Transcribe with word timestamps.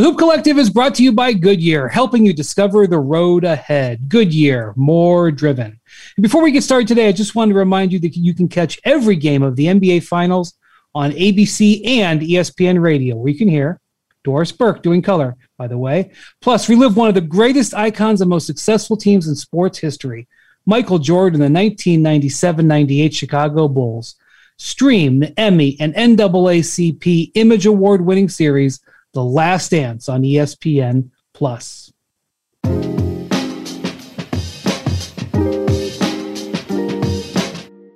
The 0.00 0.06
Hoop 0.06 0.16
Collective 0.16 0.56
is 0.56 0.70
brought 0.70 0.94
to 0.94 1.02
you 1.02 1.12
by 1.12 1.34
Goodyear, 1.34 1.86
helping 1.86 2.24
you 2.24 2.32
discover 2.32 2.86
the 2.86 2.98
road 2.98 3.44
ahead. 3.44 4.08
Goodyear, 4.08 4.72
more 4.74 5.30
driven. 5.30 5.78
Before 6.18 6.42
we 6.42 6.52
get 6.52 6.62
started 6.64 6.88
today, 6.88 7.08
I 7.08 7.12
just 7.12 7.34
wanted 7.34 7.52
to 7.52 7.58
remind 7.58 7.92
you 7.92 7.98
that 7.98 8.16
you 8.16 8.32
can 8.32 8.48
catch 8.48 8.80
every 8.84 9.14
game 9.14 9.42
of 9.42 9.56
the 9.56 9.66
NBA 9.66 10.04
Finals 10.04 10.54
on 10.94 11.10
ABC 11.10 11.86
and 11.86 12.22
ESPN 12.22 12.80
Radio, 12.80 13.14
where 13.16 13.30
you 13.30 13.36
can 13.36 13.46
hear 13.46 13.78
Doris 14.24 14.52
Burke 14.52 14.82
doing 14.82 15.02
color, 15.02 15.36
by 15.58 15.66
the 15.66 15.76
way. 15.76 16.12
Plus, 16.40 16.70
relive 16.70 16.96
one 16.96 17.08
of 17.08 17.14
the 17.14 17.20
greatest 17.20 17.74
icons 17.74 18.22
and 18.22 18.30
most 18.30 18.46
successful 18.46 18.96
teams 18.96 19.28
in 19.28 19.34
sports 19.34 19.76
history, 19.76 20.26
Michael 20.64 20.98
Jordan, 20.98 21.40
the 21.40 21.44
1997 21.44 22.66
98 22.66 23.12
Chicago 23.12 23.68
Bulls. 23.68 24.16
Stream 24.56 25.20
the 25.20 25.38
Emmy 25.38 25.76
and 25.78 25.94
NAACP 25.94 27.32
Image 27.34 27.66
Award 27.66 28.00
winning 28.00 28.30
series 28.30 28.80
the 29.12 29.24
Last 29.24 29.72
Dance 29.72 30.08
on 30.08 30.22
ESPN 30.22 31.10
Plus. 31.34 31.92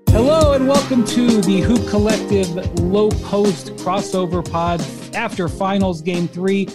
Hello 0.08 0.54
and 0.54 0.66
welcome 0.66 1.04
to 1.04 1.40
the 1.42 1.60
Hoop 1.60 1.88
Collective 1.88 2.48
Low 2.80 3.10
Post 3.10 3.76
crossover 3.76 4.48
pod 4.48 4.80
after 5.14 5.48
Finals 5.48 6.02
Game 6.02 6.26
Three, 6.26 6.66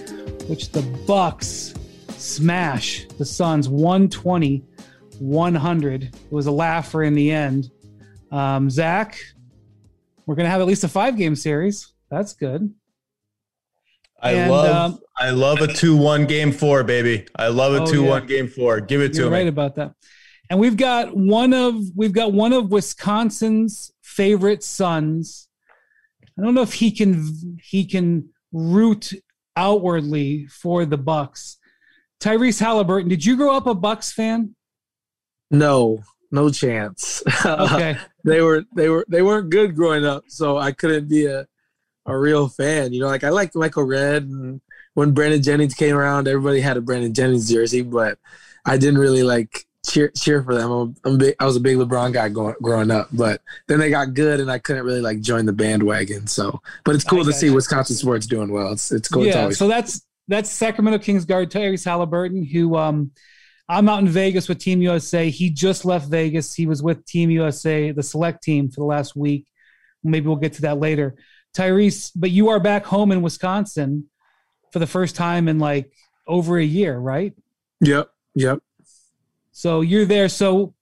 which 0.47 0.71
the 0.71 0.83
Bucks 1.05 1.73
smash 2.09 3.07
the 3.17 3.25
Suns 3.25 3.67
120 3.67 4.63
100. 5.19 6.03
It 6.03 6.13
was 6.29 6.47
a 6.47 6.51
laugher 6.51 7.03
in 7.03 7.13
the 7.13 7.31
end. 7.31 7.71
Um, 8.31 8.69
Zach, 8.69 9.19
we're 10.25 10.35
gonna 10.35 10.49
have 10.49 10.61
at 10.61 10.67
least 10.67 10.85
a 10.85 10.87
five 10.87 11.17
game 11.17 11.35
series. 11.35 11.93
That's 12.09 12.33
good. 12.33 12.73
I 14.21 14.31
and, 14.31 14.51
love 14.51 14.93
um, 14.93 14.99
I 15.17 15.29
love 15.31 15.61
a 15.61 15.67
two 15.67 15.95
one 15.95 16.25
game 16.25 16.51
four, 16.51 16.83
baby. 16.83 17.25
I 17.35 17.47
love 17.47 17.73
a 17.73 17.81
oh, 17.81 17.85
two 17.85 18.03
yeah. 18.03 18.09
one 18.09 18.27
game 18.27 18.47
four. 18.47 18.81
Give 18.81 19.01
it 19.01 19.15
You're 19.15 19.25
to 19.25 19.31
right 19.31 19.39
me. 19.39 19.43
Right 19.43 19.47
about 19.47 19.75
that. 19.75 19.93
And 20.49 20.59
we've 20.59 20.77
got 20.77 21.15
one 21.15 21.53
of 21.53 21.75
we've 21.95 22.13
got 22.13 22.33
one 22.33 22.53
of 22.53 22.71
Wisconsin's 22.71 23.91
favorite 24.01 24.63
sons. 24.63 25.47
I 26.37 26.41
don't 26.41 26.53
know 26.53 26.61
if 26.61 26.73
he 26.73 26.91
can 26.91 27.59
he 27.63 27.85
can 27.85 28.29
root 28.51 29.13
outwardly 29.55 30.47
for 30.47 30.85
the 30.85 30.97
Bucks. 30.97 31.57
Tyrese 32.19 32.61
Haliburton, 32.61 33.09
did 33.09 33.25
you 33.25 33.37
grow 33.37 33.55
up 33.55 33.67
a 33.67 33.75
Bucks 33.75 34.11
fan? 34.11 34.55
No, 35.51 36.03
no 36.31 36.49
chance. 36.49 37.23
Okay. 37.45 37.97
they 38.25 38.41
were 38.41 38.65
they 38.75 38.89
were 38.89 39.05
they 39.07 39.21
weren't 39.21 39.49
good 39.49 39.75
growing 39.75 40.05
up, 40.05 40.23
so 40.27 40.57
I 40.57 40.71
couldn't 40.71 41.07
be 41.07 41.25
a 41.25 41.47
a 42.05 42.17
real 42.17 42.47
fan. 42.47 42.93
You 42.93 43.01
know, 43.01 43.07
like 43.07 43.23
I 43.23 43.29
liked 43.29 43.55
Michael 43.55 43.83
Redd, 43.83 44.23
and 44.23 44.61
when 44.93 45.11
Brandon 45.11 45.41
Jennings 45.41 45.73
came 45.73 45.95
around, 45.95 46.27
everybody 46.27 46.61
had 46.61 46.77
a 46.77 46.81
Brandon 46.81 47.13
Jennings 47.13 47.49
jersey, 47.49 47.81
but 47.81 48.17
I 48.65 48.77
didn't 48.77 48.99
really 48.99 49.23
like 49.23 49.65
cheer 49.85 50.09
cheer 50.09 50.43
for 50.43 50.55
them. 50.55 50.71
I'm, 50.71 50.95
I'm 51.05 51.17
big, 51.17 51.35
I 51.39 51.45
was 51.45 51.55
a 51.55 51.59
big 51.59 51.77
LeBron 51.77 52.13
guy 52.13 52.29
going, 52.29 52.55
growing 52.61 52.91
up, 52.91 53.09
but 53.11 53.41
then 53.67 53.79
they 53.79 53.89
got 53.89 54.13
good, 54.13 54.39
and 54.39 54.51
I 54.51 54.59
couldn't 54.59 54.85
really 54.85 55.01
like 55.01 55.21
join 55.21 55.45
the 55.45 55.53
bandwagon. 55.53 56.27
So, 56.27 56.61
but 56.83 56.95
it's 56.95 57.03
cool 57.03 57.25
to 57.25 57.33
see 57.33 57.49
Wisconsin 57.49 57.95
sports 57.95 58.27
doing 58.27 58.51
well. 58.51 58.71
It's 58.71 58.91
it's 58.91 59.07
cool. 59.07 59.25
Yeah, 59.25 59.49
so 59.51 59.67
that's 59.67 60.01
that's 60.27 60.49
Sacramento 60.49 60.99
Kings 60.99 61.25
guard 61.25 61.51
Tyrese 61.51 61.85
Haliburton, 61.85 62.49
who 62.49 62.75
um, 62.75 63.11
I'm 63.67 63.89
out 63.89 63.99
in 63.99 64.07
Vegas 64.07 64.47
with 64.47 64.59
Team 64.59 64.81
USA. 64.81 65.29
He 65.29 65.49
just 65.49 65.85
left 65.85 66.07
Vegas. 66.07 66.53
He 66.53 66.65
was 66.65 66.83
with 66.83 67.05
Team 67.05 67.29
USA, 67.29 67.91
the 67.91 68.03
select 68.03 68.43
team, 68.43 68.69
for 68.69 68.81
the 68.81 68.85
last 68.85 69.15
week. 69.15 69.45
Maybe 70.03 70.27
we'll 70.27 70.37
get 70.37 70.53
to 70.53 70.61
that 70.63 70.79
later. 70.79 71.15
Tyrese, 71.59 72.11
but 72.15 72.31
you 72.31 72.49
are 72.49 72.59
back 72.59 72.85
home 72.85 73.11
in 73.11 73.21
Wisconsin 73.21 74.05
for 74.71 74.79
the 74.79 74.87
first 74.87 75.15
time 75.15 75.47
in 75.47 75.59
like 75.59 75.91
over 76.25 76.57
a 76.57 76.63
year, 76.63 76.97
right? 76.97 77.33
Yep. 77.81 78.09
Yep. 78.35 78.59
So 79.51 79.81
you're 79.81 80.05
there. 80.05 80.29
So 80.29 80.73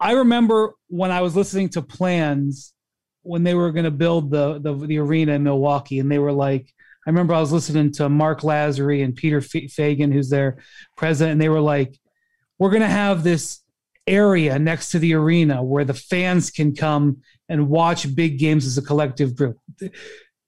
I 0.00 0.12
remember 0.12 0.72
when 0.88 1.10
I 1.10 1.20
was 1.20 1.36
listening 1.36 1.68
to 1.70 1.82
plans 1.82 2.72
when 3.22 3.44
they 3.44 3.54
were 3.54 3.70
going 3.72 3.84
to 3.84 3.90
build 3.90 4.30
the, 4.30 4.58
the, 4.58 4.74
the 4.74 4.98
arena 4.98 5.32
in 5.32 5.42
Milwaukee, 5.42 5.98
and 5.98 6.10
they 6.10 6.18
were 6.18 6.32
like, 6.32 6.72
I 7.06 7.10
remember 7.10 7.34
I 7.34 7.40
was 7.40 7.52
listening 7.52 7.92
to 7.92 8.08
Mark 8.08 8.40
Lasry 8.40 9.04
and 9.04 9.14
Peter 9.14 9.40
Feigin, 9.40 10.12
who's 10.12 10.30
their 10.30 10.58
president, 10.96 11.32
and 11.32 11.40
they 11.40 11.48
were 11.48 11.60
like, 11.60 11.98
"We're 12.58 12.70
going 12.70 12.82
to 12.82 12.88
have 12.88 13.22
this 13.22 13.60
area 14.06 14.58
next 14.58 14.90
to 14.90 14.98
the 14.98 15.14
arena 15.14 15.62
where 15.62 15.84
the 15.84 15.94
fans 15.94 16.50
can 16.50 16.74
come 16.74 17.22
and 17.48 17.68
watch 17.68 18.14
big 18.14 18.38
games 18.38 18.66
as 18.66 18.78
a 18.78 18.82
collective 18.82 19.36
group. 19.36 19.58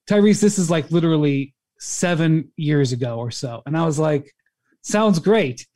Tyrese, 0.09 0.41
this 0.41 0.59
is 0.59 0.71
like 0.71 0.91
literally 0.91 1.55
seven 1.79 2.51
years 2.57 2.93
ago 2.93 3.19
or 3.19 3.31
so. 3.31 3.63
And 3.67 3.77
I 3.77 3.85
was 3.85 3.99
like, 3.99 4.33
sounds 4.83 5.19
great. 5.19 5.67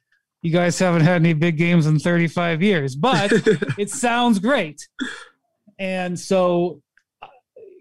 You 0.42 0.52
guys 0.52 0.78
haven't 0.78 1.02
had 1.02 1.16
any 1.16 1.32
big 1.32 1.56
games 1.56 1.86
in 1.86 1.98
35 1.98 2.62
years, 2.62 2.94
but 2.94 3.32
it 3.78 3.90
sounds 3.90 4.38
great. 4.38 4.86
And 5.78 6.18
so, 6.18 6.82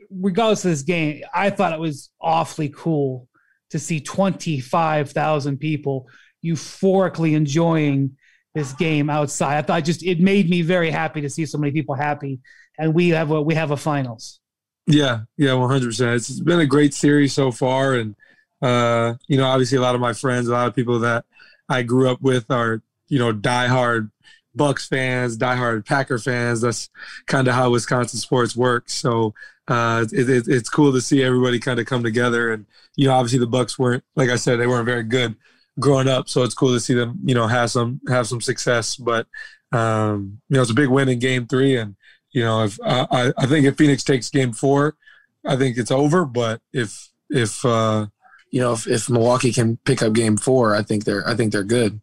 regardless 0.09 0.66
of 0.66 0.72
this 0.72 0.81
game, 0.81 1.22
I 1.34 1.50
thought 1.50 1.74
it 1.74 1.80
was 1.80 2.09
awfully 2.20 2.70
cool 2.70 3.28
to 3.70 3.80
see 3.80 4.00
25,000 4.00 5.58
people 5.58 6.08
euphorically 6.44 7.34
enjoying 7.34 8.18
this 8.56 8.74
game 8.74 9.09
outside. 9.09 9.58
I 9.58 9.62
thought 9.62 9.84
just 9.84 10.03
it 10.03 10.20
made 10.20 10.50
me 10.50 10.62
very 10.62 10.90
happy 10.90 11.22
to 11.22 11.30
see 11.30 11.46
so 11.46 11.58
many 11.58 11.72
people 11.72 11.96
happy, 11.96 12.40
and 12.78 12.94
we 12.94 13.10
have 13.10 13.32
a 13.32 13.42
we 13.42 13.56
have 13.56 13.72
a 13.72 13.78
finals. 13.78 14.40
Yeah, 14.86 15.22
yeah, 15.38 15.54
one 15.54 15.70
hundred 15.70 15.88
percent. 15.88 16.16
It's 16.16 16.40
been 16.40 16.60
a 16.60 16.66
great 16.66 16.94
series 16.94 17.34
so 17.34 17.52
far, 17.52 17.96
and 17.96 18.16
uh, 18.62 19.16
you 19.28 19.38
know, 19.38 19.46
obviously, 19.46 19.78
a 19.78 19.82
lot 19.82 19.96
of 19.96 20.02
my 20.02 20.14
friends, 20.14 20.48
a 20.48 20.52
lot 20.52 20.68
of 20.68 20.76
people 20.76 21.00
that 21.00 21.26
I 21.70 21.84
grew 21.84 22.10
up 22.10 22.22
with 22.22 22.50
are 22.50 22.82
you 23.08 23.20
know 23.20 23.34
diehard 23.34 24.12
Bucks 24.56 24.88
fans, 24.88 25.38
diehard 25.38 25.86
Packer 25.86 26.18
fans. 26.18 26.62
That's 26.62 26.90
kind 27.28 27.48
of 27.48 27.54
how 27.54 27.70
Wisconsin 27.70 28.20
sports 28.20 28.56
works. 28.56 28.94
So 28.94 29.34
uh, 29.68 30.06
it, 30.12 30.30
it, 30.30 30.48
it's 30.48 30.70
cool 30.70 30.94
to 30.94 31.02
see 31.02 31.24
everybody 31.24 31.59
kind 31.59 31.80
of 31.80 31.86
come 31.86 32.04
together. 32.04 32.52
And 32.52 32.66
you 32.96 33.08
know, 33.08 33.14
obviously, 33.14 33.40
the 33.40 33.48
Bucks 33.48 33.78
weren't, 33.78 34.04
like 34.16 34.30
I 34.30 34.38
said, 34.38 34.58
they 34.58 34.68
weren't 34.68 34.86
very 34.86 35.04
good 35.04 35.36
growing 35.80 36.08
up. 36.08 36.30
So 36.30 36.44
it's 36.44 36.56
cool 36.56 36.74
to 36.74 36.80
see 36.80 36.94
them, 36.94 37.20
you 37.24 37.36
know, 37.36 37.48
have 37.48 37.72
some 37.72 38.02
have 38.08 38.28
some 38.28 38.42
success. 38.42 38.96
But 38.96 39.28
um, 39.72 40.40
you 40.50 40.56
know, 40.56 40.62
it's 40.62 40.72
a 40.72 40.76
big 40.76 40.90
win 40.90 41.09
in 41.09 41.20
Game 41.20 41.46
Three, 41.46 41.76
and 41.78 41.97
you 42.38 42.44
know, 42.44 42.66
if 42.66 42.78
I 42.84 43.34
I 43.36 43.48
think 43.48 43.66
if 43.66 43.78
Phoenix 43.78 44.03
takes 44.03 44.30
Game 44.30 44.53
Four, 44.53 44.96
I 45.44 45.56
think 45.56 45.75
it's 45.75 45.90
over. 45.90 46.24
But 46.24 46.62
if 46.72 47.09
if 47.31 47.66
uh, 47.66 48.06
you 48.52 48.62
know 48.62 48.74
if, 48.74 48.86
if 48.86 49.09
Milwaukee 49.09 49.52
can 49.52 49.78
pick 49.86 50.03
up 50.03 50.14
Game 50.14 50.38
Four, 50.38 50.76
I 50.76 50.84
think 50.84 51.03
they're 51.03 51.28
I 51.28 51.34
think 51.34 51.52
they're 51.52 51.64
good. 51.64 52.00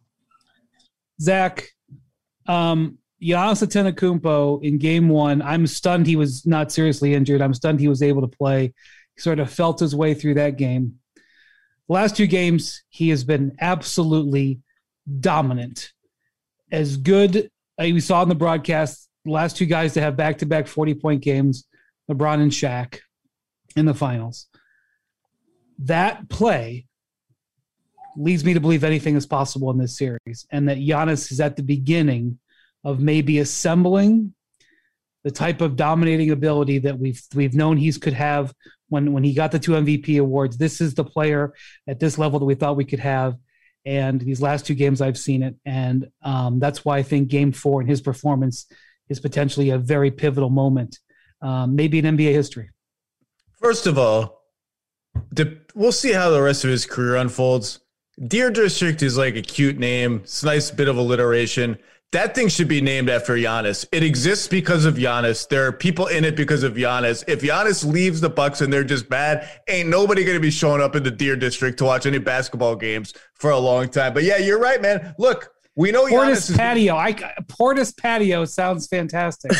Zach, 1.20 1.68
um, 2.48 2.98
Giannis 3.22 3.62
Antetokounmpo 3.64 4.64
in 4.64 4.78
Game 4.78 5.08
One, 5.08 5.40
I'm 5.40 5.68
stunned 5.68 6.08
he 6.08 6.16
was 6.16 6.44
not 6.44 6.72
seriously 6.72 7.14
injured. 7.14 7.40
I'm 7.40 7.54
stunned 7.54 7.78
he 7.78 7.86
was 7.86 8.02
able 8.02 8.22
to 8.22 8.36
play. 8.36 8.74
He 9.14 9.20
sort 9.20 9.38
of 9.38 9.48
felt 9.48 9.78
his 9.78 9.94
way 9.94 10.14
through 10.14 10.34
that 10.34 10.56
game. 10.56 10.98
The 11.86 11.94
last 11.94 12.16
two 12.16 12.26
games, 12.26 12.82
he 12.88 13.10
has 13.10 13.22
been 13.22 13.54
absolutely 13.60 14.58
dominant. 15.20 15.92
As 16.72 16.96
good, 16.96 17.52
uh, 17.78 17.84
we 17.84 18.00
saw 18.00 18.20
in 18.24 18.28
the 18.28 18.34
broadcast, 18.34 19.08
last 19.24 19.56
two 19.56 19.66
guys 19.66 19.94
to 19.94 20.00
have 20.00 20.16
back 20.16 20.38
to 20.38 20.46
back 20.46 20.66
40 20.66 20.94
point 20.94 21.22
games, 21.22 21.66
LeBron 22.10 22.42
and 22.42 22.50
Shaq 22.50 23.00
in 23.76 23.86
the 23.86 23.94
finals. 23.94 24.46
That 25.78 26.28
play 26.28 26.86
leads 28.16 28.44
me 28.44 28.54
to 28.54 28.60
believe 28.60 28.84
anything 28.84 29.16
is 29.16 29.26
possible 29.26 29.70
in 29.70 29.78
this 29.78 29.96
series, 29.96 30.46
and 30.50 30.68
that 30.68 30.78
Giannis 30.78 31.32
is 31.32 31.40
at 31.40 31.56
the 31.56 31.62
beginning 31.62 32.38
of 32.84 33.00
maybe 33.00 33.38
assembling 33.38 34.34
the 35.24 35.30
type 35.30 35.62
of 35.62 35.74
dominating 35.74 36.30
ability 36.30 36.78
that 36.78 36.98
we've 36.98 37.20
we've 37.34 37.54
known 37.54 37.76
he's 37.76 37.98
could 37.98 38.12
have 38.12 38.52
when 38.88 39.12
when 39.12 39.24
he 39.24 39.32
got 39.32 39.50
the 39.50 39.58
two 39.58 39.72
MVP 39.72 40.20
awards. 40.20 40.56
This 40.56 40.80
is 40.80 40.94
the 40.94 41.04
player 41.04 41.54
at 41.88 41.98
this 41.98 42.18
level 42.18 42.38
that 42.38 42.44
we 42.44 42.54
thought 42.54 42.76
we 42.76 42.84
could 42.84 43.00
have. 43.00 43.36
And 43.86 44.18
these 44.18 44.40
last 44.40 44.64
two 44.64 44.74
games, 44.74 45.02
I've 45.02 45.18
seen 45.18 45.42
it, 45.42 45.56
and 45.66 46.08
um, 46.22 46.58
that's 46.58 46.84
why 46.86 46.98
I 46.98 47.02
think 47.02 47.28
Game 47.28 47.52
Four 47.52 47.80
and 47.80 47.90
his 47.90 48.00
performance 48.00 48.66
is 49.08 49.20
potentially 49.20 49.70
a 49.70 49.78
very 49.78 50.10
pivotal 50.10 50.50
moment, 50.50 50.98
um, 51.42 51.74
maybe 51.76 51.98
in 51.98 52.04
NBA 52.04 52.32
history. 52.32 52.70
First 53.60 53.86
of 53.86 53.98
all, 53.98 54.42
we'll 55.74 55.92
see 55.92 56.12
how 56.12 56.30
the 56.30 56.42
rest 56.42 56.64
of 56.64 56.70
his 56.70 56.86
career 56.86 57.16
unfolds. 57.16 57.80
Deer 58.28 58.50
District 58.50 59.02
is 59.02 59.16
like 59.18 59.36
a 59.36 59.42
cute 59.42 59.78
name. 59.78 60.20
It's 60.22 60.42
a 60.42 60.46
nice 60.46 60.70
bit 60.70 60.88
of 60.88 60.96
alliteration. 60.96 61.78
That 62.12 62.32
thing 62.32 62.46
should 62.46 62.68
be 62.68 62.80
named 62.80 63.10
after 63.10 63.34
Giannis. 63.34 63.84
It 63.90 64.04
exists 64.04 64.46
because 64.46 64.84
of 64.84 64.94
Giannis. 64.94 65.48
There 65.48 65.66
are 65.66 65.72
people 65.72 66.06
in 66.06 66.24
it 66.24 66.36
because 66.36 66.62
of 66.62 66.74
Giannis. 66.74 67.24
If 67.26 67.40
Giannis 67.40 67.84
leaves 67.84 68.20
the 68.20 68.30
Bucks 68.30 68.60
and 68.60 68.72
they're 68.72 68.84
just 68.84 69.08
bad, 69.08 69.48
ain't 69.68 69.88
nobody 69.88 70.22
going 70.22 70.36
to 70.36 70.40
be 70.40 70.52
showing 70.52 70.80
up 70.80 70.94
in 70.94 71.02
the 71.02 71.10
Deer 71.10 71.34
District 71.34 71.76
to 71.78 71.84
watch 71.84 72.06
any 72.06 72.18
basketball 72.18 72.76
games 72.76 73.14
for 73.34 73.50
a 73.50 73.58
long 73.58 73.88
time. 73.88 74.14
But 74.14 74.22
yeah, 74.22 74.36
you're 74.36 74.60
right, 74.60 74.80
man. 74.80 75.12
Look, 75.18 75.53
we 75.76 75.90
know 75.90 76.06
Portis 76.06 76.50
Giannis 76.50 76.56
patio. 76.56 76.96
I 76.96 77.12
Portis 77.12 77.96
patio 77.96 78.44
sounds 78.44 78.86
fantastic. 78.86 79.52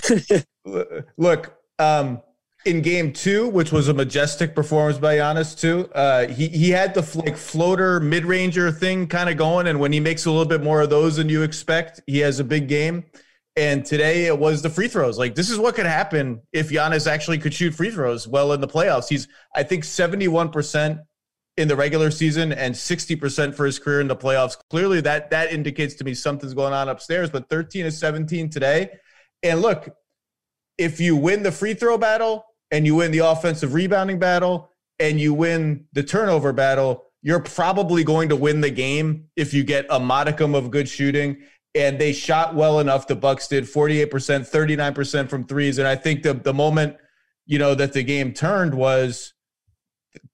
Look, 1.17 1.57
um, 1.79 2.23
in 2.65 2.81
game 2.81 3.13
two, 3.13 3.49
which 3.49 3.73
was 3.73 3.89
a 3.89 3.95
majestic 3.95 4.55
performance 4.55 4.99
by 4.99 5.17
Giannis 5.17 5.59
too. 5.59 5.91
Uh, 5.95 6.29
he 6.29 6.49
he 6.49 6.71
had 6.71 6.95
the 6.95 7.23
like 7.25 7.37
floater 7.37 8.01
mid 8.01 8.25
ranger 8.25 8.71
thing 8.71 9.07
kind 9.07 9.29
of 9.29 9.37
going, 9.37 9.67
and 9.67 9.81
when 9.81 9.93
he 9.93 10.01
makes 10.01 10.27
a 10.27 10.31
little 10.31 10.47
bit 10.47 10.63
more 10.63 10.83
of 10.83 10.91
those 10.91 11.17
than 11.17 11.29
you 11.29 11.43
expect, 11.43 12.01
he 12.07 12.19
has 12.19 12.39
a 12.39 12.45
big 12.45 12.69
game. 12.69 13.05
And 13.57 13.85
today 13.85 14.27
it 14.27 14.37
was 14.37 14.63
the 14.63 14.71
free 14.71 14.89
throws. 14.89 15.17
Like 15.17 15.35
this 15.35 15.51
is 15.51 15.59
what 15.59 15.75
could 15.75 15.87
happen 15.87 16.41
if 16.53 16.71
Giannis 16.71 17.07
actually 17.07 17.39
could 17.39 17.55
shoot 17.55 17.73
free 17.73 17.91
throws 17.91 18.27
well 18.27 18.53
in 18.53 18.61
the 18.61 18.69
playoffs. 18.69 19.09
He's 19.09 19.29
I 19.55 19.63
think 19.63 19.85
seventy 19.85 20.29
one 20.29 20.51
percent 20.51 21.01
in 21.57 21.69
the 21.69 21.77
regular 21.77 22.11
season 22.11 22.53
and 22.53 22.75
60% 22.75 23.55
for 23.55 23.65
his 23.67 23.79
career 23.79 24.01
in 24.01 24.09
the 24.09 24.17
playoffs. 24.17 24.57
Clearly 24.71 25.01
that 25.03 25.31
that 25.31 25.53
indicates 25.53 25.95
to 25.95 26.05
me 26.05 26.15
something's 26.15 26.55
going 26.55 26.73
on 26.73 26.89
upstairs, 26.89 27.31
but 27.31 27.49
13 27.49 27.87
is 27.87 27.99
17 27.99 28.51
today. 28.51 28.91
And 29.43 29.63
look, 29.63 29.89
if 30.79 31.01
you 31.01 31.15
win 31.15 31.43
the 31.43 31.53
free 31.53 31.75
throw 31.75 31.97
battle, 31.97 32.45
and 32.75 32.87
you 32.87 32.97
win 32.97 33.13
the 33.13 33.21
offensive 33.21 33.73
rebounding 33.73 34.19
battle 34.19 34.69
and 34.99 35.21
you 35.21 35.33
win 35.33 35.87
the 35.93 36.03
turnover 36.03 36.53
battle, 36.53 37.05
you're 37.23 37.39
probably 37.39 38.03
going 38.03 38.29
to 38.29 38.35
win 38.37 38.61
the 38.61 38.71
game 38.71 39.29
if 39.37 39.55
you 39.55 39.63
get 39.63 39.87
a 39.91 40.01
modicum 40.01 40.57
of 40.57 40.73
good 40.73 40.89
shooting. 40.89 41.37
And 41.77 42.01
they 42.01 42.13
shot 42.13 42.57
well 42.57 42.81
enough. 42.81 43.07
The 43.07 43.15
Bucks 43.15 43.47
did 43.47 43.65
48%, 43.65 44.09
39% 44.11 45.31
from 45.31 45.45
threes. 45.45 45.79
And 45.79 45.87
I 45.87 45.95
think 45.95 46.25
the 46.25 46.35
the 46.35 46.53
moment, 46.53 46.97
you 47.47 47.61
know, 47.61 47.77
that 47.77 47.93
the 47.93 48.03
game 48.03 48.33
turned 48.33 48.75
was 48.75 49.34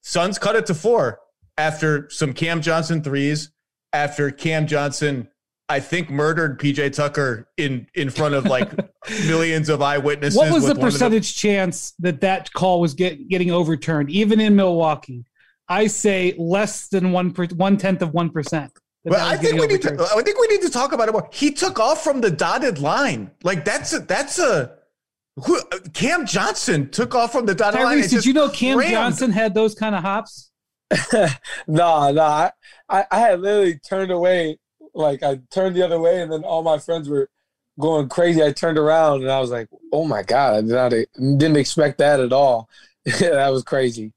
Suns 0.02 0.38
cut 0.38 0.56
it 0.56 0.66
to 0.66 0.74
four 0.74 1.20
after 1.58 2.08
some 2.10 2.32
Cam 2.32 2.62
Johnson 2.62 3.02
threes, 3.02 3.50
after 3.92 4.30
Cam 4.30 4.66
Johnson 4.66 5.28
I 5.70 5.78
think 5.78 6.10
murdered 6.10 6.58
PJ 6.58 6.94
Tucker 6.94 7.48
in 7.56 7.86
in 7.94 8.10
front 8.10 8.34
of 8.34 8.44
like 8.44 8.72
millions 9.26 9.68
of 9.68 9.80
eyewitnesses. 9.80 10.36
What 10.36 10.52
was 10.52 10.66
the 10.66 10.74
percentage 10.74 11.32
the- 11.32 11.38
chance 11.38 11.92
that 12.00 12.20
that 12.22 12.52
call 12.52 12.80
was 12.80 12.92
get, 12.92 13.28
getting 13.28 13.52
overturned, 13.52 14.10
even 14.10 14.40
in 14.40 14.56
Milwaukee? 14.56 15.24
I 15.68 15.86
say 15.86 16.34
less 16.36 16.88
than 16.88 17.12
one 17.12 17.32
per, 17.32 17.46
one 17.46 17.76
tenth 17.76 18.02
of 18.02 18.12
one 18.12 18.30
percent. 18.30 18.72
Well, 19.04 19.24
I 19.24 19.36
think 19.36 19.60
we 19.60 19.68
need 19.68 19.82
to. 19.82 20.08
I 20.12 20.20
think 20.22 20.40
we 20.40 20.48
need 20.48 20.62
to 20.62 20.70
talk 20.70 20.92
about 20.92 21.08
it 21.08 21.12
more. 21.12 21.28
He 21.32 21.52
took 21.52 21.78
off 21.78 22.02
from 22.02 22.20
the 22.20 22.32
dotted 22.32 22.80
line. 22.80 23.30
Like 23.44 23.64
that's 23.64 23.92
a 23.92 24.00
that's 24.00 24.40
a. 24.40 24.76
Who, 25.46 25.58
uh, 25.58 25.78
Cam 25.92 26.26
Johnson 26.26 26.90
took 26.90 27.14
off 27.14 27.32
from 27.32 27.46
the 27.46 27.54
dotted 27.54 27.80
Tyrese, 27.80 28.00
line. 28.00 28.08
Did 28.08 28.26
you 28.26 28.32
know 28.32 28.48
Cam 28.48 28.78
rammed. 28.78 28.92
Johnson 28.92 29.30
had 29.30 29.54
those 29.54 29.74
kind 29.74 29.94
of 29.94 30.02
hops? 30.02 30.50
no, 31.66 32.12
no. 32.12 32.22
I, 32.22 32.50
I, 32.88 33.04
I 33.10 33.18
had 33.18 33.40
literally 33.40 33.78
turned 33.78 34.10
away 34.10 34.58
like 34.94 35.22
I 35.22 35.40
turned 35.50 35.76
the 35.76 35.82
other 35.82 36.00
way, 36.00 36.20
and 36.22 36.32
then 36.32 36.42
all 36.42 36.62
my 36.62 36.78
friends 36.78 37.08
were 37.08 37.28
going 37.78 38.08
crazy. 38.08 38.42
I 38.42 38.52
turned 38.52 38.78
around 38.78 39.22
and 39.22 39.30
I 39.30 39.40
was 39.40 39.50
like, 39.50 39.68
"Oh 39.92 40.04
my 40.04 40.22
god!" 40.22 40.54
I 40.54 40.60
did 40.60 40.70
not, 40.70 41.38
didn't 41.38 41.56
expect 41.56 41.98
that 41.98 42.20
at 42.20 42.32
all. 42.32 42.68
that 43.04 43.48
was 43.48 43.62
crazy. 43.62 44.12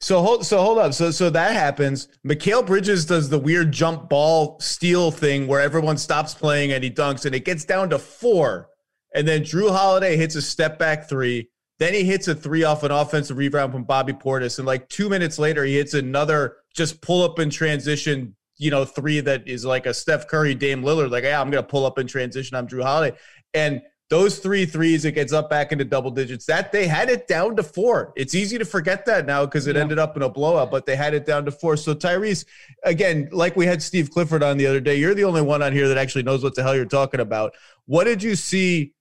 So 0.00 0.20
hold 0.20 0.44
so 0.44 0.60
hold 0.60 0.78
up. 0.78 0.94
So 0.94 1.10
so 1.10 1.30
that 1.30 1.52
happens. 1.52 2.08
Mikal 2.26 2.66
Bridges 2.66 3.06
does 3.06 3.28
the 3.28 3.38
weird 3.38 3.72
jump 3.72 4.08
ball 4.08 4.58
steal 4.60 5.10
thing 5.10 5.46
where 5.46 5.60
everyone 5.60 5.96
stops 5.96 6.34
playing 6.34 6.72
and 6.72 6.84
he 6.84 6.90
dunks 6.90 7.24
and 7.24 7.34
it 7.34 7.44
gets 7.44 7.64
down 7.64 7.90
to 7.90 7.98
four. 7.98 8.68
And 9.16 9.26
then 9.26 9.42
Jrue 9.42 9.70
Holiday 9.70 10.16
hits 10.16 10.36
a 10.36 10.42
step 10.42 10.78
back 10.78 11.08
three. 11.08 11.48
Then 11.80 11.92
he 11.92 12.04
hits 12.04 12.28
a 12.28 12.34
three 12.34 12.62
off 12.62 12.84
an 12.84 12.92
offensive 12.92 13.36
rebound 13.36 13.72
from 13.72 13.82
Bobby 13.82 14.12
Portis. 14.12 14.58
And 14.58 14.66
like 14.66 14.88
two 14.88 15.08
minutes 15.08 15.38
later, 15.38 15.64
he 15.64 15.76
hits 15.76 15.94
another 15.94 16.58
just 16.74 17.00
pull 17.00 17.24
up 17.24 17.40
in 17.40 17.50
transition 17.50 18.36
you 18.58 18.70
know, 18.70 18.84
three 18.84 19.20
that 19.20 19.46
is 19.46 19.64
like 19.64 19.86
a 19.86 19.94
Steph 19.94 20.28
Curry, 20.28 20.54
Dame 20.54 20.82
Lillard, 20.82 21.10
like, 21.10 21.24
hey, 21.24 21.34
I'm 21.34 21.50
going 21.50 21.62
to 21.62 21.68
pull 21.68 21.84
up 21.84 21.98
in 21.98 22.06
transition. 22.06 22.56
I'm 22.56 22.66
Jrue 22.66 22.82
Holiday. 22.82 23.16
And 23.54 23.82
those 24.08 24.38
three 24.38 24.64
threes, 24.66 25.04
it 25.04 25.12
gets 25.12 25.32
up 25.32 25.50
back 25.50 25.72
into 25.72 25.84
double 25.84 26.12
digits. 26.12 26.46
That 26.46 26.70
they 26.70 26.86
had 26.86 27.10
it 27.10 27.26
down 27.26 27.56
to 27.56 27.62
four. 27.62 28.12
It's 28.16 28.34
easy 28.34 28.56
to 28.56 28.64
forget 28.64 29.04
that 29.06 29.26
now 29.26 29.44
because 29.44 29.66
it 29.66 29.74
yeah. 29.74 29.82
ended 29.82 29.98
up 29.98 30.16
in 30.16 30.22
a 30.22 30.28
blowout, 30.28 30.70
but 30.70 30.86
they 30.86 30.94
had 30.94 31.12
it 31.12 31.26
down 31.26 31.44
to 31.46 31.50
four. 31.50 31.76
So 31.76 31.92
Tyrese, 31.92 32.44
again, 32.84 33.28
like 33.32 33.56
we 33.56 33.66
had 33.66 33.82
Steve 33.82 34.10
Clifford 34.10 34.44
on 34.44 34.58
the 34.58 34.66
other 34.66 34.80
day, 34.80 34.96
you're 34.96 35.14
the 35.14 35.24
only 35.24 35.42
one 35.42 35.60
on 35.60 35.72
here 35.72 35.88
that 35.88 35.98
actually 35.98 36.22
knows 36.22 36.44
what 36.44 36.54
the 36.54 36.62
hell 36.62 36.76
you're 36.76 36.84
talking 36.84 37.20
about. 37.20 37.54
What 37.86 38.04
did 38.04 38.22
you 38.22 38.36
see 38.36 38.94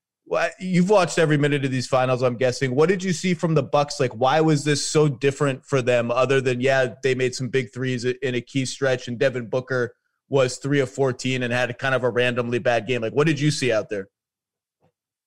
you've 0.60 0.90
watched 0.90 1.20
every 1.20 1.38
minute 1.38 1.64
of 1.66 1.72
these 1.72 1.88
finals 1.88 2.24
i'm 2.24 2.36
guessing. 2.36 2.74
What 2.76 2.90
did 2.90 3.04
you 3.04 3.14
see 3.14 3.34
from 3.34 3.54
the 3.54 3.64
bucks? 3.64 4.00
Like 4.00 4.12
why 4.12 4.42
was 4.42 4.64
this 4.64 4.88
so 4.88 5.08
different 5.08 5.66
for 5.66 5.82
them 5.82 6.12
other 6.12 6.42
than 6.42 6.62
yeah 6.62 6.94
they 7.04 7.16
made 7.16 7.36
some 7.36 7.50
big 7.50 7.74
threes 7.74 8.06
in 8.06 8.36
a 8.36 8.42
key 8.42 8.66
stretch 8.66 9.08
and 9.08 9.20
devin 9.20 9.48
booker 9.48 9.96
was 10.28 10.58
3 10.58 10.80
of 10.80 10.90
14 10.90 11.44
and 11.44 11.54
had 11.54 11.78
kind 11.78 11.94
of 11.94 12.04
a 12.04 12.10
randomly 12.10 12.60
bad 12.60 12.88
game? 12.88 13.02
Like 13.02 13.14
what 13.14 13.28
did 13.28 13.40
you 13.40 13.52
see 13.52 13.72
out 13.72 13.90
there? 13.90 14.10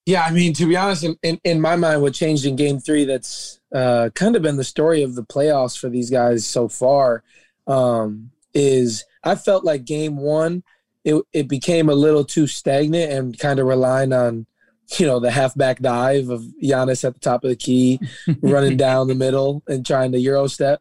Yeah 0.07 0.23
i 0.23 0.31
mean 0.31 0.53
to 0.55 0.67
be 0.67 0.77
honest 0.77 1.05
in, 1.05 1.17
in, 1.23 1.41
in 1.45 1.61
my 1.61 1.77
mind 1.77 2.03
what 2.03 2.15
changed 2.15 2.45
in 2.47 2.57
game 2.57 2.81
three 2.81 3.05
that's 3.05 3.61
uh, 3.75 4.09
kind 4.15 4.35
of 4.37 4.43
been 4.43 4.57
the 4.57 4.65
story 4.65 5.03
of 5.03 5.15
the 5.15 5.23
playoffs 5.23 5.79
for 5.79 5.91
these 5.91 6.09
guys 6.11 6.47
so 6.47 6.67
far 6.67 7.23
um, 7.67 8.31
is 8.55 9.05
i 9.23 9.35
felt 9.35 9.65
like 9.65 9.85
game 9.85 10.17
one 10.17 10.63
it, 11.05 11.23
it 11.33 11.49
became 11.49 11.89
a 11.89 11.95
little 11.95 12.25
too 12.25 12.47
stagnant 12.47 13.13
and 13.13 13.39
kind 13.39 13.61
of 13.61 13.67
relying 13.67 14.13
on 14.13 14.47
you 14.97 15.07
know, 15.07 15.21
the 15.21 15.31
halfback 15.31 15.81
dive 15.81 16.31
of 16.31 16.43
Giannis 16.63 17.05
at 17.05 17.15
the 17.15 17.21
top 17.21 17.45
of 17.45 17.51
the 17.51 17.57
key, 17.57 18.01
running 18.43 18.77
down 18.77 19.09
the 19.09 19.15
middle 19.15 19.63
and 19.69 19.85
trying 19.85 20.13
to 20.13 20.19
Euro 20.19 20.47
step. 20.47 20.81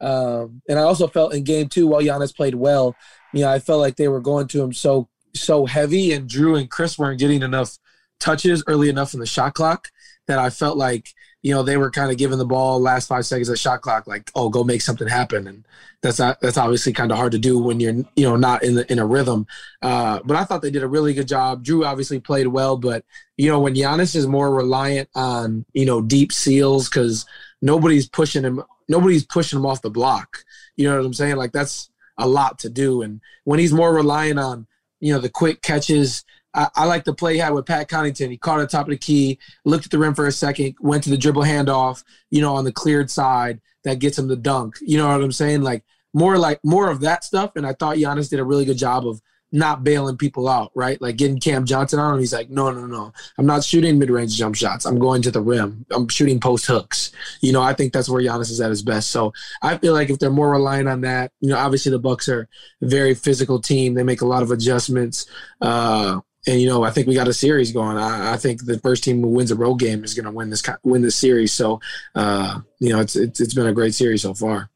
Um, 0.00 0.62
and 0.68 0.78
I 0.78 0.82
also 0.82 1.06
felt 1.06 1.34
in 1.34 1.44
game 1.44 1.68
two, 1.68 1.86
while 1.86 2.02
Giannis 2.02 2.34
played 2.34 2.54
well, 2.54 2.96
you 3.32 3.42
know, 3.42 3.50
I 3.50 3.58
felt 3.58 3.80
like 3.80 3.96
they 3.96 4.08
were 4.08 4.20
going 4.20 4.48
to 4.48 4.62
him 4.62 4.72
so 4.72 5.08
so 5.34 5.64
heavy, 5.64 6.12
and 6.12 6.28
Jrue 6.28 6.58
and 6.58 6.70
Chris 6.70 6.98
weren't 6.98 7.20
getting 7.20 7.42
enough 7.42 7.78
touches 8.20 8.62
early 8.66 8.88
enough 8.88 9.14
in 9.14 9.20
the 9.20 9.26
shot 9.26 9.54
clock 9.54 9.88
that 10.26 10.38
I 10.38 10.50
felt 10.50 10.76
like 10.76 11.08
you 11.42 11.52
know 11.52 11.62
they 11.62 11.76
were 11.76 11.90
kind 11.90 12.10
of 12.10 12.16
giving 12.16 12.38
the 12.38 12.46
ball 12.46 12.80
last 12.80 13.08
five 13.08 13.26
seconds 13.26 13.48
of 13.48 13.58
shot 13.58 13.82
clock, 13.82 14.06
like 14.06 14.30
oh 14.34 14.48
go 14.48 14.62
make 14.64 14.80
something 14.80 15.08
happen, 15.08 15.48
and 15.48 15.66
that's 16.00 16.18
not, 16.18 16.40
that's 16.40 16.56
obviously 16.56 16.92
kind 16.92 17.10
of 17.10 17.18
hard 17.18 17.32
to 17.32 17.38
do 17.38 17.58
when 17.58 17.80
you're 17.80 17.94
you 18.16 18.24
know 18.24 18.36
not 18.36 18.62
in 18.62 18.76
the 18.76 18.90
in 18.90 18.98
a 18.98 19.06
rhythm. 19.06 19.46
Uh, 19.82 20.20
but 20.24 20.36
I 20.36 20.44
thought 20.44 20.62
they 20.62 20.70
did 20.70 20.84
a 20.84 20.88
really 20.88 21.14
good 21.14 21.28
job. 21.28 21.64
Jrue 21.64 21.86
obviously 21.86 22.20
played 22.20 22.46
well, 22.46 22.76
but 22.76 23.04
you 23.36 23.48
know 23.48 23.60
when 23.60 23.74
Giannis 23.74 24.14
is 24.14 24.26
more 24.26 24.54
reliant 24.54 25.08
on 25.14 25.64
you 25.72 25.84
know 25.84 26.00
deep 26.00 26.32
seals 26.32 26.88
because 26.88 27.26
nobody's 27.60 28.08
pushing 28.08 28.44
him, 28.44 28.62
nobody's 28.88 29.24
pushing 29.24 29.58
him 29.58 29.66
off 29.66 29.82
the 29.82 29.90
block. 29.90 30.44
You 30.76 30.88
know 30.88 30.96
what 30.96 31.06
I'm 31.06 31.14
saying? 31.14 31.36
Like 31.36 31.52
that's 31.52 31.90
a 32.18 32.28
lot 32.28 32.60
to 32.60 32.70
do, 32.70 33.02
and 33.02 33.20
when 33.44 33.58
he's 33.58 33.72
more 33.72 33.92
reliant 33.92 34.38
on 34.38 34.66
you 35.00 35.12
know 35.12 35.18
the 35.18 35.28
quick 35.28 35.60
catches 35.60 36.24
I, 36.54 36.68
I, 36.74 36.84
like 36.84 37.04
the 37.04 37.14
play 37.14 37.34
he 37.34 37.38
had 37.38 37.52
with 37.52 37.66
Pat 37.66 37.88
Connaughton. 37.88 38.30
He 38.30 38.36
caught 38.36 38.58
the 38.58 38.66
top 38.66 38.86
of 38.86 38.90
the 38.90 38.98
key, 38.98 39.38
looked 39.64 39.86
at 39.86 39.90
the 39.90 39.98
rim 39.98 40.14
for 40.14 40.26
a 40.26 40.32
second, 40.32 40.74
went 40.80 41.04
to 41.04 41.10
the 41.10 41.16
dribble 41.16 41.42
handoff, 41.42 42.04
you 42.30 42.40
know, 42.40 42.54
on 42.54 42.64
the 42.64 42.72
cleared 42.72 43.10
side 43.10 43.60
that 43.84 43.98
gets 43.98 44.18
him 44.18 44.28
the 44.28 44.36
dunk. 44.36 44.76
You 44.80 44.98
know 44.98 45.08
what 45.08 45.22
I'm 45.22 45.32
saying? 45.32 45.62
Like 45.62 45.84
more 46.14 46.38
like 46.38 46.60
more 46.64 46.90
of 46.90 47.00
that 47.00 47.24
stuff. 47.24 47.52
And 47.56 47.66
I 47.66 47.72
thought 47.72 47.96
Giannis 47.96 48.30
did 48.30 48.40
a 48.40 48.44
really 48.44 48.64
good 48.64 48.78
job 48.78 49.06
of 49.06 49.20
not 49.54 49.84
bailing 49.84 50.16
people 50.16 50.48
out, 50.48 50.72
right? 50.74 51.00
Like 51.00 51.16
getting 51.16 51.38
Cam 51.38 51.66
Johnson 51.66 51.98
on 51.98 52.14
him. 52.14 52.20
He's 52.20 52.32
like, 52.32 52.48
no, 52.48 52.70
no, 52.70 52.86
no. 52.86 53.12
I'm 53.36 53.44
not 53.44 53.62
shooting 53.62 53.98
mid 53.98 54.08
range 54.08 54.36
jump 54.36 54.54
shots. 54.54 54.86
I'm 54.86 54.98
going 54.98 55.20
to 55.22 55.30
the 55.30 55.42
rim. 55.42 55.84
I'm 55.90 56.08
shooting 56.08 56.40
post 56.40 56.66
hooks. 56.66 57.12
You 57.42 57.52
know, 57.52 57.60
I 57.60 57.74
think 57.74 57.92
that's 57.92 58.08
where 58.08 58.22
Giannis 58.22 58.50
is 58.50 58.60
at 58.62 58.70
his 58.70 58.82
best. 58.82 59.10
So 59.10 59.32
I 59.60 59.76
feel 59.76 59.92
like 59.92 60.08
if 60.08 60.18
they're 60.18 60.30
more 60.30 60.50
reliant 60.50 60.88
on 60.88 61.02
that, 61.02 61.32
you 61.40 61.50
know, 61.50 61.58
obviously 61.58 61.90
the 61.90 61.98
Bucks 61.98 62.28
are 62.30 62.48
a 62.80 62.86
very 62.86 63.14
physical 63.14 63.60
team. 63.60 63.92
They 63.92 64.02
make 64.02 64.22
a 64.22 64.26
lot 64.26 64.42
of 64.42 64.50
adjustments. 64.50 65.26
Uh, 65.60 66.20
and 66.46 66.60
you 66.60 66.68
know, 66.68 66.82
I 66.82 66.90
think 66.90 67.06
we 67.06 67.14
got 67.14 67.28
a 67.28 67.32
series 67.32 67.70
going. 67.72 67.96
I, 67.96 68.32
I 68.32 68.36
think 68.36 68.64
the 68.64 68.78
first 68.78 69.04
team 69.04 69.20
who 69.20 69.28
wins 69.28 69.50
a 69.50 69.56
road 69.56 69.76
game 69.76 70.02
is 70.02 70.14
going 70.14 70.24
to 70.24 70.32
win 70.32 70.50
this 70.50 70.62
win 70.82 71.02
this 71.02 71.16
series. 71.16 71.52
So, 71.52 71.80
uh, 72.14 72.60
you 72.80 72.92
know, 72.92 73.00
it's, 73.00 73.14
it's 73.14 73.40
it's 73.40 73.54
been 73.54 73.66
a 73.66 73.72
great 73.72 73.94
series 73.94 74.22
so 74.22 74.34
far. 74.34 74.70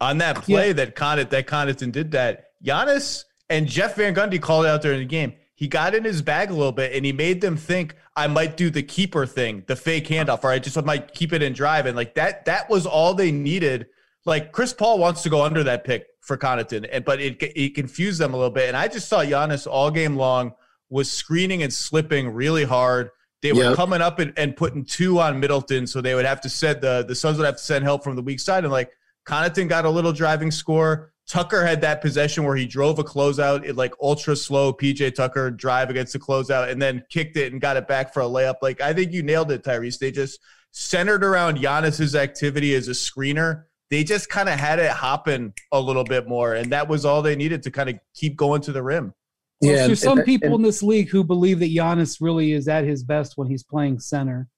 On 0.00 0.18
that 0.18 0.42
play 0.42 0.68
yeah. 0.68 0.72
that 0.74 0.94
Connaughton 0.94 1.30
that 1.30 1.46
Connaughton 1.46 1.92
did 1.92 2.10
that, 2.10 2.50
Giannis 2.62 3.24
and 3.48 3.66
Jeff 3.66 3.96
Van 3.96 4.14
Gundy 4.14 4.40
called 4.40 4.66
out 4.66 4.82
there 4.82 4.92
in 4.92 4.98
the 4.98 5.06
game. 5.06 5.32
He 5.54 5.68
got 5.68 5.94
in 5.94 6.04
his 6.04 6.20
bag 6.20 6.50
a 6.50 6.54
little 6.54 6.72
bit 6.72 6.94
and 6.94 7.06
he 7.06 7.12
made 7.12 7.40
them 7.40 7.56
think 7.56 7.96
I 8.14 8.26
might 8.26 8.58
do 8.58 8.68
the 8.68 8.82
keeper 8.82 9.24
thing, 9.24 9.64
the 9.66 9.76
fake 9.76 10.06
handoff, 10.08 10.44
or 10.44 10.50
I 10.50 10.58
just 10.58 10.82
might 10.84 11.14
keep 11.14 11.32
it 11.32 11.42
and 11.42 11.54
drive. 11.54 11.86
And 11.86 11.96
like 11.96 12.14
that, 12.14 12.44
that 12.44 12.68
was 12.68 12.84
all 12.84 13.14
they 13.14 13.32
needed. 13.32 13.86
Like 14.26 14.52
Chris 14.52 14.74
Paul 14.74 14.98
wants 14.98 15.22
to 15.22 15.30
go 15.30 15.42
under 15.42 15.62
that 15.64 15.84
pick 15.84 16.06
for 16.20 16.36
Connaughton, 16.36 16.86
and 16.92 17.04
but 17.04 17.20
it 17.20 17.38
it 17.40 17.74
confused 17.74 18.20
them 18.20 18.34
a 18.34 18.36
little 18.36 18.50
bit. 18.50 18.68
And 18.68 18.76
I 18.76 18.88
just 18.88 19.08
saw 19.08 19.20
Giannis 19.20 19.66
all 19.66 19.90
game 19.90 20.16
long 20.16 20.52
was 20.88 21.10
screening 21.10 21.62
and 21.62 21.72
slipping 21.72 22.28
really 22.28 22.64
hard. 22.64 23.10
They 23.42 23.52
were 23.52 23.64
yep. 23.64 23.76
coming 23.76 24.00
up 24.00 24.18
and, 24.18 24.32
and, 24.36 24.56
putting 24.56 24.84
two 24.84 25.20
on 25.20 25.38
Middleton, 25.38 25.86
so 25.86 26.00
they 26.00 26.14
would 26.14 26.24
have 26.24 26.40
to 26.40 26.48
send 26.48 26.80
the 26.80 27.04
the 27.06 27.14
Suns 27.14 27.38
would 27.38 27.44
have 27.44 27.56
to 27.56 27.62
send 27.62 27.84
help 27.84 28.02
from 28.02 28.16
the 28.16 28.22
weak 28.22 28.40
side. 28.40 28.64
And 28.64 28.72
like 28.72 28.90
Connaughton 29.26 29.68
got 29.68 29.84
a 29.84 29.90
little 29.90 30.12
driving 30.12 30.50
score. 30.50 31.12
Tucker 31.28 31.66
had 31.66 31.80
that 31.80 32.00
possession 32.00 32.44
where 32.44 32.56
he 32.56 32.66
drove 32.66 32.98
a 32.98 33.04
closeout, 33.04 33.64
it 33.64 33.74
like 33.74 33.92
ultra 34.00 34.36
slow 34.36 34.72
PJ 34.72 35.14
Tucker 35.14 35.50
drive 35.50 35.90
against 35.90 36.12
the 36.12 36.18
closeout, 36.18 36.70
and 36.70 36.80
then 36.80 37.04
kicked 37.10 37.36
it 37.36 37.52
and 37.52 37.60
got 37.60 37.76
it 37.76 37.88
back 37.88 38.14
for 38.14 38.20
a 38.20 38.26
layup. 38.26 38.56
Like 38.62 38.80
I 38.80 38.92
think 38.92 39.12
you 39.12 39.22
nailed 39.22 39.50
it, 39.50 39.64
Tyrese. 39.64 39.98
They 39.98 40.12
just 40.12 40.38
centered 40.70 41.24
around 41.24 41.58
Giannis's 41.58 42.14
activity 42.14 42.74
as 42.74 42.88
a 42.88 42.92
screener. 42.92 43.64
They 43.90 44.04
just 44.04 44.28
kind 44.28 44.48
of 44.48 44.58
had 44.58 44.78
it 44.78 44.90
hopping 44.90 45.52
a 45.72 45.80
little 45.80 46.04
bit 46.04 46.28
more, 46.28 46.54
and 46.54 46.70
that 46.72 46.88
was 46.88 47.04
all 47.04 47.22
they 47.22 47.36
needed 47.36 47.62
to 47.64 47.70
kind 47.70 47.90
of 47.90 47.98
keep 48.14 48.36
going 48.36 48.60
to 48.62 48.72
the 48.72 48.82
rim. 48.82 49.12
Well, 49.60 49.72
yeah, 49.72 49.86
there's 49.86 50.02
some 50.02 50.18
and, 50.18 50.26
people 50.26 50.48
and, 50.48 50.56
in 50.56 50.62
this 50.62 50.82
league 50.82 51.08
who 51.08 51.24
believe 51.24 51.60
that 51.60 51.74
Giannis 51.74 52.18
really 52.20 52.52
is 52.52 52.68
at 52.68 52.84
his 52.84 53.02
best 53.02 53.34
when 53.36 53.48
he's 53.48 53.62
playing 53.62 54.00
center. 54.00 54.48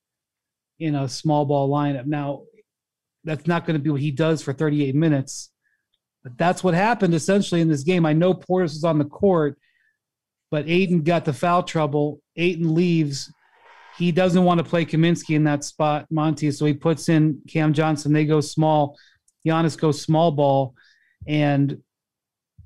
in 0.80 0.94
a 0.94 1.08
small 1.08 1.44
ball 1.44 1.68
lineup. 1.68 2.06
Now, 2.06 2.42
that's 3.24 3.46
not 3.46 3.66
going 3.66 3.74
to 3.74 3.82
be 3.82 3.90
what 3.90 4.00
he 4.00 4.10
does 4.10 4.42
for 4.42 4.52
38 4.52 4.94
minutes, 4.94 5.50
but 6.22 6.36
that's 6.36 6.64
what 6.64 6.74
happened 6.74 7.14
essentially 7.14 7.60
in 7.60 7.68
this 7.68 7.82
game. 7.82 8.06
I 8.06 8.12
know 8.12 8.34
Portis 8.34 8.74
was 8.74 8.84
on 8.84 8.98
the 8.98 9.04
court, 9.04 9.58
but 10.50 10.68
Ayton 10.68 11.02
got 11.02 11.24
the 11.24 11.32
foul 11.32 11.62
trouble. 11.62 12.20
Ayton 12.36 12.74
leaves. 12.74 13.32
He 13.98 14.12
doesn't 14.12 14.44
want 14.44 14.58
to 14.58 14.64
play 14.64 14.84
Kaminsky 14.84 15.34
in 15.34 15.44
that 15.44 15.64
spot, 15.64 16.06
Monty, 16.10 16.50
so 16.50 16.64
he 16.64 16.74
puts 16.74 17.08
in 17.08 17.42
Cam 17.48 17.72
Johnson. 17.72 18.12
They 18.12 18.24
go 18.24 18.40
small. 18.40 18.96
Giannis 19.46 19.78
goes 19.78 20.00
small 20.00 20.30
ball, 20.30 20.74
and 21.26 21.82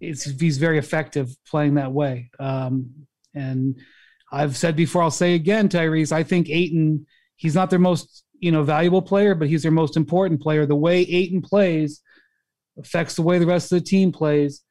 he's 0.02 0.58
very 0.58 0.78
effective 0.78 1.28
playing 1.46 1.74
that 1.74 1.92
way. 1.92 2.30
Um, 2.40 3.06
and 3.34 3.78
I've 4.30 4.56
said 4.56 4.76
before, 4.76 5.02
I'll 5.02 5.10
say 5.10 5.34
again, 5.34 5.68
Tyrese. 5.68 6.12
I 6.12 6.22
think 6.22 6.50
Ayton, 6.50 7.06
He's 7.42 7.56
not 7.56 7.70
their 7.70 7.80
most 7.80 8.22
you 8.38 8.52
know 8.52 8.62
valuable 8.62 9.02
player, 9.02 9.34
but 9.34 9.48
he's 9.48 9.64
their 9.64 9.72
most 9.72 9.96
important 9.96 10.40
player. 10.40 10.64
The 10.64 10.76
way 10.76 11.00
Ayton 11.00 11.42
plays 11.42 12.00
affects 12.78 13.16
the 13.16 13.22
way 13.22 13.40
the 13.40 13.46
rest 13.46 13.72
of 13.72 13.80
the 13.80 13.84
team 13.84 14.12
plays. 14.12 14.62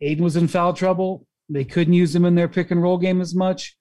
Ayton 0.00 0.22
was 0.22 0.36
in 0.36 0.46
foul 0.46 0.72
trouble. 0.72 1.26
They 1.48 1.64
couldn't 1.64 1.94
use 1.94 2.14
him 2.14 2.24
in 2.24 2.36
their 2.36 2.46
pick 2.46 2.70
and 2.70 2.80
roll 2.80 2.96
game 2.96 3.20
as 3.20 3.34
much. 3.34 3.76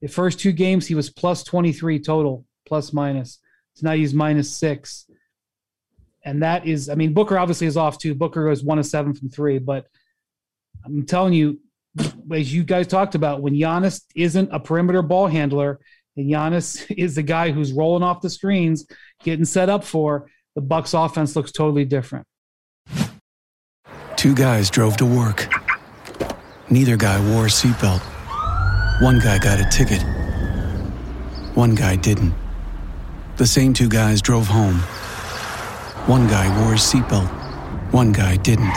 The 0.00 0.06
first 0.06 0.38
two 0.38 0.52
games, 0.52 0.86
he 0.86 0.94
was 0.94 1.10
plus 1.10 1.42
23 1.42 1.98
total, 1.98 2.44
plus 2.66 2.92
minus. 2.92 3.40
Now 3.82 3.92
he's 3.92 4.14
minus 4.14 4.56
six. 4.56 5.10
And 6.24 6.40
that 6.44 6.66
is, 6.66 6.88
I 6.88 6.94
mean, 6.94 7.14
Booker 7.14 7.36
obviously 7.36 7.66
is 7.66 7.76
off 7.76 7.98
too. 7.98 8.14
Booker 8.14 8.44
goes 8.44 8.62
one 8.62 8.78
of 8.78 8.86
seven 8.86 9.12
from 9.12 9.28
three, 9.28 9.58
but 9.58 9.86
I'm 10.86 11.04
telling 11.04 11.34
you, 11.34 11.60
as 12.32 12.52
you 12.52 12.62
guys 12.64 12.86
talked 12.86 13.14
about, 13.14 13.42
when 13.42 13.54
Giannis 13.54 14.02
isn't 14.14 14.50
a 14.52 14.60
perimeter 14.60 15.02
ball 15.02 15.26
handler, 15.26 15.80
and 16.16 16.30
Giannis 16.30 16.90
is 16.96 17.16
the 17.16 17.22
guy 17.22 17.50
who's 17.50 17.72
rolling 17.72 18.02
off 18.02 18.20
the 18.20 18.30
screens, 18.30 18.86
getting 19.22 19.44
set 19.44 19.68
up 19.68 19.84
for, 19.84 20.30
the 20.54 20.62
Bucks 20.62 20.94
offense 20.94 21.36
looks 21.36 21.52
totally 21.52 21.84
different. 21.84 22.26
Two 24.16 24.34
guys 24.34 24.70
drove 24.70 24.96
to 24.96 25.04
work. 25.04 25.48
Neither 26.70 26.96
guy 26.96 27.20
wore 27.32 27.46
a 27.46 27.48
seatbelt. 27.48 28.00
One 29.02 29.18
guy 29.18 29.38
got 29.38 29.60
a 29.60 29.68
ticket. 29.70 30.02
One 31.54 31.74
guy 31.74 31.96
didn't. 31.96 32.34
The 33.36 33.46
same 33.46 33.74
two 33.74 33.88
guys 33.90 34.22
drove 34.22 34.46
home. 34.46 34.76
One 36.06 36.26
guy 36.28 36.48
wore 36.62 36.72
a 36.72 36.76
seatbelt. 36.76 37.28
One 37.92 38.12
guy 38.12 38.36
didn't. 38.36 38.72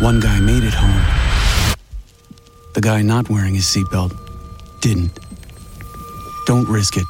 One 0.00 0.18
guy 0.18 0.40
made 0.40 0.64
it 0.64 0.72
home. 0.72 1.74
The 2.72 2.80
guy 2.80 3.02
not 3.02 3.28
wearing 3.28 3.54
his 3.54 3.66
seatbelt 3.66 4.16
didn't. 4.80 5.18
Don't 6.46 6.66
risk 6.66 6.96
it. 6.96 7.04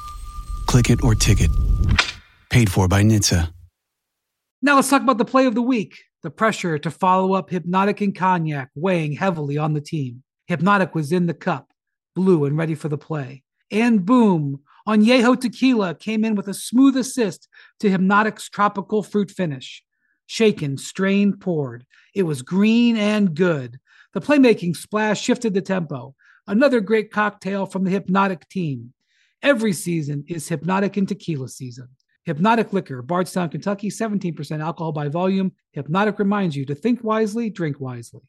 Click 0.66 0.90
it 0.90 1.04
or 1.04 1.14
ticket. 1.14 1.52
Paid 2.50 2.68
for 2.68 2.88
by 2.88 3.04
NHTSA. 3.04 3.52
Now 4.60 4.74
let's 4.74 4.90
talk 4.90 5.02
about 5.02 5.18
the 5.18 5.24
play 5.24 5.46
of 5.46 5.54
the 5.54 5.62
week. 5.62 6.02
The 6.24 6.32
pressure 6.32 6.80
to 6.80 6.90
follow 6.90 7.34
up 7.34 7.50
Hypnotic 7.50 8.00
and 8.00 8.12
Cognac 8.12 8.70
weighing 8.74 9.12
heavily 9.12 9.56
on 9.56 9.74
the 9.74 9.80
team. 9.80 10.24
Hypnotic 10.48 10.92
was 10.92 11.12
in 11.12 11.26
the 11.26 11.34
cup, 11.34 11.70
blue 12.16 12.44
and 12.44 12.58
ready 12.58 12.74
for 12.74 12.88
the 12.88 12.98
play. 12.98 13.44
And 13.70 14.04
boom, 14.04 14.62
Añejo 14.88 15.40
Tequila 15.40 15.94
came 15.94 16.24
in 16.24 16.34
with 16.34 16.48
a 16.48 16.54
smooth 16.54 16.96
assist 16.96 17.46
to 17.78 17.88
Hypnotic's 17.88 18.48
tropical 18.48 19.04
fruit 19.04 19.30
finish. 19.30 19.84
Shaken, 20.32 20.78
strained, 20.78 21.40
poured. 21.40 21.84
It 22.14 22.22
was 22.22 22.42
green 22.42 22.96
and 22.96 23.34
good. 23.34 23.80
The 24.12 24.20
playmaking 24.20 24.76
splash 24.76 25.20
shifted 25.20 25.54
the 25.54 25.60
tempo. 25.60 26.14
Another 26.46 26.78
great 26.80 27.10
cocktail 27.10 27.66
from 27.66 27.82
the 27.82 27.90
Hypnotic 27.90 28.48
team. 28.48 28.92
Every 29.42 29.72
season 29.72 30.22
is 30.28 30.46
Hypnotic 30.46 30.96
and 30.96 31.08
Tequila 31.08 31.48
season. 31.48 31.88
Hypnotic 32.22 32.72
Liquor, 32.72 33.02
Bardstown, 33.02 33.48
Kentucky, 33.48 33.90
17% 33.90 34.62
alcohol 34.62 34.92
by 34.92 35.08
volume. 35.08 35.50
Hypnotic 35.72 36.20
reminds 36.20 36.54
you 36.54 36.64
to 36.66 36.76
think 36.76 37.02
wisely, 37.02 37.50
drink 37.50 37.80
wisely. 37.80 38.22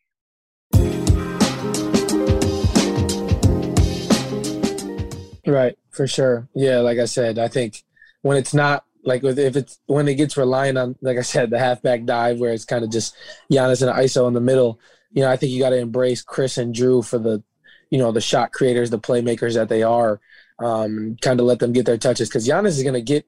Right, 5.45 5.77
for 5.91 6.07
sure. 6.07 6.49
Yeah, 6.55 6.79
like 6.79 6.97
I 6.97 7.05
said, 7.05 7.37
I 7.37 7.47
think 7.47 7.83
when 8.23 8.37
it's 8.37 8.55
not 8.55 8.85
like 9.03 9.23
if 9.23 9.55
it's 9.55 9.79
when 9.85 10.07
it 10.07 10.15
gets 10.15 10.37
relying 10.37 10.77
on, 10.77 10.95
like 11.01 11.17
I 11.17 11.21
said, 11.21 11.49
the 11.49 11.59
halfback 11.59 12.05
dive 12.05 12.39
where 12.39 12.53
it's 12.53 12.65
kind 12.65 12.83
of 12.83 12.91
just 12.91 13.15
Giannis 13.51 13.81
and 13.81 13.91
ISO 13.91 14.27
in 14.27 14.33
the 14.33 14.41
middle. 14.41 14.79
You 15.11 15.23
know, 15.23 15.29
I 15.29 15.37
think 15.37 15.51
you 15.51 15.59
got 15.59 15.71
to 15.71 15.77
embrace 15.77 16.21
Chris 16.21 16.57
and 16.57 16.73
Jrue 16.73 17.05
for 17.05 17.17
the, 17.17 17.43
you 17.89 17.97
know, 17.97 18.11
the 18.11 18.21
shot 18.21 18.51
creators, 18.51 18.89
the 18.89 18.99
playmakers 18.99 19.55
that 19.55 19.69
they 19.69 19.83
are. 19.83 20.21
Um, 20.59 21.17
kind 21.21 21.39
of 21.39 21.47
let 21.47 21.57
them 21.57 21.73
get 21.73 21.87
their 21.87 21.97
touches 21.97 22.29
because 22.29 22.47
Giannis 22.47 22.77
is 22.77 22.83
going 22.83 22.93
to 22.93 23.01
get 23.01 23.25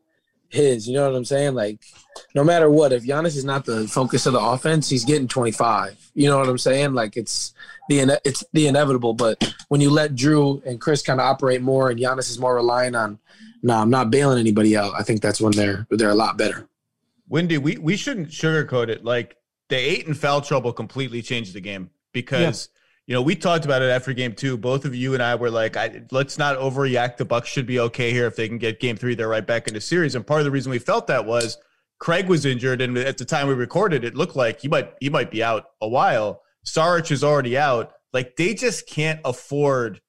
his. 0.53 0.87
You 0.87 0.95
know 0.95 1.09
what 1.09 1.15
I'm 1.15 1.25
saying? 1.25 1.55
Like, 1.55 1.79
no 2.35 2.43
matter 2.43 2.69
what, 2.69 2.93
if 2.93 3.03
Giannis 3.03 3.35
is 3.35 3.45
not 3.45 3.65
the 3.65 3.87
focus 3.87 4.25
of 4.25 4.33
the 4.33 4.39
offense, 4.39 4.89
he's 4.89 5.05
getting 5.05 5.27
25. 5.27 6.11
You 6.13 6.29
know 6.29 6.37
what 6.37 6.49
I'm 6.49 6.57
saying? 6.57 6.93
Like, 6.93 7.17
it's 7.17 7.53
the 7.89 8.21
it's 8.23 8.43
the 8.53 8.67
inevitable. 8.67 9.13
But 9.13 9.53
when 9.67 9.81
you 9.81 9.89
let 9.89 10.15
Jrue 10.15 10.65
and 10.65 10.79
Chris 10.79 11.01
kind 11.01 11.19
of 11.19 11.25
operate 11.25 11.61
more, 11.61 11.89
and 11.89 11.99
Giannis 11.99 12.29
is 12.29 12.39
more 12.39 12.55
relying 12.55 12.95
on 12.95 13.19
no, 13.63 13.75
I'm 13.75 13.89
not 13.89 14.11
bailing 14.11 14.39
anybody 14.39 14.75
out. 14.75 14.93
I 14.97 15.03
think 15.03 15.21
that's 15.21 15.39
when 15.39 15.53
they're 15.53 15.87
they're 15.89 16.09
a 16.09 16.15
lot 16.15 16.37
better. 16.37 16.67
Windy, 17.29 17.57
we 17.57 17.77
we 17.77 17.95
shouldn't 17.95 18.29
sugarcoat 18.29 18.89
it. 18.89 19.03
Like 19.03 19.37
the 19.69 19.77
Ayton 19.77 20.13
foul 20.13 20.41
trouble 20.41 20.73
completely 20.73 21.21
changed 21.21 21.53
the 21.53 21.61
game 21.61 21.89
because 22.11 22.69
yeah. 22.71 22.72
You 23.07 23.13
know 23.13 23.21
we 23.21 23.35
talked 23.35 23.65
about 23.65 23.81
it 23.81 23.89
after 23.89 24.13
game 24.13 24.33
two. 24.33 24.57
Both 24.57 24.85
of 24.85 24.95
you 24.95 25.13
and 25.13 25.23
I 25.23 25.35
were 25.35 25.49
like, 25.49 25.77
I, 25.77 26.03
let's 26.11 26.37
not 26.37 26.57
overreact. 26.57 27.17
The 27.17 27.25
Bucks 27.25 27.49
should 27.49 27.65
be 27.65 27.79
okay 27.79 28.11
here 28.11 28.25
if 28.27 28.35
they 28.35 28.47
can 28.47 28.57
get 28.57 28.79
game 28.79 28.95
three. 28.95 29.15
They're 29.15 29.27
right 29.27 29.45
back 29.45 29.67
in 29.67 29.73
the 29.73 29.81
series. 29.81 30.15
And 30.15 30.25
part 30.25 30.41
of 30.41 30.45
the 30.45 30.51
reason 30.51 30.71
we 30.71 30.79
felt 30.79 31.07
that 31.07 31.25
was 31.25 31.57
Craig 31.99 32.27
was 32.27 32.45
injured, 32.45 32.81
and 32.81 32.97
at 32.97 33.17
the 33.17 33.25
time 33.25 33.47
we 33.47 33.53
recorded, 33.53 34.03
it 34.03 34.15
looked 34.15 34.35
like 34.35 34.61
he 34.61 34.67
might 34.67 34.93
he 34.99 35.09
might 35.09 35.31
be 35.31 35.43
out 35.43 35.65
a 35.81 35.87
while. 35.87 36.41
Saric 36.65 37.11
is 37.11 37.23
already 37.23 37.57
out. 37.57 37.93
Like 38.13 38.35
they 38.35 38.53
just 38.53 38.87
can't 38.87 39.19
afford 39.25 40.01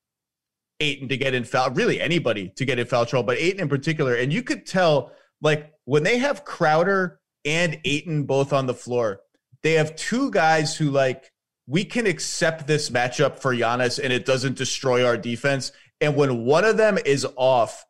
Ayton 0.80 1.08
to 1.08 1.16
get 1.16 1.34
in 1.34 1.44
foul, 1.44 1.70
really 1.70 2.00
anybody 2.00 2.50
to 2.56 2.64
get 2.64 2.78
in 2.78 2.86
foul 2.86 3.06
trouble, 3.06 3.26
but 3.26 3.38
Ayton 3.38 3.60
in 3.60 3.68
particular. 3.68 4.14
And 4.14 4.32
you 4.32 4.42
could 4.42 4.66
tell, 4.66 5.12
like, 5.40 5.72
when 5.84 6.02
they 6.02 6.18
have 6.18 6.44
Crowder 6.44 7.20
and 7.44 7.78
Ayton 7.84 8.24
both 8.24 8.52
on 8.52 8.66
the 8.66 8.74
floor, 8.74 9.20
they 9.62 9.72
have 9.74 9.96
two 9.96 10.30
guys 10.30 10.76
who, 10.76 10.90
like, 10.90 11.30
we 11.66 11.84
can 11.84 12.06
accept 12.06 12.66
this 12.66 12.90
matchup 12.90 13.38
for 13.38 13.54
Giannis 13.54 13.98
and 14.02 14.12
it 14.12 14.26
doesn't 14.26 14.56
destroy 14.56 15.04
our 15.04 15.16
defense. 15.16 15.72
And 16.00 16.16
when 16.16 16.44
one 16.44 16.64
of 16.64 16.76
them 16.76 16.98
is 17.04 17.26
off, 17.36 17.84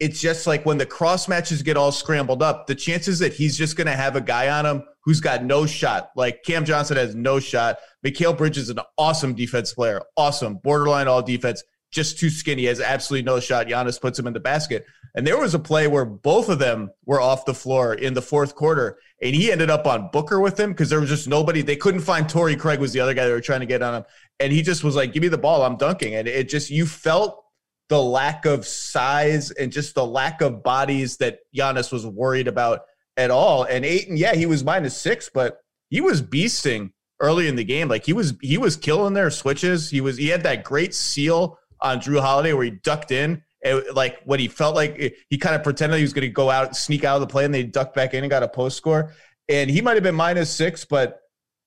it's 0.00 0.20
just 0.20 0.46
like 0.46 0.64
when 0.64 0.78
the 0.78 0.86
cross 0.86 1.28
matches 1.28 1.62
get 1.62 1.76
all 1.76 1.90
scrambled 1.92 2.42
up, 2.42 2.66
the 2.66 2.74
chances 2.74 3.18
that 3.18 3.34
he's 3.34 3.58
just 3.58 3.76
going 3.76 3.88
to 3.88 3.96
have 3.96 4.14
a 4.16 4.20
guy 4.20 4.48
on 4.48 4.64
him 4.64 4.84
who's 5.02 5.20
got 5.20 5.44
no 5.44 5.66
shot, 5.66 6.10
like 6.14 6.42
Cam 6.44 6.64
Johnson 6.64 6.96
has 6.96 7.14
no 7.14 7.40
shot. 7.40 7.78
Mikal 8.06 8.36
Bridges 8.36 8.64
is 8.64 8.70
an 8.70 8.80
awesome 8.96 9.34
defense 9.34 9.74
player, 9.74 10.00
awesome, 10.16 10.54
borderline 10.62 11.08
all 11.08 11.22
defense 11.22 11.62
just 11.90 12.18
too 12.18 12.30
skinny, 12.30 12.66
has 12.66 12.80
absolutely 12.80 13.24
no 13.24 13.40
shot. 13.40 13.66
Giannis 13.66 14.00
puts 14.00 14.18
him 14.18 14.26
in 14.26 14.32
the 14.32 14.40
basket. 14.40 14.86
And 15.14 15.26
there 15.26 15.38
was 15.38 15.54
a 15.54 15.58
play 15.58 15.88
where 15.88 16.04
both 16.04 16.48
of 16.48 16.58
them 16.58 16.90
were 17.06 17.20
off 17.20 17.44
the 17.44 17.54
floor 17.54 17.94
in 17.94 18.14
the 18.14 18.22
fourth 18.22 18.54
quarter, 18.54 18.98
and 19.20 19.34
he 19.34 19.50
ended 19.50 19.70
up 19.70 19.86
on 19.86 20.10
Booker 20.12 20.40
with 20.40 20.58
him 20.58 20.70
because 20.70 20.90
there 20.90 21.00
was 21.00 21.08
just 21.08 21.28
nobody. 21.28 21.62
They 21.62 21.76
couldn't 21.76 22.00
find 22.00 22.28
Torrey 22.28 22.56
Craig 22.56 22.78
was 22.78 22.92
the 22.92 23.00
other 23.00 23.14
guy 23.14 23.26
they 23.26 23.32
were 23.32 23.40
trying 23.40 23.60
to 23.60 23.66
get 23.66 23.82
on 23.82 23.94
him, 23.94 24.04
and 24.40 24.52
he 24.52 24.62
just 24.62 24.84
was 24.84 24.96
like, 24.96 25.12
"Give 25.12 25.22
me 25.22 25.28
the 25.28 25.38
ball, 25.38 25.62
I'm 25.62 25.76
dunking." 25.76 26.14
And 26.14 26.28
it 26.28 26.48
just 26.48 26.70
you 26.70 26.86
felt 26.86 27.44
the 27.88 28.00
lack 28.00 28.44
of 28.44 28.66
size 28.66 29.50
and 29.50 29.72
just 29.72 29.94
the 29.94 30.06
lack 30.06 30.40
of 30.40 30.62
bodies 30.62 31.16
that 31.16 31.38
Giannis 31.56 31.90
was 31.90 32.06
worried 32.06 32.46
about 32.46 32.82
at 33.16 33.30
all. 33.30 33.64
And 33.64 33.84
Ayton, 33.84 34.16
yeah, 34.16 34.34
he 34.34 34.46
was 34.46 34.62
minus 34.62 34.96
six, 34.96 35.30
but 35.32 35.60
he 35.90 36.00
was 36.00 36.22
beasting 36.22 36.92
early 37.20 37.48
in 37.48 37.56
the 37.56 37.64
game. 37.64 37.88
Like 37.88 38.04
he 38.04 38.12
was 38.12 38.34
he 38.40 38.58
was 38.58 38.76
killing 38.76 39.14
their 39.14 39.30
switches. 39.30 39.90
He 39.90 40.00
was 40.00 40.16
he 40.16 40.28
had 40.28 40.42
that 40.44 40.64
great 40.64 40.94
seal 40.94 41.58
on 41.80 42.00
Jrue 42.00 42.20
Holiday 42.20 42.52
where 42.52 42.64
he 42.64 42.70
ducked 42.70 43.10
in. 43.10 43.42
It, 43.60 43.94
like 43.94 44.22
what 44.24 44.38
he 44.38 44.46
felt 44.46 44.76
like 44.76 44.96
eh, 44.98 45.10
he 45.30 45.38
kind 45.38 45.56
of 45.56 45.64
pretended 45.64 45.96
he 45.96 46.02
was 46.02 46.12
going 46.12 46.26
to 46.26 46.32
go 46.32 46.50
out, 46.50 46.76
sneak 46.76 47.04
out 47.04 47.16
of 47.16 47.20
the 47.20 47.26
play, 47.26 47.44
and 47.44 47.52
they 47.52 47.64
ducked 47.64 47.94
back 47.94 48.14
in 48.14 48.22
and 48.22 48.30
got 48.30 48.42
a 48.42 48.48
post 48.48 48.76
score. 48.76 49.14
And 49.48 49.70
he 49.70 49.80
might 49.80 49.94
have 49.94 50.02
been 50.02 50.14
minus 50.14 50.50
six, 50.50 50.84
but 50.84 51.20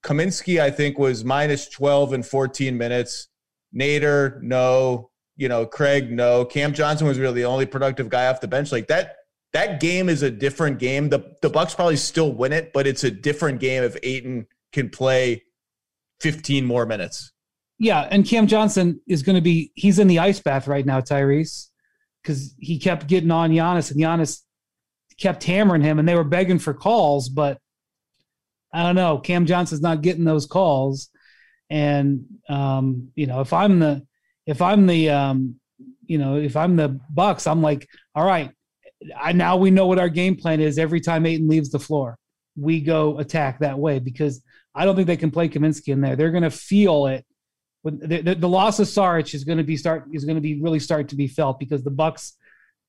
Kaminsky, 0.03 0.61
I 0.61 0.71
think, 0.71 0.97
was 0.97 1.23
minus 1.23 1.67
12 1.69 2.13
in 2.13 2.23
14 2.23 2.77
minutes. 2.77 3.27
Nader, 3.75 4.41
no. 4.41 5.09
You 5.37 5.49
know, 5.49 5.65
Craig, 5.65 6.11
no. 6.11 6.45
Cam 6.45 6.73
Johnson 6.73 7.07
was 7.07 7.17
really 7.17 7.41
the 7.41 7.45
only 7.45 7.65
productive 7.65 8.09
guy 8.09 8.27
off 8.27 8.41
the 8.41 8.47
bench. 8.47 8.71
Like 8.71 8.87
that, 8.87 9.15
that 9.53 9.79
game 9.79 10.09
is 10.09 10.21
a 10.21 10.31
different 10.31 10.79
game. 10.79 11.09
The 11.09 11.35
the 11.41 11.49
Bucks 11.49 11.73
probably 11.73 11.97
still 11.97 12.31
win 12.31 12.53
it, 12.53 12.73
but 12.73 12.87
it's 12.87 13.03
a 13.03 13.11
different 13.11 13.59
game 13.59 13.83
if 13.83 13.97
Ayton 14.03 14.47
can 14.71 14.89
play 14.89 15.43
15 16.21 16.65
more 16.65 16.85
minutes. 16.85 17.31
Yeah, 17.79 18.07
and 18.11 18.25
Cam 18.25 18.47
Johnson 18.47 19.01
is 19.07 19.23
going 19.23 19.35
to 19.35 19.41
be 19.41 19.71
he's 19.75 19.99
in 19.99 20.07
the 20.07 20.19
ice 20.19 20.39
bath 20.39 20.67
right 20.67 20.85
now, 20.85 21.01
Tyrese, 21.01 21.69
because 22.21 22.53
he 22.59 22.79
kept 22.79 23.07
getting 23.07 23.31
on 23.31 23.51
Giannis, 23.51 23.91
and 23.91 23.99
Giannis 23.99 24.41
kept 25.19 25.43
hammering 25.43 25.81
him, 25.81 25.99
and 25.99 26.07
they 26.07 26.15
were 26.15 26.23
begging 26.23 26.59
for 26.59 26.73
calls, 26.73 27.29
but 27.29 27.59
I 28.73 28.83
don't 28.83 28.95
know. 28.95 29.17
Cam 29.17 29.45
Johnson's 29.45 29.81
not 29.81 30.01
getting 30.01 30.23
those 30.23 30.45
calls, 30.45 31.09
and 31.69 32.25
um, 32.49 33.09
you 33.15 33.27
know, 33.27 33.41
if 33.41 33.53
I'm 33.53 33.79
the 33.79 34.05
if 34.45 34.61
I'm 34.61 34.87
the 34.87 35.09
um, 35.09 35.55
you 36.05 36.17
know, 36.17 36.37
if 36.37 36.55
I'm 36.55 36.75
the 36.75 36.99
Bucks, 37.09 37.47
I'm 37.47 37.61
like, 37.61 37.87
all 38.15 38.25
right, 38.25 38.51
I 39.17 39.31
now 39.31 39.57
we 39.57 39.71
know 39.71 39.87
what 39.87 39.99
our 39.99 40.09
game 40.09 40.35
plan 40.35 40.59
is. 40.59 40.77
Every 40.77 41.01
time 41.01 41.25
Ayton 41.25 41.47
leaves 41.47 41.71
the 41.71 41.79
floor, 41.79 42.17
we 42.55 42.81
go 42.81 43.19
attack 43.19 43.59
that 43.59 43.79
way 43.79 43.99
because 43.99 44.41
I 44.73 44.85
don't 44.85 44.95
think 44.95 45.07
they 45.07 45.17
can 45.17 45.31
play 45.31 45.49
Kaminsky 45.49 45.89
in 45.89 46.01
there. 46.01 46.15
They're 46.15 46.31
going 46.31 46.43
to 46.43 46.51
feel 46.51 47.07
it. 47.07 47.25
The, 47.83 48.21
the, 48.21 48.35
the, 48.35 48.49
loss 48.49 48.79
of 48.79 48.87
Saric 48.87 49.33
is 49.33 49.43
going 49.43 49.57
to 49.57 49.63
be 49.63 49.75
start 49.75 50.05
is 50.13 50.23
going 50.23 50.35
to 50.35 50.41
be 50.41 50.61
really 50.61 50.79
start 50.79 51.09
to 51.09 51.15
be 51.15 51.27
felt 51.27 51.59
because 51.59 51.83
the 51.83 51.89
Bucks 51.89 52.37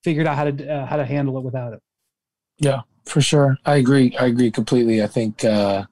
figured 0.05 0.27
out 0.27 0.37
how 0.37 0.45
to 0.45 0.69
uh, 0.69 0.87
how 0.87 0.97
to 0.97 1.05
handle 1.05 1.39
it 1.39 1.45
without 1.45 1.73
it. 1.73 1.81
Yeah, 2.59 2.83
for 3.07 3.21
sure. 3.21 3.57
I 3.65 3.77
agree. 3.77 4.15
I 4.19 4.27
agree 4.27 4.51
completely. 4.51 5.03
I 5.03 5.07
think 5.07 5.45
uh, 5.45 5.85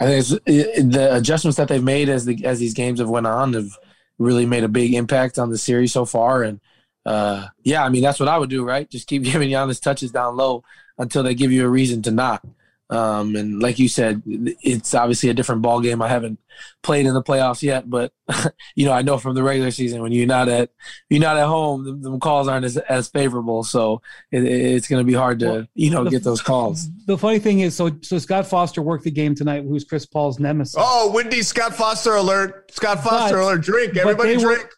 I 0.00 0.04
think 0.04 0.42
it, 0.46 0.90
the 0.90 1.14
adjustments 1.14 1.56
that 1.56 1.68
they've 1.68 1.82
made 1.82 2.08
as 2.08 2.24
the 2.24 2.44
as 2.44 2.58
these 2.58 2.74
games 2.74 2.98
have 2.98 3.08
went 3.08 3.26
on 3.26 3.52
have 3.52 3.70
really 4.18 4.46
made 4.46 4.64
a 4.64 4.68
big 4.68 4.94
impact 4.94 5.38
on 5.38 5.50
the 5.50 5.58
series 5.58 5.92
so 5.92 6.04
far. 6.04 6.42
And 6.42 6.60
uh, 7.04 7.48
yeah, 7.62 7.84
I 7.84 7.88
mean 7.88 8.02
that's 8.02 8.20
what 8.20 8.28
I 8.28 8.38
would 8.38 8.50
do, 8.50 8.64
right? 8.64 8.88
Just 8.88 9.06
keep 9.06 9.22
giving 9.24 9.50
Giannis 9.50 9.80
touches 9.80 10.12
down 10.12 10.36
low 10.36 10.64
until 10.98 11.22
they 11.22 11.34
give 11.34 11.52
you 11.52 11.64
a 11.64 11.68
reason 11.68 12.02
to 12.02 12.10
not. 12.10 12.44
Um, 12.88 13.34
and 13.34 13.60
like 13.60 13.80
you 13.80 13.88
said, 13.88 14.22
it's 14.26 14.94
obviously 14.94 15.28
a 15.28 15.34
different 15.34 15.62
ball 15.62 15.80
game. 15.80 16.00
I 16.00 16.08
haven't 16.08 16.38
played 16.84 17.06
in 17.06 17.14
the 17.14 17.22
playoffs 17.22 17.60
yet, 17.60 17.90
but 17.90 18.12
you 18.76 18.86
know, 18.86 18.92
I 18.92 19.02
know 19.02 19.18
from 19.18 19.34
the 19.34 19.42
regular 19.42 19.72
season 19.72 20.02
when 20.02 20.12
you're 20.12 20.26
not 20.26 20.48
at 20.48 20.70
you're 21.10 21.20
not 21.20 21.36
at 21.36 21.46
home, 21.46 21.84
the, 21.84 22.10
the 22.10 22.18
calls 22.18 22.46
aren't 22.46 22.64
as, 22.64 22.76
as 22.76 23.08
favorable. 23.08 23.64
So 23.64 24.02
it, 24.30 24.44
it's 24.44 24.86
going 24.86 25.04
to 25.04 25.06
be 25.06 25.14
hard 25.14 25.40
to 25.40 25.46
well, 25.46 25.66
you 25.74 25.90
know 25.90 26.04
the, 26.04 26.10
get 26.10 26.22
those 26.22 26.40
calls. 26.40 26.88
The 27.06 27.18
funny 27.18 27.40
thing 27.40 27.60
is, 27.60 27.74
so 27.74 27.90
so 28.02 28.18
Scott 28.18 28.46
Foster 28.46 28.82
worked 28.82 29.04
the 29.04 29.10
game 29.10 29.34
tonight, 29.34 29.64
who's 29.64 29.84
Chris 29.84 30.06
Paul's 30.06 30.38
nemesis. 30.38 30.76
Oh, 30.78 31.10
Windy 31.12 31.42
Scott 31.42 31.74
Foster 31.74 32.14
alert! 32.14 32.70
Scott 32.70 33.02
Foster 33.02 33.36
but, 33.36 33.42
alert! 33.42 33.62
Drink, 33.62 33.96
everybody 33.96 34.36
drink. 34.36 34.62
Were, 34.62 34.70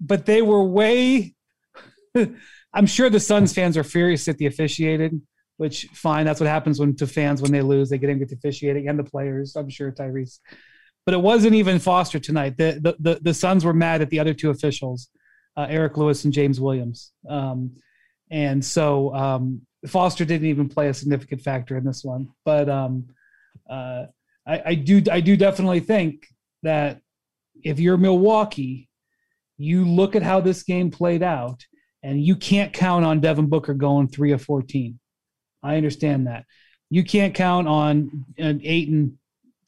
but 0.00 0.26
they 0.26 0.42
were 0.42 0.64
way. 0.64 1.34
I'm 2.74 2.86
sure 2.86 3.08
the 3.08 3.20
Suns 3.20 3.52
fans 3.52 3.76
are 3.76 3.84
furious 3.84 4.26
at 4.28 4.38
the 4.38 4.46
officiating 4.46 5.22
which 5.62 5.86
fine. 5.94 6.24
That's 6.26 6.40
what 6.40 6.48
happens 6.48 6.80
when 6.80 6.96
to 6.96 7.06
fans 7.06 7.40
when 7.40 7.52
they 7.52 7.62
lose, 7.62 7.88
they 7.88 7.98
get 7.98 8.10
angry 8.10 8.24
at 8.24 8.30
the 8.30 8.34
officiating 8.34 8.88
and 8.88 8.98
the 8.98 9.04
players. 9.04 9.54
I'm 9.54 9.70
sure 9.70 9.92
Tyrese, 9.92 10.40
but 11.06 11.14
it 11.14 11.20
wasn't 11.20 11.54
even 11.54 11.78
Foster 11.78 12.18
tonight. 12.18 12.56
The 12.56 12.80
the 12.82 12.96
the, 13.06 13.20
the 13.22 13.34
Suns 13.34 13.64
were 13.64 13.72
mad 13.72 14.02
at 14.02 14.10
the 14.10 14.18
other 14.18 14.34
two 14.34 14.50
officials, 14.50 15.08
uh, 15.56 15.68
Eric 15.70 15.96
Lewis 15.96 16.24
and 16.24 16.34
James 16.34 16.58
Williams, 16.60 17.12
um, 17.28 17.76
and 18.28 18.64
so 18.64 19.14
um, 19.14 19.62
Foster 19.86 20.24
didn't 20.24 20.48
even 20.48 20.68
play 20.68 20.88
a 20.88 20.94
significant 20.94 21.40
factor 21.42 21.76
in 21.76 21.84
this 21.84 22.02
one. 22.02 22.30
But 22.44 22.68
um, 22.68 23.06
uh, 23.70 24.06
I, 24.44 24.62
I 24.70 24.74
do 24.74 25.00
I 25.12 25.20
do 25.20 25.36
definitely 25.36 25.80
think 25.80 26.26
that 26.64 27.00
if 27.62 27.78
you're 27.78 27.96
Milwaukee, 27.96 28.88
you 29.58 29.84
look 29.84 30.16
at 30.16 30.24
how 30.24 30.40
this 30.40 30.64
game 30.64 30.90
played 30.90 31.22
out, 31.22 31.60
and 32.02 32.20
you 32.20 32.34
can't 32.34 32.72
count 32.72 33.04
on 33.04 33.20
Devin 33.20 33.46
Booker 33.46 33.74
going 33.74 34.08
three 34.08 34.32
of 34.32 34.42
fourteen. 34.42 34.98
I 35.62 35.76
understand 35.76 36.26
that. 36.26 36.44
You 36.90 37.04
can't 37.04 37.34
count 37.34 37.68
on 37.68 38.24
an 38.38 38.60
Ayton 38.64 39.18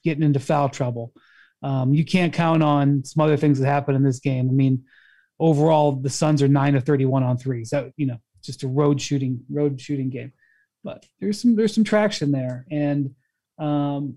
getting 0.03 0.23
into 0.23 0.41
foul 0.41 0.69
trouble. 0.69 1.13
Um, 1.63 1.95
you 1.95 2.05
can't 2.05 2.33
count 2.33 2.63
on 2.63 3.05
some 3.05 3.25
other 3.25 3.37
things 3.37 3.59
that 3.59 3.67
happen 3.67 3.95
in 3.95 4.03
this 4.03 4.21
game. 4.21 4.49
I 4.49 4.53
mean, 4.53 4.85
overall, 5.41 5.93
the 5.93 6.11
Suns 6.11 6.43
are 6.43 6.49
nine 6.49 6.75
of 6.75 6.85
thirty-one 6.85 7.23
on 7.23 7.39
threes. 7.39 7.71
So 7.71 7.91
you 7.97 8.07
know, 8.07 8.19
just 8.43 8.63
a 8.63 8.69
road 8.69 9.01
shooting 9.01 9.41
road 9.51 9.81
shooting 9.81 10.11
game. 10.11 10.33
But 10.83 11.07
there's 11.21 11.41
some 11.41 11.57
there's 11.57 11.75
some 11.75 11.85
traction 11.85 12.31
there, 12.31 12.67
and 12.71 13.15
um, 13.59 14.17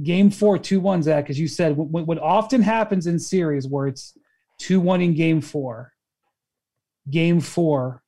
game 0.00 0.30
four, 0.30 0.58
two 0.58 0.78
one, 0.78 1.02
Zach, 1.02 1.30
as 1.30 1.40
you 1.40 1.48
said, 1.48 1.76
what, 1.76 2.06
what 2.06 2.18
often 2.20 2.62
happens 2.62 3.08
in 3.08 3.18
series 3.18 3.66
where 3.66 3.88
it's 3.88 4.16
two 4.58 4.78
one 4.78 5.00
in 5.00 5.14
game 5.14 5.40
four, 5.40 5.92
game 7.10 7.40
four 7.40 8.02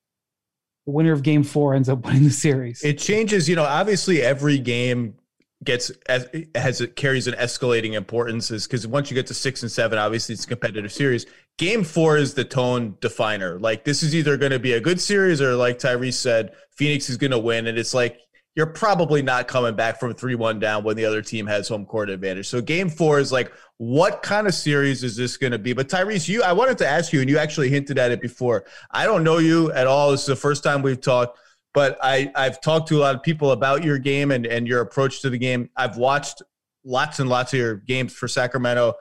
the 0.88 0.92
winner 0.92 1.12
of 1.12 1.22
game 1.22 1.42
four 1.42 1.74
ends 1.74 1.90
up 1.90 2.02
winning 2.06 2.24
the 2.24 2.30
series. 2.30 2.82
It 2.82 2.96
changes, 2.96 3.46
you 3.46 3.54
know, 3.54 3.64
obviously 3.64 4.22
every 4.22 4.58
game 4.58 5.16
gets 5.62 5.90
as 6.08 6.26
has 6.54 6.80
it 6.80 6.96
carries 6.96 7.26
an 7.26 7.34
escalating 7.34 7.92
importance 7.92 8.50
is 8.50 8.66
because 8.66 8.86
once 8.86 9.10
you 9.10 9.14
get 9.14 9.26
to 9.26 9.34
six 9.34 9.62
and 9.62 9.70
seven, 9.70 9.98
obviously 9.98 10.32
it's 10.32 10.44
a 10.44 10.48
competitive 10.48 10.90
series. 10.90 11.26
Game 11.58 11.84
four 11.84 12.16
is 12.16 12.32
the 12.32 12.44
tone 12.44 12.96
definer. 13.02 13.58
Like 13.58 13.84
this 13.84 14.02
is 14.02 14.14
either 14.14 14.38
going 14.38 14.52
to 14.52 14.58
be 14.58 14.72
a 14.72 14.80
good 14.80 14.98
series 14.98 15.42
or 15.42 15.56
like 15.56 15.78
Tyrese 15.78 16.14
said, 16.14 16.52
Phoenix 16.70 17.10
is 17.10 17.18
going 17.18 17.32
to 17.32 17.38
win. 17.38 17.66
And 17.66 17.76
it's 17.76 17.92
like 17.92 18.20
you're 18.58 18.66
probably 18.66 19.22
not 19.22 19.46
coming 19.46 19.76
back 19.76 20.00
from 20.00 20.12
3-1 20.12 20.58
down 20.58 20.82
when 20.82 20.96
the 20.96 21.04
other 21.04 21.22
team 21.22 21.46
has 21.46 21.68
home 21.68 21.86
court 21.86 22.10
advantage. 22.10 22.48
So 22.48 22.60
game 22.60 22.90
four 22.90 23.20
is 23.20 23.30
like, 23.30 23.52
what 23.76 24.20
kind 24.20 24.48
of 24.48 24.54
series 24.54 25.04
is 25.04 25.14
this 25.14 25.36
going 25.36 25.52
to 25.52 25.60
be? 25.60 25.74
But 25.74 25.88
Tyrese, 25.88 26.28
you, 26.28 26.42
I 26.42 26.52
wanted 26.52 26.76
to 26.78 26.88
ask 26.88 27.12
you, 27.12 27.20
and 27.20 27.30
you 27.30 27.38
actually 27.38 27.68
hinted 27.68 28.00
at 28.00 28.10
it 28.10 28.20
before. 28.20 28.64
I 28.90 29.04
don't 29.04 29.22
know 29.22 29.38
you 29.38 29.70
at 29.70 29.86
all. 29.86 30.10
This 30.10 30.22
is 30.22 30.26
the 30.26 30.34
first 30.34 30.64
time 30.64 30.82
we've 30.82 31.00
talked, 31.00 31.38
but 31.72 32.00
I, 32.02 32.32
I've 32.34 32.60
talked 32.60 32.88
to 32.88 32.98
a 32.98 33.02
lot 33.02 33.14
of 33.14 33.22
people 33.22 33.52
about 33.52 33.84
your 33.84 33.96
game 33.96 34.32
and, 34.32 34.44
and 34.44 34.66
your 34.66 34.80
approach 34.80 35.22
to 35.22 35.30
the 35.30 35.38
game. 35.38 35.70
I've 35.76 35.96
watched 35.96 36.42
lots 36.84 37.20
and 37.20 37.30
lots 37.30 37.52
of 37.52 37.60
your 37.60 37.76
games 37.76 38.12
for 38.12 38.26
Sacramento. 38.26 38.94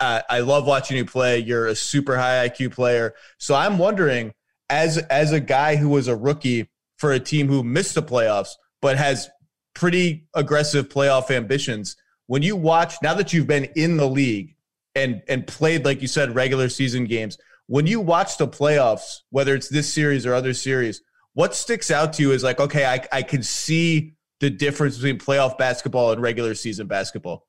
Uh, 0.00 0.22
I 0.28 0.40
love 0.40 0.66
watching 0.66 0.96
you 0.96 1.04
play. 1.04 1.38
You're 1.38 1.68
a 1.68 1.76
super 1.76 2.16
high 2.16 2.48
IQ 2.48 2.72
player. 2.72 3.14
So 3.38 3.54
I'm 3.54 3.78
wondering, 3.78 4.34
as 4.70 4.98
as 4.98 5.30
a 5.30 5.38
guy 5.38 5.76
who 5.76 5.90
was 5.90 6.08
a 6.08 6.16
rookie 6.16 6.68
for 6.96 7.12
a 7.12 7.20
team 7.20 7.46
who 7.46 7.62
missed 7.62 7.94
the 7.94 8.02
playoffs, 8.02 8.54
but 8.84 8.98
has 8.98 9.30
pretty 9.72 10.26
aggressive 10.34 10.90
playoff 10.90 11.30
ambitions. 11.30 11.96
When 12.26 12.42
you 12.42 12.54
watch 12.54 12.96
now 13.02 13.14
that 13.14 13.32
you've 13.32 13.46
been 13.46 13.64
in 13.76 13.96
the 13.96 14.06
league 14.06 14.56
and 14.94 15.22
and 15.26 15.46
played 15.46 15.86
like 15.86 16.02
you 16.02 16.06
said 16.06 16.34
regular 16.34 16.68
season 16.68 17.06
games, 17.06 17.38
when 17.66 17.86
you 17.86 17.98
watch 17.98 18.36
the 18.36 18.46
playoffs, 18.46 19.20
whether 19.30 19.54
it's 19.54 19.70
this 19.70 19.90
series 19.90 20.26
or 20.26 20.34
other 20.34 20.52
series, 20.52 21.00
what 21.32 21.54
sticks 21.54 21.90
out 21.90 22.12
to 22.12 22.22
you 22.22 22.32
is 22.32 22.44
like, 22.44 22.60
okay, 22.60 22.84
I 22.84 23.00
I 23.10 23.22
can 23.22 23.42
see 23.42 24.16
the 24.40 24.50
difference 24.50 24.98
between 24.98 25.18
playoff 25.18 25.56
basketball 25.56 26.12
and 26.12 26.20
regular 26.20 26.54
season 26.54 26.86
basketball. 26.86 27.46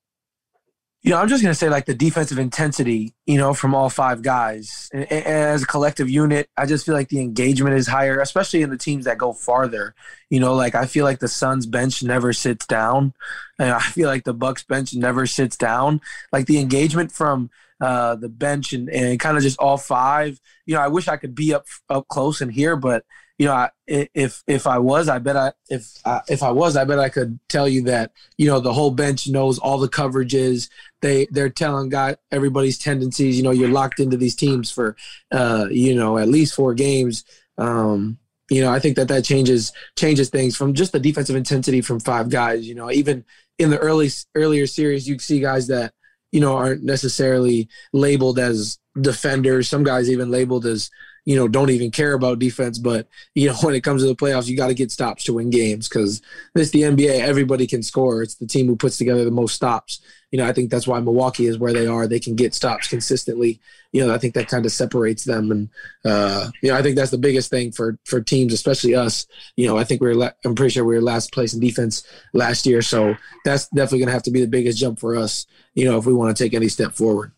You 1.06 1.12
know, 1.12 1.18
I'm 1.18 1.28
just 1.28 1.44
going 1.44 1.52
to 1.52 1.56
say 1.58 1.70
like 1.70 1.86
the 1.86 1.94
defensive 1.94 2.39
intensity, 2.39 3.13
you 3.28 3.38
know, 3.38 3.54
from 3.54 3.76
all 3.76 3.91
five 3.91 4.24
guys. 4.24 4.89
And, 4.91 5.04
and 5.12 5.24
as 5.28 5.62
a 5.62 5.68
collective 5.68 6.10
unit, 6.10 6.50
I 6.58 6.65
just 6.65 6.84
feel 6.84 6.96
like 6.96 7.10
the 7.10 7.22
engagement 7.22 7.76
is 7.76 7.86
higher, 7.86 8.20
especially 8.20 8.63
in 8.63 8.72
the 8.72 8.78
teams 8.78 9.06
that 9.06 9.20
go 9.20 9.32
farther. 9.32 9.94
You 10.32 10.39
know, 10.39 10.56
like 10.56 10.74
I 10.74 10.88
feel 10.88 11.06
like 11.06 11.20
the 11.20 11.28
Suns 11.28 11.68
bench 11.68 12.02
never 12.02 12.34
sits 12.34 12.65
down. 12.65 13.13
And 13.60 13.70
I 13.70 13.82
feel 13.82 14.10
like 14.10 14.24
the 14.24 14.34
Bucks 14.34 14.63
bench 14.63 14.96
never 14.96 15.28
sits 15.28 15.56
down. 15.56 16.02
Like 16.32 16.48
the 16.48 16.58
engagement 16.58 17.12
from 17.12 17.52
uh, 17.80 18.15
the 18.15 18.30
bench 18.30 18.74
and, 18.74 18.89
and 18.89 19.20
kind 19.20 19.38
of 19.38 19.44
just 19.44 19.60
all 19.60 19.78
five. 19.78 20.41
You 20.65 20.74
know, 20.74 20.82
I 20.82 20.88
wish 20.88 21.08
I 21.08 21.18
could 21.18 21.36
be 21.36 21.54
up 21.54 21.68
up 21.88 22.08
close 22.08 22.41
and 22.41 22.52
here, 22.52 22.76
but 22.76 23.06
you 23.38 23.48
know, 23.48 23.54
I, 23.54 23.69
if 23.88 24.43
if 24.48 24.65
I 24.65 24.78
was, 24.78 25.10
I 25.10 25.19
bet 25.19 25.36
I 25.36 25.52
if 25.69 26.00
I, 26.06 26.21
if 26.30 26.41
I 26.41 26.52
was, 26.52 26.78
I 26.78 26.86
bet 26.86 27.00
I 27.00 27.10
could 27.10 27.38
tell 27.50 27.67
you 27.67 27.84
that 27.84 28.12
you 28.38 28.48
know 28.48 28.60
the 28.60 28.74
whole 28.74 28.91
bench 28.91 29.28
knows 29.28 29.60
all 29.60 29.78
the 29.78 29.89
coverages. 29.89 30.69
They 31.02 31.28
they're 31.32 31.50
telling 31.50 31.89
guy 31.89 32.15
everybody's 32.32 32.78
tendencies. 32.78 33.36
You 33.36 33.43
know, 33.43 33.52
you're 33.52 33.69
locked 33.69 34.00
into 34.00 34.15
these 34.15 34.36
teams 34.36 34.71
for 34.71 34.95
uh, 35.32 35.67
you 35.69 35.95
know 35.95 36.17
at 36.17 36.30
least 36.30 36.56
four 36.56 36.74
games. 36.74 37.26
Um, 37.58 38.19
you 38.50 38.62
know, 38.62 38.71
I 38.71 38.80
think 38.80 38.95
that 38.95 39.10
that 39.10 39.26
changes 39.26 39.74
changes 39.98 40.30
things 40.30 40.56
from 40.56 40.74
just 40.74 40.93
the 40.93 41.00
defensive 41.00 41.36
intensity 41.36 41.82
from 41.82 42.00
five 42.00 42.30
guys. 42.30 42.65
You 42.65 42.76
know, 42.76 42.89
even 42.89 43.26
in 43.60 43.69
the 43.69 43.80
early 43.80 44.10
earlier 44.34 44.65
series, 44.65 45.10
you 45.10 45.19
see 45.19 45.41
guys 45.41 45.67
that 45.67 45.93
you 46.32 46.39
know 46.39 46.56
aren't 46.56 46.84
necessarily 46.84 47.67
labeled 47.91 48.39
as 48.39 48.80
defenders. 49.00 49.67
Some 49.67 49.84
guys 49.84 50.10
even 50.10 50.32
labeled 50.32 50.65
as 50.65 50.89
you 51.25 51.35
know, 51.35 51.47
don't 51.47 51.71
even 51.71 51.91
care 51.91 52.13
about 52.13 52.39
defense. 52.39 52.77
But, 52.77 53.07
you 53.33 53.49
know, 53.49 53.55
when 53.61 53.75
it 53.75 53.81
comes 53.81 54.01
to 54.01 54.07
the 54.07 54.15
playoffs, 54.15 54.47
you 54.47 54.55
got 54.55 54.67
to 54.67 54.73
get 54.73 54.91
stops 54.91 55.23
to 55.25 55.33
win 55.33 55.49
games 55.49 55.89
because 55.89 56.21
this 56.53 56.69
the 56.69 56.83
NBA. 56.83 57.19
Everybody 57.19 57.67
can 57.67 57.83
score. 57.83 58.21
It's 58.21 58.35
the 58.35 58.47
team 58.47 58.67
who 58.67 58.75
puts 58.75 58.97
together 58.97 59.25
the 59.25 59.31
most 59.31 59.55
stops. 59.55 60.01
You 60.31 60.39
know, 60.39 60.47
I 60.47 60.53
think 60.53 60.69
that's 60.69 60.88
why 60.88 60.99
Milwaukee 60.99 61.45
is 61.45 61.57
where 61.57 61.71
they 61.71 61.88
are. 61.88 62.07
They 62.07 62.19
can 62.19 62.35
get 62.35 62.53
stops 62.53 62.88
consistently. 62.88 63.59
You 63.93 64.05
know, 64.05 64.13
I 64.13 64.17
think 64.17 64.33
that 64.33 64.49
kind 64.49 64.65
of 64.65 64.71
separates 64.71 65.23
them. 65.23 65.51
And, 65.51 65.69
uh, 66.03 66.49
you 66.61 66.71
know, 66.71 66.77
I 66.77 66.81
think 66.81 66.97
that's 66.97 67.11
the 67.11 67.17
biggest 67.17 67.49
thing 67.49 67.71
for, 67.71 67.97
for 68.03 68.19
teams, 68.19 68.51
especially 68.51 68.95
us. 68.95 69.27
You 69.55 69.67
know, 69.67 69.77
I 69.77 69.85
think 69.85 70.01
we 70.01 70.09
are 70.09 70.15
la- 70.15 70.31
I'm 70.43 70.55
pretty 70.55 70.73
sure 70.73 70.83
we 70.83 70.95
were 70.95 71.01
last 71.01 71.31
place 71.31 71.53
in 71.53 71.61
defense 71.61 72.05
last 72.33 72.65
year. 72.65 72.81
So 72.81 73.15
that's 73.45 73.67
definitely 73.69 73.99
going 73.99 74.07
to 74.07 74.13
have 74.13 74.23
to 74.23 74.31
be 74.31 74.41
the 74.41 74.47
biggest 74.47 74.77
jump 74.77 74.99
for 74.99 75.15
us, 75.15 75.45
you 75.73 75.85
know, 75.85 75.97
if 75.97 76.05
we 76.05 76.13
want 76.13 76.35
to 76.35 76.43
take 76.43 76.53
any 76.53 76.67
step 76.67 76.93
forward. 76.93 77.31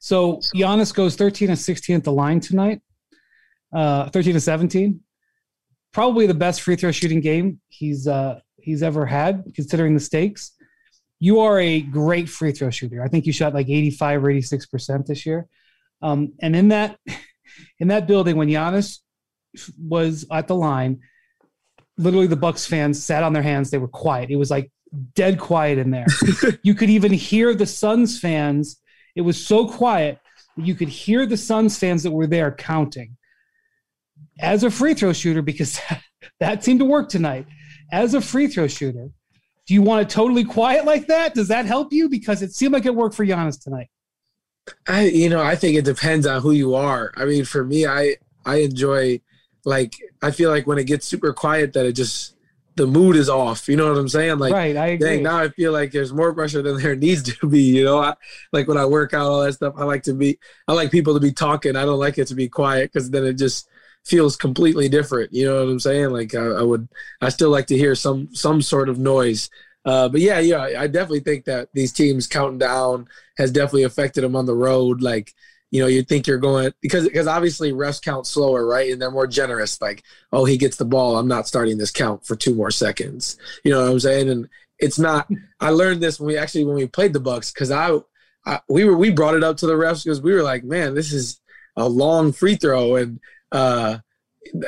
So 0.00 0.38
Giannis 0.54 0.94
goes 0.94 1.14
13 1.14 1.50
and 1.50 1.58
16 1.58 1.96
at 1.96 2.04
the 2.04 2.12
line 2.12 2.40
tonight, 2.40 2.80
uh, 3.72 4.08
13 4.08 4.32
to 4.32 4.40
17. 4.40 4.98
Probably 5.92 6.26
the 6.26 6.34
best 6.34 6.62
free 6.62 6.74
throw 6.74 6.90
shooting 6.90 7.20
game 7.20 7.60
he's 7.68 8.08
uh, 8.08 8.40
he's 8.56 8.82
ever 8.82 9.04
had, 9.04 9.44
considering 9.54 9.94
the 9.94 10.00
stakes. 10.00 10.52
You 11.18 11.40
are 11.40 11.60
a 11.60 11.82
great 11.82 12.30
free 12.30 12.52
throw 12.52 12.70
shooter. 12.70 13.02
I 13.02 13.08
think 13.08 13.26
you 13.26 13.32
shot 13.32 13.52
like 13.52 13.68
85 13.68 14.24
or 14.24 14.30
86 14.30 14.66
percent 14.66 15.06
this 15.06 15.26
year. 15.26 15.46
Um, 16.00 16.32
and 16.40 16.56
in 16.56 16.68
that 16.68 16.98
in 17.78 17.88
that 17.88 18.06
building, 18.06 18.36
when 18.36 18.48
Giannis 18.48 19.00
was 19.78 20.24
at 20.32 20.48
the 20.48 20.54
line, 20.54 21.00
literally 21.98 22.26
the 22.26 22.36
Bucks 22.36 22.64
fans 22.64 23.04
sat 23.04 23.22
on 23.22 23.34
their 23.34 23.42
hands. 23.42 23.70
They 23.70 23.78
were 23.78 23.88
quiet. 23.88 24.30
It 24.30 24.36
was 24.36 24.50
like 24.50 24.70
dead 25.14 25.38
quiet 25.38 25.76
in 25.76 25.90
there. 25.90 26.06
you 26.62 26.74
could 26.74 26.88
even 26.88 27.12
hear 27.12 27.54
the 27.54 27.66
Suns 27.66 28.18
fans 28.18 28.80
it 29.16 29.22
was 29.22 29.44
so 29.44 29.66
quiet. 29.66 30.18
That 30.56 30.66
you 30.66 30.74
could 30.74 30.88
hear 30.88 31.26
the 31.26 31.36
Suns 31.36 31.78
fans 31.78 32.02
that 32.02 32.10
were 32.10 32.26
there 32.26 32.52
counting. 32.52 33.16
As 34.40 34.64
a 34.64 34.70
free 34.70 34.94
throw 34.94 35.12
shooter, 35.12 35.42
because 35.42 35.80
that 36.40 36.64
seemed 36.64 36.80
to 36.80 36.86
work 36.86 37.08
tonight. 37.08 37.46
As 37.92 38.14
a 38.14 38.20
free 38.20 38.46
throw 38.46 38.66
shooter, 38.66 39.10
do 39.66 39.74
you 39.74 39.82
want 39.82 40.02
it 40.02 40.08
totally 40.08 40.44
quiet 40.44 40.84
like 40.84 41.06
that? 41.06 41.34
Does 41.34 41.48
that 41.48 41.66
help 41.66 41.92
you? 41.92 42.08
Because 42.08 42.42
it 42.42 42.52
seemed 42.52 42.72
like 42.72 42.86
it 42.86 42.94
worked 42.94 43.14
for 43.14 43.24
Giannis 43.24 43.62
tonight. 43.62 43.88
I, 44.88 45.04
you 45.06 45.28
know, 45.28 45.42
I 45.42 45.56
think 45.56 45.76
it 45.76 45.84
depends 45.84 46.26
on 46.26 46.42
who 46.42 46.52
you 46.52 46.74
are. 46.74 47.12
I 47.16 47.24
mean, 47.24 47.44
for 47.44 47.64
me, 47.64 47.86
I, 47.86 48.16
I 48.44 48.56
enjoy, 48.56 49.20
like, 49.64 49.94
I 50.22 50.30
feel 50.30 50.50
like 50.50 50.66
when 50.66 50.78
it 50.78 50.84
gets 50.84 51.06
super 51.06 51.32
quiet, 51.32 51.72
that 51.74 51.86
it 51.86 51.92
just, 51.92 52.34
the 52.76 52.86
mood 52.86 53.16
is 53.16 53.28
off. 53.28 53.68
You 53.68 53.76
know 53.76 53.88
what 53.88 53.98
I'm 53.98 54.08
saying? 54.08 54.38
Like, 54.38 54.52
right, 54.52 54.76
I 54.76 54.86
agree. 54.88 55.08
Dang, 55.08 55.22
now 55.22 55.38
I 55.38 55.48
feel 55.50 55.72
like 55.72 55.92
there's 55.92 56.12
more 56.12 56.32
pressure 56.32 56.62
than 56.62 56.78
there 56.78 56.96
needs 56.96 57.22
to 57.34 57.48
be. 57.48 57.62
You 57.62 57.84
know, 57.84 57.98
I, 57.98 58.14
like 58.52 58.68
when 58.68 58.78
I 58.78 58.86
work 58.86 59.14
out, 59.14 59.26
all 59.26 59.42
that 59.42 59.54
stuff. 59.54 59.74
I 59.76 59.84
like 59.84 60.02
to 60.04 60.14
be, 60.14 60.38
I 60.68 60.72
like 60.72 60.90
people 60.90 61.14
to 61.14 61.20
be 61.20 61.32
talking. 61.32 61.76
I 61.76 61.84
don't 61.84 61.98
like 61.98 62.18
it 62.18 62.28
to 62.28 62.34
be 62.34 62.48
quiet 62.48 62.92
because 62.92 63.10
then 63.10 63.24
it 63.24 63.34
just 63.34 63.68
feels 64.04 64.36
completely 64.36 64.88
different. 64.88 65.32
You 65.32 65.46
know 65.46 65.64
what 65.64 65.70
I'm 65.70 65.80
saying? 65.80 66.10
Like 66.10 66.34
I, 66.34 66.44
I 66.44 66.62
would, 66.62 66.88
I 67.20 67.28
still 67.28 67.50
like 67.50 67.66
to 67.68 67.76
hear 67.76 67.94
some 67.94 68.34
some 68.34 68.62
sort 68.62 68.88
of 68.88 68.98
noise. 68.98 69.50
Uh, 69.84 70.08
but 70.08 70.20
yeah, 70.20 70.38
yeah, 70.38 70.62
I 70.62 70.86
definitely 70.86 71.20
think 71.20 71.46
that 71.46 71.68
these 71.72 71.92
teams 71.92 72.26
counting 72.26 72.58
down 72.58 73.08
has 73.38 73.50
definitely 73.50 73.84
affected 73.84 74.22
them 74.22 74.36
on 74.36 74.44
the 74.44 74.54
road. 74.54 75.00
Like, 75.00 75.34
you 75.70 75.80
know, 75.80 75.86
you 75.86 76.02
think 76.02 76.26
you're 76.26 76.38
going 76.38 76.72
because 76.80 77.04
because 77.04 77.26
obviously 77.26 77.72
refs 77.72 78.02
count 78.02 78.26
slower, 78.26 78.66
right? 78.66 78.90
And 78.92 79.00
they're 79.00 79.10
more 79.10 79.26
generous. 79.26 79.80
Like, 79.80 80.02
oh, 80.32 80.44
he 80.44 80.56
gets 80.56 80.76
the 80.76 80.84
ball, 80.84 81.16
I'm 81.16 81.28
not 81.28 81.46
starting 81.46 81.78
this 81.78 81.90
count 81.92 82.26
for 82.26 82.36
two 82.36 82.54
more 82.54 82.70
seconds. 82.70 83.36
You 83.64 83.72
know 83.72 83.84
what 83.84 83.92
I'm 83.92 84.00
saying? 84.00 84.28
And 84.28 84.48
it's 84.78 84.98
not. 84.98 85.28
I 85.60 85.70
learned 85.70 86.00
this 86.00 86.18
when 86.18 86.28
we 86.28 86.36
actually 86.36 86.64
when 86.64 86.76
we 86.76 86.86
played 86.86 87.12
the 87.12 87.20
Bucks 87.20 87.52
because 87.52 87.70
I, 87.70 87.98
I 88.44 88.60
we 88.68 88.84
were 88.84 88.96
we 88.96 89.10
brought 89.10 89.34
it 89.34 89.44
up 89.44 89.58
to 89.58 89.66
the 89.66 89.74
refs 89.74 90.04
because 90.04 90.20
we 90.20 90.32
were 90.32 90.42
like, 90.42 90.64
man, 90.64 90.94
this 90.94 91.12
is 91.12 91.40
a 91.76 91.88
long 91.88 92.32
free 92.32 92.56
throw 92.56 92.96
and 92.96 93.20
uh, 93.52 93.98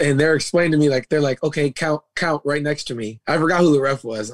and 0.00 0.20
they're 0.20 0.34
explaining 0.34 0.72
to 0.72 0.78
me 0.78 0.88
like 0.88 1.08
they're 1.08 1.20
like, 1.20 1.42
okay, 1.42 1.70
count, 1.70 2.02
count 2.14 2.42
right 2.44 2.62
next 2.62 2.84
to 2.84 2.94
me. 2.94 3.20
I 3.26 3.38
forgot 3.38 3.60
who 3.60 3.72
the 3.72 3.80
ref 3.80 4.04
was. 4.04 4.32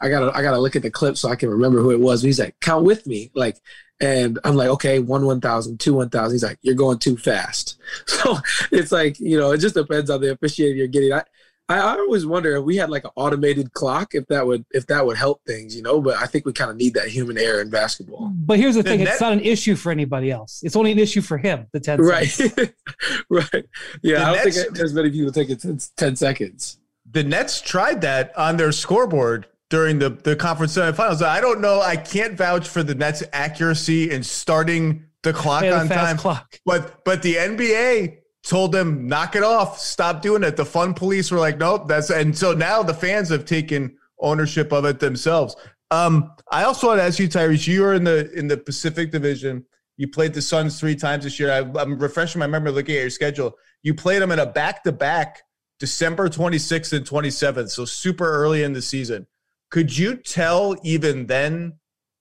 I 0.00 0.08
gotta, 0.08 0.34
I 0.34 0.42
gotta 0.42 0.58
look 0.58 0.76
at 0.76 0.82
the 0.82 0.90
clip 0.90 1.16
so 1.16 1.28
I 1.28 1.36
can 1.36 1.50
remember 1.50 1.80
who 1.80 1.90
it 1.90 2.00
was. 2.00 2.22
He's 2.22 2.38
like, 2.38 2.58
count 2.60 2.84
with 2.84 3.06
me, 3.06 3.30
like, 3.34 3.58
and 4.00 4.38
I'm 4.44 4.56
like, 4.56 4.68
okay, 4.68 4.98
one 4.98 5.24
one 5.24 5.40
thousand, 5.40 5.80
two 5.80 5.94
one 5.94 6.10
thousand. 6.10 6.34
He's 6.34 6.42
like, 6.44 6.58
you're 6.62 6.74
going 6.74 6.98
too 6.98 7.16
fast. 7.16 7.76
So 8.06 8.38
it's 8.72 8.90
like, 8.92 9.20
you 9.20 9.38
know, 9.38 9.52
it 9.52 9.58
just 9.58 9.74
depends 9.74 10.10
on 10.10 10.20
the 10.20 10.32
officiating 10.32 10.76
you're 10.76 10.86
getting. 10.88 11.12
I, 11.12 11.22
I, 11.68 11.78
I 11.78 11.90
always 11.98 12.26
wonder 12.26 12.56
if 12.56 12.64
we 12.64 12.76
had 12.76 12.90
like 12.90 13.04
an 13.04 13.10
automated 13.16 13.72
clock, 13.72 14.14
if 14.14 14.26
that 14.28 14.46
would 14.46 14.64
if 14.72 14.86
that 14.86 15.04
would 15.04 15.16
help 15.16 15.42
things, 15.46 15.74
you 15.76 15.82
know. 15.82 16.00
But 16.00 16.16
I 16.16 16.26
think 16.26 16.44
we 16.46 16.52
kind 16.52 16.70
of 16.70 16.76
need 16.76 16.94
that 16.94 17.08
human 17.08 17.38
error 17.38 17.60
in 17.60 17.70
basketball. 17.70 18.32
But 18.34 18.58
here's 18.58 18.74
the 18.76 18.82
thing: 18.82 19.00
it's 19.00 19.20
not 19.20 19.32
an 19.32 19.40
issue 19.40 19.76
for 19.76 19.90
anybody 19.92 20.30
else. 20.30 20.62
It's 20.64 20.76
only 20.76 20.92
an 20.92 20.98
issue 20.98 21.20
for 21.20 21.38
him. 21.38 21.66
The 21.72 21.80
ten 21.80 22.00
right, 22.00 22.38
right. 23.30 23.64
Yeah, 24.02 24.18
the 24.18 24.24
I 24.24 24.34
don't 24.34 24.44
Nets, 24.44 24.62
think 24.64 24.78
as 24.78 24.94
many 24.94 25.10
people 25.10 25.32
take 25.32 25.50
it 25.50 25.60
10, 25.60 25.78
10 25.96 26.16
seconds. 26.16 26.78
The 27.10 27.24
Nets 27.24 27.60
tried 27.60 28.00
that 28.02 28.36
on 28.36 28.56
their 28.56 28.72
scoreboard 28.72 29.46
during 29.70 29.98
the 29.98 30.10
the 30.10 30.36
conference 30.36 30.76
semifinals. 30.76 31.22
I 31.22 31.40
don't 31.40 31.60
know. 31.60 31.80
I 31.80 31.96
can't 31.96 32.36
vouch 32.36 32.68
for 32.68 32.82
the 32.82 32.94
Nets' 32.94 33.22
accuracy 33.32 34.10
in 34.10 34.22
starting 34.22 35.04
the 35.22 35.32
clock 35.32 35.64
yeah, 35.64 35.80
on 35.80 35.88
time. 35.88 36.16
Clock. 36.16 36.60
But 36.64 37.04
but 37.04 37.22
the 37.22 37.34
NBA 37.34 38.18
told 38.42 38.72
them 38.72 39.08
knock 39.08 39.34
it 39.34 39.42
off, 39.42 39.78
stop 39.78 40.22
doing 40.22 40.44
it. 40.44 40.56
The 40.56 40.64
fun 40.64 40.94
police 40.94 41.30
were 41.30 41.38
like, 41.38 41.58
nope, 41.58 41.88
that's 41.88 42.10
and 42.10 42.36
so 42.36 42.52
now 42.52 42.82
the 42.82 42.94
fans 42.94 43.28
have 43.30 43.44
taken 43.44 43.96
ownership 44.20 44.72
of 44.72 44.84
it 44.84 45.00
themselves. 45.00 45.56
Um, 45.90 46.32
I 46.50 46.64
also 46.64 46.88
want 46.88 47.00
to 47.00 47.04
ask 47.04 47.18
you, 47.18 47.28
Tyrese, 47.28 47.66
you 47.66 47.84
are 47.84 47.94
in 47.94 48.04
the 48.04 48.32
in 48.32 48.48
the 48.48 48.56
Pacific 48.56 49.10
Division. 49.10 49.64
You 49.96 50.08
played 50.08 50.34
the 50.34 50.42
Suns 50.42 50.78
three 50.78 50.94
times 50.94 51.24
this 51.24 51.40
year. 51.40 51.50
I, 51.50 51.82
am 51.82 51.98
refreshing 51.98 52.38
my 52.38 52.46
memory 52.46 52.70
looking 52.70 52.96
at 52.96 53.00
your 53.00 53.10
schedule. 53.10 53.56
You 53.82 53.94
played 53.94 54.20
them 54.20 54.30
in 54.30 54.38
a 54.38 54.46
back 54.46 54.84
to 54.84 54.92
back 54.92 55.42
December 55.78 56.28
26th 56.28 56.92
and 56.92 57.06
27th, 57.06 57.70
so 57.70 57.84
super 57.84 58.30
early 58.30 58.62
in 58.62 58.72
the 58.72 58.82
season. 58.82 59.26
Could 59.70 59.96
you 59.96 60.16
tell 60.16 60.76
even 60.82 61.26
then 61.26 61.74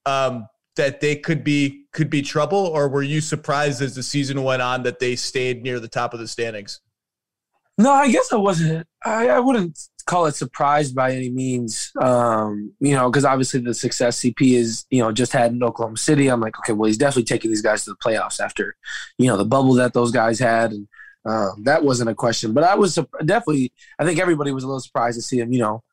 um, 0.06 0.48
that 0.76 1.02
they 1.02 1.16
could 1.16 1.44
be 1.44 1.86
could 1.94 2.10
be 2.10 2.22
trouble, 2.22 2.58
or 2.58 2.90
were 2.90 3.04
you 3.04 3.22
surprised 3.22 3.82
as 3.82 3.96
the 3.96 4.04
season 4.04 4.44
went 4.44 4.62
on 4.62 4.84
that 4.84 5.00
they 5.00 5.16
stayed 5.16 5.64
near 5.64 5.80
the 5.80 5.88
top 5.88 6.14
of 6.14 6.20
the 6.20 6.28
standings? 6.28 6.82
No, 7.78 7.92
I 7.92 8.10
guess 8.10 8.32
I 8.32 8.38
wasn't. 8.38 8.88
I, 9.04 9.28
I 9.30 9.40
wouldn't 9.40 9.78
call 10.06 10.28
it 10.28 10.36
surprised 10.36 10.96
by 10.96 11.14
any 11.14 11.30
means. 11.30 11.92
Um, 12.00 12.74
you 12.80 12.94
know, 12.94 13.10
because 13.10 13.26
obviously 13.26 13.60
the 13.60 13.74
success 13.74 14.20
CP 14.22 14.54
is, 14.54 14.86
you 14.90 15.02
know, 15.02 15.12
just 15.12 15.34
had 15.34 15.52
in 15.52 15.64
Oklahoma 15.64 15.98
City. 15.98 16.28
I'm 16.28 16.40
like, 16.40 16.58
okay, 16.60 16.74
well, 16.74 16.88
he's 16.88 16.98
definitely 16.98 17.26
taking 17.26 17.52
these 17.52 17.62
guys 17.62 17.84
to 17.86 17.92
the 17.92 17.98
playoffs 17.98 18.40
after, 18.40 18.76
you 19.18 19.28
know, 19.28 19.38
the 19.38 19.46
bubble 19.46 19.74
that 19.74 19.94
those 19.94 20.12
guys 20.12 20.40
had, 20.40 20.72
and 20.72 20.88
um, 21.26 21.64
that 21.64 21.84
wasn't 21.84 22.10
a 22.10 22.16
question. 22.16 22.54
But 22.54 22.64
I 22.64 22.76
was 22.76 22.96
definitely, 23.26 23.74
I 24.00 24.06
think 24.06 24.20
everybody 24.20 24.52
was 24.52 24.64
a 24.64 24.68
little 24.68 24.80
surprised 24.80 25.18
to 25.18 25.22
see 25.22 25.40
him. 25.40 25.52
You 25.52 25.60
know, 25.60 25.84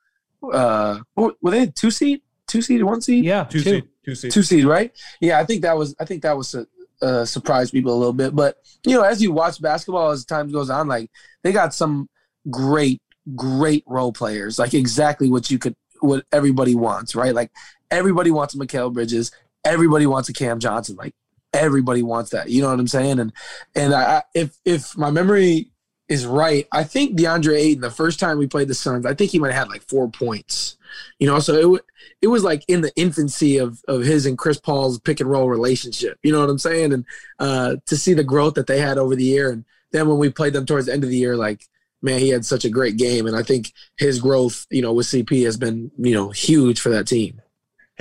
uh, 0.42 1.00
were 1.16 1.50
they 1.50 1.66
two 1.66 1.90
seed, 1.90 2.22
two 2.46 2.62
seed, 2.62 2.82
one 2.82 3.00
seed? 3.00 3.24
Yeah, 3.24 3.44
two, 3.44 3.60
two. 3.60 3.70
seed 3.70 3.84
two 4.04 4.14
seed, 4.14 4.30
two 4.30 4.42
seed, 4.42 4.64
right? 4.64 4.92
Yeah, 5.20 5.38
I 5.38 5.44
think 5.44 5.62
that 5.62 5.76
was 5.76 5.94
I 6.00 6.04
think 6.04 6.22
that 6.22 6.36
was 6.36 6.54
a, 6.54 6.66
uh, 7.00 7.24
surprised 7.24 7.72
people 7.72 7.94
a 7.94 7.98
little 7.98 8.12
bit. 8.12 8.34
But 8.34 8.56
you 8.84 8.96
know, 8.96 9.02
as 9.02 9.22
you 9.22 9.32
watch 9.32 9.60
basketball 9.60 10.10
as 10.10 10.24
time 10.24 10.50
goes 10.50 10.70
on, 10.70 10.88
like 10.88 11.10
they 11.42 11.52
got 11.52 11.74
some 11.74 12.08
great, 12.50 13.00
great 13.34 13.84
role 13.86 14.12
players, 14.12 14.58
like 14.58 14.74
exactly 14.74 15.30
what 15.30 15.50
you 15.50 15.58
could, 15.58 15.76
what 16.00 16.24
everybody 16.32 16.74
wants, 16.74 17.14
right? 17.14 17.34
Like 17.34 17.50
everybody 17.90 18.30
wants 18.30 18.54
a 18.54 18.58
Mikal 18.58 18.92
Bridges, 18.92 19.30
everybody 19.64 20.06
wants 20.06 20.28
a 20.28 20.32
Cam 20.32 20.58
Johnson, 20.58 20.96
like 20.96 21.14
everybody 21.52 22.02
wants 22.02 22.30
that. 22.30 22.50
You 22.50 22.62
know 22.62 22.70
what 22.70 22.80
I'm 22.80 22.88
saying? 22.88 23.18
And 23.18 23.32
and 23.74 23.94
I, 23.94 24.22
if 24.34 24.56
if 24.64 24.96
my 24.96 25.10
memory 25.10 25.71
is 26.12 26.26
right, 26.26 26.68
I 26.70 26.84
think 26.84 27.16
DeAndre 27.16 27.56
Ayton, 27.56 27.80
the 27.80 27.90
first 27.90 28.20
time 28.20 28.36
we 28.36 28.46
played 28.46 28.68
the 28.68 28.74
Suns, 28.74 29.06
I 29.06 29.14
think 29.14 29.30
he 29.30 29.38
might 29.38 29.52
have 29.52 29.64
had 29.64 29.68
like 29.70 29.82
four 29.88 30.10
points. 30.10 30.76
You 31.18 31.26
know, 31.26 31.38
so 31.38 31.74
it 31.74 31.82
it 32.20 32.26
was 32.26 32.44
like 32.44 32.64
in 32.68 32.82
the 32.82 32.92
infancy 32.96 33.56
of 33.56 33.82
of 33.88 34.02
his 34.02 34.26
and 34.26 34.36
Chris 34.36 34.60
Paul's 34.60 35.00
pick 35.00 35.20
and 35.20 35.30
roll 35.30 35.48
relationship. 35.48 36.18
You 36.22 36.32
know 36.32 36.40
what 36.40 36.50
I'm 36.50 36.58
saying? 36.58 36.92
And 36.92 37.06
uh, 37.38 37.76
to 37.86 37.96
see 37.96 38.12
the 38.12 38.24
growth 38.24 38.54
that 38.54 38.66
they 38.66 38.78
had 38.78 38.98
over 38.98 39.16
the 39.16 39.24
year, 39.24 39.50
and 39.50 39.64
then 39.92 40.06
when 40.06 40.18
we 40.18 40.28
played 40.28 40.52
them 40.52 40.66
towards 40.66 40.86
the 40.86 40.92
end 40.92 41.02
of 41.02 41.10
the 41.10 41.16
year, 41.16 41.34
like 41.34 41.66
man, 42.02 42.18
he 42.18 42.28
had 42.28 42.44
such 42.44 42.64
a 42.64 42.70
great 42.70 42.96
game, 42.96 43.26
and 43.26 43.36
I 43.36 43.42
think 43.42 43.72
his 43.96 44.20
growth, 44.20 44.66
you 44.70 44.82
know, 44.82 44.92
with 44.92 45.06
CP 45.06 45.44
has 45.44 45.56
been 45.56 45.90
you 45.98 46.14
know 46.14 46.28
huge 46.28 46.80
for 46.80 46.90
that 46.90 47.06
team. 47.06 47.40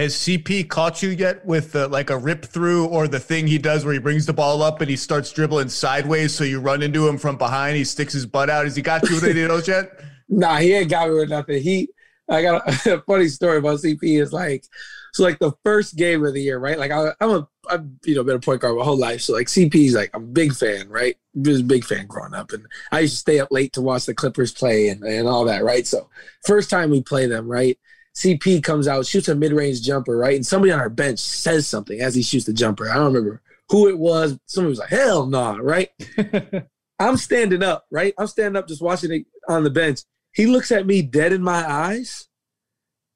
Has 0.01 0.15
CP 0.15 0.67
caught 0.67 1.03
you 1.03 1.09
yet 1.09 1.45
with 1.45 1.75
uh, 1.75 1.87
like 1.89 2.09
a 2.09 2.17
rip 2.17 2.43
through 2.43 2.87
or 2.87 3.07
the 3.07 3.19
thing 3.19 3.45
he 3.45 3.59
does 3.59 3.85
where 3.85 3.93
he 3.93 3.99
brings 3.99 4.25
the 4.25 4.33
ball 4.33 4.63
up 4.63 4.81
and 4.81 4.89
he 4.89 4.95
starts 4.95 5.31
dribbling 5.31 5.69
sideways 5.69 6.33
so 6.33 6.43
you 6.43 6.59
run 6.59 6.81
into 6.81 7.07
him 7.07 7.19
from 7.19 7.37
behind? 7.37 7.77
He 7.77 7.83
sticks 7.83 8.13
his 8.13 8.25
butt 8.25 8.49
out. 8.49 8.65
Has 8.65 8.75
he 8.75 8.81
got 8.81 9.07
you 9.07 9.13
with 9.13 9.25
any 9.25 9.41
of 9.41 9.49
those 9.49 9.67
yet? 9.67 9.91
Nah, 10.33 10.55
he 10.55 10.73
ain't 10.73 10.89
got 10.89 11.09
me 11.09 11.15
with 11.15 11.29
nothing. 11.29 11.61
He 11.61 11.89
I 12.29 12.41
got 12.41 12.65
a, 12.65 12.93
a, 12.95 13.01
funny 13.05 13.27
story 13.27 13.57
about 13.57 13.79
CP. 13.79 14.21
Is 14.21 14.31
like, 14.31 14.63
so 15.11 15.23
like 15.23 15.39
the 15.39 15.51
first 15.65 15.97
game 15.97 16.25
of 16.25 16.33
the 16.33 16.41
year, 16.41 16.57
right? 16.57 16.79
Like 16.79 16.91
I, 16.91 17.11
am 17.19 17.29
a, 17.29 17.47
I've 17.69 17.85
you 18.05 18.15
know 18.15 18.23
been 18.23 18.37
a 18.37 18.39
point 18.39 18.61
guard 18.61 18.77
my 18.77 18.83
whole 18.85 18.97
life, 18.97 19.21
so 19.21 19.33
like 19.33 19.47
CP's 19.47 19.93
like 19.93 20.09
I'm 20.13 20.23
a 20.23 20.27
big 20.27 20.53
fan, 20.53 20.87
right? 20.87 21.17
Was 21.35 21.59
a 21.59 21.63
big 21.65 21.83
fan 21.83 22.07
growing 22.07 22.33
up, 22.33 22.53
and 22.53 22.65
I 22.93 23.01
used 23.01 23.15
to 23.15 23.19
stay 23.19 23.41
up 23.41 23.49
late 23.51 23.73
to 23.73 23.81
watch 23.81 24.05
the 24.05 24.13
Clippers 24.13 24.53
play 24.53 24.87
and 24.87 25.03
and 25.03 25.27
all 25.27 25.43
that, 25.45 25.65
right? 25.65 25.85
So 25.85 26.09
first 26.45 26.69
time 26.69 26.89
we 26.89 27.01
play 27.01 27.27
them, 27.27 27.49
right? 27.49 27.77
CP 28.15 28.63
comes 28.63 28.87
out, 28.87 29.05
shoots 29.05 29.29
a 29.29 29.35
mid 29.35 29.53
range 29.53 29.81
jumper, 29.81 30.17
right? 30.17 30.35
And 30.35 30.45
somebody 30.45 30.71
on 30.71 30.79
our 30.79 30.89
bench 30.89 31.19
says 31.19 31.67
something 31.67 31.99
as 32.01 32.15
he 32.15 32.21
shoots 32.21 32.45
the 32.45 32.53
jumper. 32.53 32.89
I 32.89 32.95
don't 32.95 33.13
remember 33.13 33.41
who 33.69 33.87
it 33.87 33.97
was. 33.97 34.37
Somebody 34.47 34.71
was 34.71 34.79
like, 34.79 34.89
"Hell 34.89 35.27
no!" 35.27 35.53
Nah, 35.53 35.59
right? 35.61 35.89
I'm 36.99 37.17
standing 37.17 37.63
up, 37.63 37.85
right? 37.89 38.13
I'm 38.17 38.27
standing 38.27 38.57
up, 38.57 38.67
just 38.67 38.81
watching 38.81 39.11
it 39.11 39.25
on 39.47 39.63
the 39.63 39.69
bench. 39.69 40.01
He 40.33 40.45
looks 40.45 40.71
at 40.71 40.85
me 40.85 41.01
dead 41.01 41.33
in 41.33 41.41
my 41.41 41.69
eyes, 41.69 42.27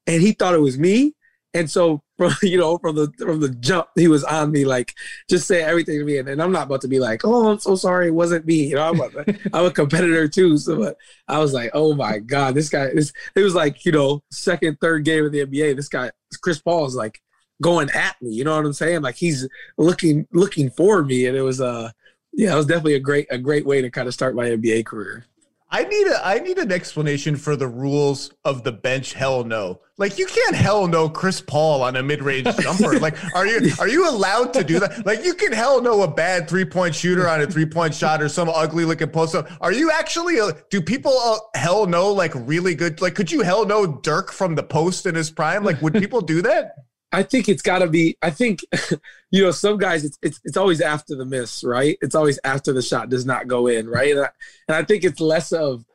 and 0.06 0.22
he 0.22 0.32
thought 0.32 0.54
it 0.54 0.60
was 0.60 0.78
me. 0.78 1.14
And 1.56 1.70
so, 1.70 2.02
from 2.18 2.32
you 2.42 2.58
know, 2.58 2.76
from 2.78 2.96
the 2.96 3.10
from 3.18 3.40
the 3.40 3.48
jump, 3.48 3.88
he 3.94 4.08
was 4.08 4.24
on 4.24 4.52
me, 4.52 4.64
like 4.64 4.94
just 5.28 5.46
say 5.46 5.62
everything 5.62 5.98
to 5.98 6.04
me. 6.04 6.18
And, 6.18 6.28
and 6.28 6.42
I'm 6.42 6.52
not 6.52 6.66
about 6.66 6.82
to 6.82 6.88
be 6.88 7.00
like, 7.00 7.22
"Oh, 7.24 7.48
I'm 7.48 7.58
so 7.58 7.76
sorry, 7.76 8.08
it 8.08 8.14
wasn't 8.14 8.44
me." 8.44 8.68
You 8.68 8.76
know, 8.76 8.90
I'm 8.90 9.00
a, 9.00 9.10
I'm 9.54 9.66
a 9.66 9.70
competitor 9.70 10.28
too. 10.28 10.58
So, 10.58 10.76
but 10.76 10.96
I 11.28 11.38
was 11.38 11.54
like, 11.54 11.70
"Oh 11.72 11.94
my 11.94 12.18
god, 12.18 12.54
this 12.54 12.68
guy!" 12.68 12.90
This 12.94 13.12
it 13.34 13.40
was 13.40 13.54
like 13.54 13.84
you 13.86 13.92
know, 13.92 14.22
second, 14.30 14.78
third 14.80 15.04
game 15.04 15.24
of 15.24 15.32
the 15.32 15.46
NBA. 15.46 15.76
This 15.76 15.88
guy, 15.88 16.10
Chris 16.42 16.60
Paul, 16.60 16.84
is 16.86 16.94
like 16.94 17.20
going 17.62 17.90
at 17.90 18.16
me. 18.20 18.32
You 18.32 18.44
know 18.44 18.54
what 18.54 18.66
I'm 18.66 18.72
saying? 18.74 19.00
Like 19.00 19.16
he's 19.16 19.48
looking 19.78 20.26
looking 20.32 20.70
for 20.70 21.02
me, 21.02 21.26
and 21.26 21.36
it 21.36 21.42
was 21.42 21.60
uh, 21.60 21.90
yeah, 22.34 22.52
it 22.52 22.56
was 22.56 22.66
definitely 22.66 22.94
a 22.94 23.00
great 23.00 23.28
a 23.30 23.38
great 23.38 23.64
way 23.64 23.80
to 23.80 23.90
kind 23.90 24.08
of 24.08 24.14
start 24.14 24.34
my 24.34 24.44
NBA 24.44 24.84
career. 24.84 25.24
I 25.68 25.82
need 25.82 26.06
a 26.06 26.26
I 26.26 26.38
need 26.38 26.58
an 26.58 26.70
explanation 26.70 27.36
for 27.36 27.56
the 27.56 27.66
rules 27.66 28.30
of 28.44 28.62
the 28.62 28.70
bench 28.70 29.14
hell 29.14 29.42
no. 29.42 29.80
Like 29.98 30.16
you 30.16 30.26
can't 30.26 30.54
hell 30.54 30.86
no 30.86 31.08
Chris 31.08 31.40
Paul 31.40 31.82
on 31.82 31.96
a 31.96 32.02
mid-range 32.02 32.56
jumper. 32.60 33.00
like 33.00 33.16
are 33.34 33.46
you 33.46 33.72
are 33.80 33.88
you 33.88 34.08
allowed 34.08 34.52
to 34.54 34.62
do 34.62 34.78
that? 34.78 35.04
Like 35.04 35.24
you 35.24 35.34
can 35.34 35.52
hell 35.52 35.82
no 35.82 36.02
a 36.02 36.08
bad 36.08 36.48
three-point 36.48 36.94
shooter 36.94 37.28
on 37.28 37.40
a 37.40 37.46
three-point 37.46 37.94
shot 37.94 38.22
or 38.22 38.28
some 38.28 38.48
ugly 38.48 38.84
looking 38.84 39.08
post 39.08 39.34
up. 39.34 39.48
Are 39.60 39.72
you 39.72 39.90
actually 39.90 40.38
do 40.70 40.80
people 40.80 41.18
uh, 41.18 41.38
hell 41.58 41.86
no 41.86 42.12
like 42.12 42.32
really 42.34 42.76
good 42.76 43.00
like 43.00 43.16
could 43.16 43.32
you 43.32 43.42
hell 43.42 43.66
no 43.66 43.86
Dirk 43.86 44.30
from 44.30 44.54
the 44.54 44.62
post 44.62 45.04
in 45.04 45.16
his 45.16 45.30
prime? 45.30 45.64
Like 45.64 45.82
would 45.82 45.94
people 45.94 46.20
do 46.20 46.42
that? 46.42 46.74
I 47.16 47.22
think 47.22 47.48
it's 47.48 47.62
got 47.62 47.78
to 47.78 47.86
be. 47.86 48.18
I 48.20 48.28
think, 48.28 48.60
you 49.30 49.42
know, 49.42 49.50
some 49.50 49.78
guys 49.78 50.04
it's, 50.04 50.18
it's 50.20 50.38
it's 50.44 50.58
always 50.58 50.82
after 50.82 51.16
the 51.16 51.24
miss, 51.24 51.64
right? 51.64 51.96
It's 52.02 52.14
always 52.14 52.38
after 52.44 52.74
the 52.74 52.82
shot 52.82 53.08
does 53.08 53.24
not 53.24 53.48
go 53.48 53.68
in, 53.68 53.88
right? 53.88 54.10
And 54.10 54.20
I, 54.20 54.28
and 54.68 54.76
I 54.76 54.84
think 54.84 55.02
it's 55.02 55.18
less 55.18 55.50
of 55.50 55.86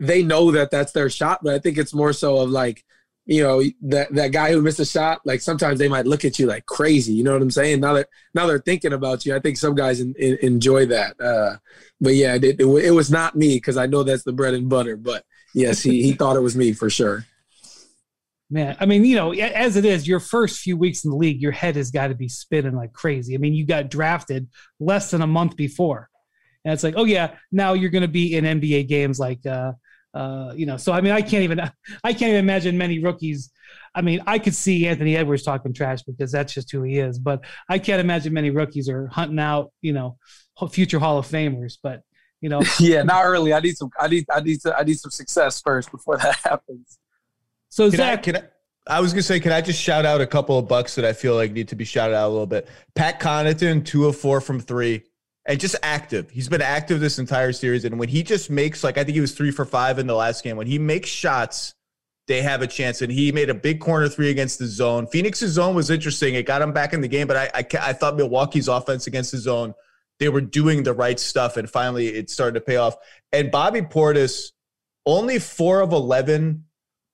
they 0.00 0.24
know 0.24 0.50
that 0.50 0.72
that's 0.72 0.90
their 0.90 1.08
shot, 1.08 1.44
but 1.44 1.54
I 1.54 1.60
think 1.60 1.78
it's 1.78 1.94
more 1.94 2.12
so 2.12 2.38
of 2.38 2.50
like, 2.50 2.84
you 3.24 3.40
know, 3.40 3.62
that 3.82 4.12
that 4.14 4.32
guy 4.32 4.50
who 4.50 4.62
missed 4.62 4.80
a 4.80 4.84
shot. 4.84 5.20
Like 5.24 5.42
sometimes 5.42 5.78
they 5.78 5.88
might 5.88 6.06
look 6.06 6.24
at 6.24 6.40
you 6.40 6.46
like 6.46 6.66
crazy. 6.66 7.12
You 7.12 7.22
know 7.22 7.34
what 7.34 7.42
I'm 7.42 7.52
saying? 7.52 7.78
Now 7.78 7.92
that 7.92 8.08
now 8.34 8.48
they're 8.48 8.58
thinking 8.58 8.92
about 8.92 9.24
you. 9.24 9.36
I 9.36 9.38
think 9.38 9.58
some 9.58 9.76
guys 9.76 10.00
in, 10.00 10.12
in, 10.18 10.38
enjoy 10.42 10.86
that. 10.86 11.20
Uh, 11.20 11.58
but 12.00 12.16
yeah, 12.16 12.34
it, 12.34 12.42
it, 12.42 12.66
it 12.66 12.90
was 12.90 13.12
not 13.12 13.36
me 13.36 13.58
because 13.58 13.76
I 13.76 13.86
know 13.86 14.02
that's 14.02 14.24
the 14.24 14.32
bread 14.32 14.54
and 14.54 14.68
butter. 14.68 14.96
But 14.96 15.24
yes, 15.54 15.82
he 15.82 16.02
he 16.02 16.14
thought 16.14 16.34
it 16.34 16.40
was 16.40 16.56
me 16.56 16.72
for 16.72 16.90
sure. 16.90 17.26
Man, 18.50 18.76
I 18.78 18.86
mean, 18.86 19.04
you 19.04 19.16
know, 19.16 19.32
as 19.32 19.76
it 19.76 19.84
is, 19.84 20.06
your 20.06 20.20
first 20.20 20.60
few 20.60 20.76
weeks 20.76 21.04
in 21.04 21.10
the 21.10 21.16
league, 21.16 21.40
your 21.40 21.52
head 21.52 21.76
has 21.76 21.90
got 21.90 22.08
to 22.08 22.14
be 22.14 22.28
spinning 22.28 22.76
like 22.76 22.92
crazy. 22.92 23.34
I 23.34 23.38
mean, 23.38 23.54
you 23.54 23.66
got 23.66 23.90
drafted 23.90 24.48
less 24.78 25.10
than 25.10 25.22
a 25.22 25.26
month 25.26 25.56
before, 25.56 26.10
and 26.64 26.72
it's 26.72 26.82
like, 26.82 26.94
oh 26.96 27.04
yeah, 27.04 27.36
now 27.50 27.72
you're 27.72 27.90
going 27.90 28.02
to 28.02 28.08
be 28.08 28.36
in 28.36 28.44
NBA 28.44 28.86
games 28.86 29.18
like, 29.18 29.44
uh, 29.46 29.72
uh, 30.12 30.52
you 30.54 30.66
know. 30.66 30.76
So 30.76 30.92
I 30.92 31.00
mean, 31.00 31.12
I 31.12 31.22
can't 31.22 31.42
even, 31.42 31.58
I 32.04 32.12
can't 32.12 32.30
even 32.30 32.36
imagine 32.36 32.76
many 32.76 32.98
rookies. 32.98 33.50
I 33.94 34.02
mean, 34.02 34.20
I 34.26 34.38
could 34.38 34.54
see 34.54 34.86
Anthony 34.86 35.16
Edwards 35.16 35.42
talking 35.42 35.72
trash 35.72 36.02
because 36.02 36.30
that's 36.30 36.52
just 36.52 36.70
who 36.70 36.82
he 36.82 36.98
is, 36.98 37.18
but 37.18 37.44
I 37.68 37.78
can't 37.78 38.00
imagine 38.00 38.32
many 38.34 38.50
rookies 38.50 38.88
are 38.88 39.06
hunting 39.08 39.38
out, 39.38 39.72
you 39.80 39.92
know, 39.92 40.18
future 40.70 40.98
Hall 40.98 41.18
of 41.18 41.26
Famers. 41.26 41.78
But 41.82 42.02
you 42.40 42.50
know, 42.50 42.60
yeah, 42.78 43.02
not 43.02 43.24
early. 43.24 43.54
I 43.54 43.60
need 43.60 43.76
some, 43.76 43.88
I 43.98 44.06
need, 44.06 44.26
I 44.30 44.40
need, 44.40 44.60
to, 44.60 44.76
I 44.76 44.82
need 44.82 44.98
some 44.98 45.10
success 45.10 45.62
first 45.62 45.90
before 45.90 46.18
that 46.18 46.36
happens. 46.44 46.98
So 47.74 47.90
can 47.90 47.96
Zach, 47.96 48.18
I, 48.20 48.22
can 48.22 48.36
I, 48.36 48.42
I 48.86 49.00
was 49.00 49.12
gonna 49.12 49.24
say, 49.24 49.40
can 49.40 49.50
I 49.50 49.60
just 49.60 49.82
shout 49.82 50.06
out 50.06 50.20
a 50.20 50.28
couple 50.28 50.56
of 50.56 50.68
bucks 50.68 50.94
that 50.94 51.04
I 51.04 51.12
feel 51.12 51.34
like 51.34 51.50
need 51.50 51.66
to 51.70 51.74
be 51.74 51.84
shouted 51.84 52.14
out 52.14 52.28
a 52.28 52.30
little 52.30 52.46
bit? 52.46 52.68
Pat 52.94 53.18
Connaughton, 53.18 53.84
two 53.84 54.06
of 54.06 54.16
four 54.16 54.40
from 54.40 54.60
three, 54.60 55.02
and 55.44 55.58
just 55.58 55.74
active. 55.82 56.30
He's 56.30 56.48
been 56.48 56.62
active 56.62 57.00
this 57.00 57.18
entire 57.18 57.50
series, 57.50 57.84
and 57.84 57.98
when 57.98 58.08
he 58.08 58.22
just 58.22 58.48
makes 58.48 58.84
like 58.84 58.96
I 58.96 59.02
think 59.02 59.16
he 59.16 59.20
was 59.20 59.32
three 59.32 59.50
for 59.50 59.64
five 59.64 59.98
in 59.98 60.06
the 60.06 60.14
last 60.14 60.44
game. 60.44 60.56
When 60.56 60.68
he 60.68 60.78
makes 60.78 61.08
shots, 61.08 61.74
they 62.28 62.42
have 62.42 62.62
a 62.62 62.68
chance. 62.68 63.02
And 63.02 63.10
he 63.10 63.32
made 63.32 63.50
a 63.50 63.54
big 63.54 63.80
corner 63.80 64.08
three 64.08 64.30
against 64.30 64.60
the 64.60 64.68
zone. 64.68 65.08
Phoenix's 65.08 65.50
zone 65.50 65.74
was 65.74 65.90
interesting. 65.90 66.36
It 66.36 66.46
got 66.46 66.62
him 66.62 66.72
back 66.72 66.92
in 66.92 67.00
the 67.00 67.08
game, 67.08 67.26
but 67.26 67.36
I 67.36 67.50
I, 67.54 67.66
I 67.88 67.92
thought 67.92 68.14
Milwaukee's 68.14 68.68
offense 68.68 69.08
against 69.08 69.32
the 69.32 69.38
zone, 69.38 69.74
they 70.20 70.28
were 70.28 70.40
doing 70.40 70.84
the 70.84 70.92
right 70.92 71.18
stuff, 71.18 71.56
and 71.56 71.68
finally 71.68 72.06
it 72.06 72.30
started 72.30 72.54
to 72.54 72.60
pay 72.60 72.76
off. 72.76 72.94
And 73.32 73.50
Bobby 73.50 73.80
Portis, 73.80 74.52
only 75.06 75.40
four 75.40 75.80
of 75.80 75.92
eleven, 75.92 76.66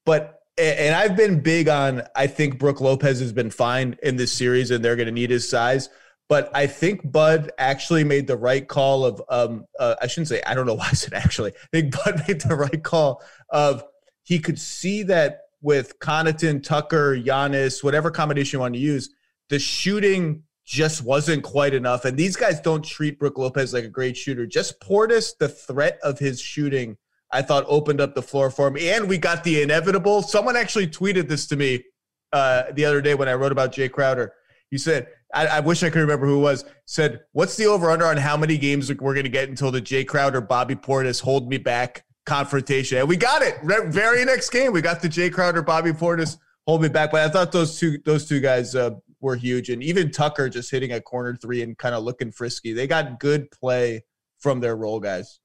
but 0.04 0.36
and 0.60 0.94
I've 0.94 1.16
been 1.16 1.40
big 1.40 1.68
on 1.68 2.02
I 2.14 2.26
think 2.26 2.58
Brook 2.58 2.80
Lopez 2.80 3.20
has 3.20 3.32
been 3.32 3.50
fine 3.50 3.96
in 4.02 4.16
this 4.16 4.32
series 4.32 4.70
and 4.70 4.84
they're 4.84 4.96
going 4.96 5.06
to 5.06 5.12
need 5.12 5.30
his 5.30 5.48
size. 5.48 5.88
But 6.28 6.50
I 6.54 6.68
think 6.68 7.10
Bud 7.10 7.50
actually 7.58 8.04
made 8.04 8.26
the 8.26 8.36
right 8.36 8.66
call 8.66 9.04
of 9.04 9.22
um 9.28 9.66
uh, 9.78 9.96
I 10.00 10.06
shouldn't 10.06 10.28
say 10.28 10.42
I 10.46 10.54
don't 10.54 10.66
know 10.66 10.74
why 10.80 10.88
I 10.90 10.94
said 10.94 11.14
actually. 11.14 11.52
I 11.52 11.66
think 11.72 11.96
Bud 12.04 12.22
made 12.28 12.40
the 12.42 12.54
right 12.54 12.82
call 12.82 13.22
of 13.48 13.84
he 14.22 14.38
could 14.38 14.58
see 14.58 15.02
that 15.04 15.40
with 15.62 15.98
Connaughton, 15.98 16.62
Tucker, 16.62 17.16
Giannis, 17.16 17.82
whatever 17.82 18.10
combination 18.10 18.58
you 18.58 18.60
want 18.60 18.74
to 18.74 18.80
use, 18.80 19.10
the 19.48 19.58
shooting 19.58 20.44
just 20.64 21.02
wasn't 21.02 21.42
quite 21.42 21.74
enough. 21.74 22.04
And 22.04 22.16
these 22.16 22.36
guys 22.36 22.60
don't 22.60 22.84
treat 22.84 23.18
Brook 23.18 23.36
Lopez 23.36 23.74
like 23.74 23.84
a 23.84 23.88
great 23.88 24.16
shooter. 24.16 24.46
Just 24.46 24.80
Portis, 24.80 25.36
the 25.36 25.48
threat 25.48 25.98
of 26.02 26.18
his 26.18 26.40
shooting– 26.40 26.96
I 27.32 27.42
thought 27.42 27.64
opened 27.68 28.00
up 28.00 28.14
the 28.14 28.22
floor 28.22 28.50
for 28.50 28.70
me. 28.70 28.90
And 28.90 29.08
we 29.08 29.18
got 29.18 29.44
the 29.44 29.62
inevitable. 29.62 30.22
Someone 30.22 30.56
actually 30.56 30.88
tweeted 30.88 31.28
this 31.28 31.46
to 31.48 31.56
me 31.56 31.84
uh, 32.32 32.64
the 32.72 32.84
other 32.84 33.00
day 33.00 33.14
when 33.14 33.28
I 33.28 33.34
wrote 33.34 33.52
about 33.52 33.72
Jae 33.72 33.90
Crowder. 33.90 34.32
He 34.70 34.78
said, 34.78 35.08
I, 35.34 35.46
I, 35.46 35.60
wish 35.60 35.82
I 35.82 35.90
could 35.90 36.00
remember 36.00 36.26
who 36.26 36.40
was, 36.40 36.64
said, 36.86 37.20
What's 37.32 37.56
the 37.56 37.66
over 37.66 37.90
under 37.90 38.06
on 38.06 38.16
how 38.16 38.36
many 38.36 38.56
games 38.56 38.88
we're 38.88 39.14
going 39.14 39.24
to 39.24 39.28
get 39.28 39.48
until 39.48 39.70
the 39.70 39.82
Jae 39.82 40.06
Crowder, 40.06 40.40
Bobby 40.40 40.74
Portis 40.74 41.20
hold 41.20 41.48
me 41.48 41.58
back 41.58 42.04
confrontation? 42.26 42.98
And 42.98 43.08
we 43.08 43.16
got 43.16 43.42
it. 43.42 43.56
Very 43.62 44.24
next 44.24 44.50
game, 44.50 44.72
we 44.72 44.80
got 44.80 45.02
the 45.02 45.08
Jae 45.08 45.32
Crowder, 45.32 45.62
Bobby 45.62 45.92
Portis 45.92 46.36
hold 46.66 46.82
me 46.82 46.88
back. 46.88 47.10
But 47.10 47.22
I 47.22 47.28
thought 47.28 47.52
those 47.52 47.78
two 47.78 47.98
those 48.04 48.28
two 48.28 48.40
guys 48.40 48.74
uh, 48.74 48.90
were 49.20 49.36
huge. 49.36 49.70
And 49.70 49.82
even 49.82 50.10
Tucker 50.10 50.48
just 50.48 50.70
hitting 50.70 50.92
a 50.92 51.00
corner 51.00 51.36
three 51.36 51.62
and 51.62 51.76
kind 51.76 51.94
of 51.94 52.04
looking 52.04 52.30
frisky. 52.30 52.72
They 52.72 52.86
got 52.86 53.18
good 53.18 53.50
play 53.50 54.04
from 54.38 54.60
their 54.60 54.76
role 54.76 55.00
guys. 55.00 55.39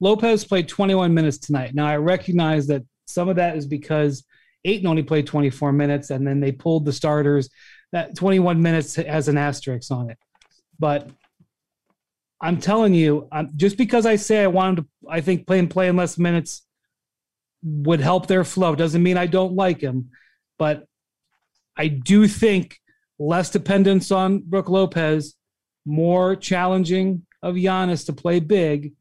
Lopez 0.00 0.44
played 0.44 0.68
21 0.68 1.12
minutes 1.14 1.38
tonight. 1.38 1.74
Now 1.74 1.86
I 1.86 1.96
recognize 1.96 2.66
that 2.66 2.82
some 3.06 3.28
of 3.28 3.36
that 3.36 3.56
is 3.56 3.66
because 3.66 4.24
Ayton 4.64 4.86
only 4.86 5.02
played 5.02 5.26
24 5.26 5.72
minutes, 5.72 6.10
and 6.10 6.26
then 6.26 6.40
they 6.40 6.52
pulled 6.52 6.84
the 6.84 6.92
starters. 6.92 7.48
That 7.92 8.16
21 8.16 8.60
minutes 8.60 8.96
has 8.96 9.28
an 9.28 9.38
asterisk 9.38 9.90
on 9.92 10.10
it. 10.10 10.18
But 10.78 11.08
I'm 12.40 12.58
telling 12.58 12.92
you, 12.92 13.28
I'm, 13.32 13.50
just 13.56 13.78
because 13.78 14.04
I 14.04 14.16
say 14.16 14.42
I 14.42 14.48
wanted 14.48 14.82
to, 14.82 14.88
I 15.08 15.20
think 15.20 15.46
playing 15.46 15.68
playing 15.68 15.96
less 15.96 16.18
minutes 16.18 16.62
would 17.62 18.00
help 18.00 18.26
their 18.26 18.44
flow 18.44 18.74
doesn't 18.74 19.02
mean 19.02 19.16
I 19.16 19.26
don't 19.26 19.54
like 19.54 19.80
him. 19.80 20.10
But 20.58 20.86
I 21.76 21.88
do 21.88 22.26
think 22.26 22.78
less 23.18 23.50
dependence 23.50 24.10
on 24.10 24.40
Brook 24.40 24.68
Lopez, 24.68 25.34
more 25.84 26.36
challenging 26.36 27.24
of 27.42 27.54
Giannis 27.54 28.06
to 28.06 28.12
play 28.12 28.40
big 28.40 28.92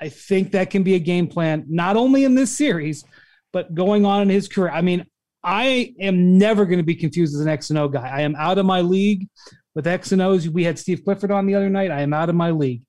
I 0.00 0.08
think 0.08 0.52
that 0.52 0.70
can 0.70 0.82
be 0.82 0.94
a 0.94 0.98
game 0.98 1.26
plan, 1.26 1.64
not 1.68 1.96
only 1.96 2.24
in 2.24 2.34
this 2.34 2.56
series, 2.56 3.04
but 3.52 3.74
going 3.74 4.04
on 4.04 4.22
in 4.22 4.28
his 4.28 4.48
career. 4.48 4.70
I 4.70 4.82
mean, 4.82 5.06
I 5.42 5.94
am 6.00 6.38
never 6.38 6.64
going 6.64 6.78
to 6.78 6.84
be 6.84 6.94
confused 6.94 7.34
as 7.34 7.40
an 7.40 7.48
X 7.48 7.70
and 7.70 7.78
O 7.78 7.88
guy. 7.88 8.08
I 8.08 8.22
am 8.22 8.34
out 8.36 8.58
of 8.58 8.66
my 8.66 8.80
league 8.80 9.28
with 9.74 9.86
X 9.86 10.12
and 10.12 10.22
O's. 10.22 10.48
We 10.48 10.64
had 10.64 10.78
Steve 10.78 11.04
Clifford 11.04 11.30
on 11.30 11.46
the 11.46 11.54
other 11.54 11.68
night. 11.68 11.90
I 11.90 12.00
am 12.00 12.12
out 12.12 12.28
of 12.28 12.34
my 12.34 12.50
league. 12.50 12.82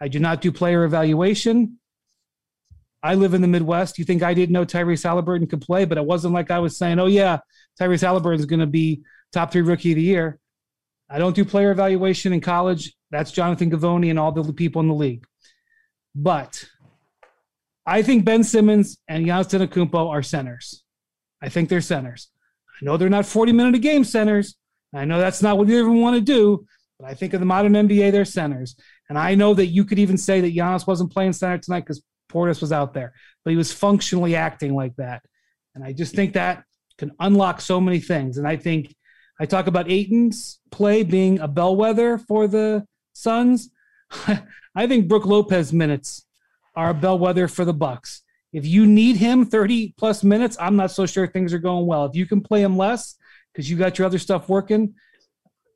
I 0.00 0.08
do 0.08 0.18
not 0.18 0.40
do 0.40 0.50
player 0.50 0.84
evaluation. 0.84 1.78
I 3.02 3.14
live 3.14 3.32
in 3.32 3.40
the 3.40 3.48
Midwest. 3.48 3.98
You 3.98 4.04
think 4.04 4.22
I 4.22 4.34
didn't 4.34 4.52
know 4.52 4.66
Tyrese 4.66 5.04
Haliburton 5.04 5.48
could 5.48 5.62
play, 5.62 5.84
but 5.84 5.98
it 5.98 6.04
wasn't 6.04 6.34
like 6.34 6.50
I 6.50 6.58
was 6.58 6.76
saying, 6.76 6.98
oh, 6.98 7.06
yeah, 7.06 7.38
Tyrese 7.80 8.06
Haliburton 8.06 8.38
is 8.38 8.46
going 8.46 8.60
to 8.60 8.66
be 8.66 9.02
top 9.32 9.52
three 9.52 9.62
rookie 9.62 9.92
of 9.92 9.96
the 9.96 10.02
year. 10.02 10.38
I 11.08 11.18
don't 11.18 11.34
do 11.34 11.44
player 11.44 11.70
evaluation 11.70 12.32
in 12.32 12.40
college. 12.40 12.94
That's 13.10 13.32
Jonathan 13.32 13.70
Givony 13.70 14.10
and 14.10 14.18
all 14.18 14.32
the 14.32 14.52
people 14.52 14.80
in 14.80 14.88
the 14.88 14.94
league. 14.94 15.24
But 16.22 16.66
I 17.86 18.02
think 18.02 18.26
Ben 18.26 18.44
Simmons 18.44 18.98
and 19.08 19.24
Giannis 19.24 19.48
Antetokounmpo 19.48 20.10
are 20.10 20.22
centers. 20.22 20.84
I 21.42 21.48
think 21.48 21.70
they're 21.70 21.80
centers. 21.80 22.28
I 22.80 22.84
know 22.84 22.98
they're 22.98 23.08
not 23.08 23.24
40 23.24 23.52
minute 23.52 23.74
a 23.74 23.78
game 23.78 24.04
centers. 24.04 24.54
I 24.94 25.06
know 25.06 25.18
that's 25.18 25.42
not 25.42 25.56
what 25.56 25.68
you 25.68 25.78
even 25.78 26.00
want 26.00 26.16
to 26.16 26.20
do, 26.20 26.66
but 26.98 27.08
I 27.08 27.14
think 27.14 27.32
in 27.32 27.40
the 27.40 27.46
modern 27.46 27.72
NBA, 27.72 28.12
they're 28.12 28.26
centers. 28.26 28.76
And 29.08 29.18
I 29.18 29.34
know 29.34 29.54
that 29.54 29.66
you 29.66 29.84
could 29.84 29.98
even 29.98 30.18
say 30.18 30.42
that 30.42 30.54
Giannis 30.54 30.86
wasn't 30.86 31.12
playing 31.12 31.32
center 31.32 31.56
tonight 31.56 31.80
because 31.80 32.02
Portis 32.30 32.60
was 32.60 32.70
out 32.70 32.92
there, 32.92 33.14
but 33.44 33.52
he 33.52 33.56
was 33.56 33.72
functionally 33.72 34.36
acting 34.36 34.74
like 34.74 34.94
that. 34.96 35.22
And 35.74 35.82
I 35.82 35.92
just 35.92 36.14
think 36.14 36.34
that 36.34 36.64
can 36.98 37.12
unlock 37.18 37.62
so 37.62 37.80
many 37.80 37.98
things. 37.98 38.36
And 38.36 38.46
I 38.46 38.56
think 38.56 38.94
I 39.40 39.46
talk 39.46 39.68
about 39.68 39.90
Ayton's 39.90 40.60
play 40.70 41.02
being 41.02 41.38
a 41.40 41.48
bellwether 41.48 42.18
for 42.18 42.46
the 42.46 42.84
Suns. 43.14 43.70
I 44.74 44.86
think 44.86 45.08
Brook 45.08 45.26
Lopez 45.26 45.72
minutes 45.72 46.26
are 46.74 46.90
a 46.90 46.94
bellwether 46.94 47.48
for 47.48 47.64
the 47.64 47.72
Bucks. 47.72 48.22
If 48.52 48.66
you 48.66 48.86
need 48.86 49.16
him 49.16 49.46
30 49.46 49.94
plus 49.96 50.24
minutes, 50.24 50.56
I'm 50.60 50.76
not 50.76 50.90
so 50.90 51.06
sure 51.06 51.26
things 51.26 51.54
are 51.54 51.58
going 51.58 51.86
well. 51.86 52.04
If 52.06 52.16
you 52.16 52.26
can 52.26 52.40
play 52.40 52.62
him 52.62 52.76
less 52.76 53.16
because 53.52 53.70
you 53.70 53.76
got 53.76 53.98
your 53.98 54.06
other 54.06 54.18
stuff 54.18 54.48
working, 54.48 54.94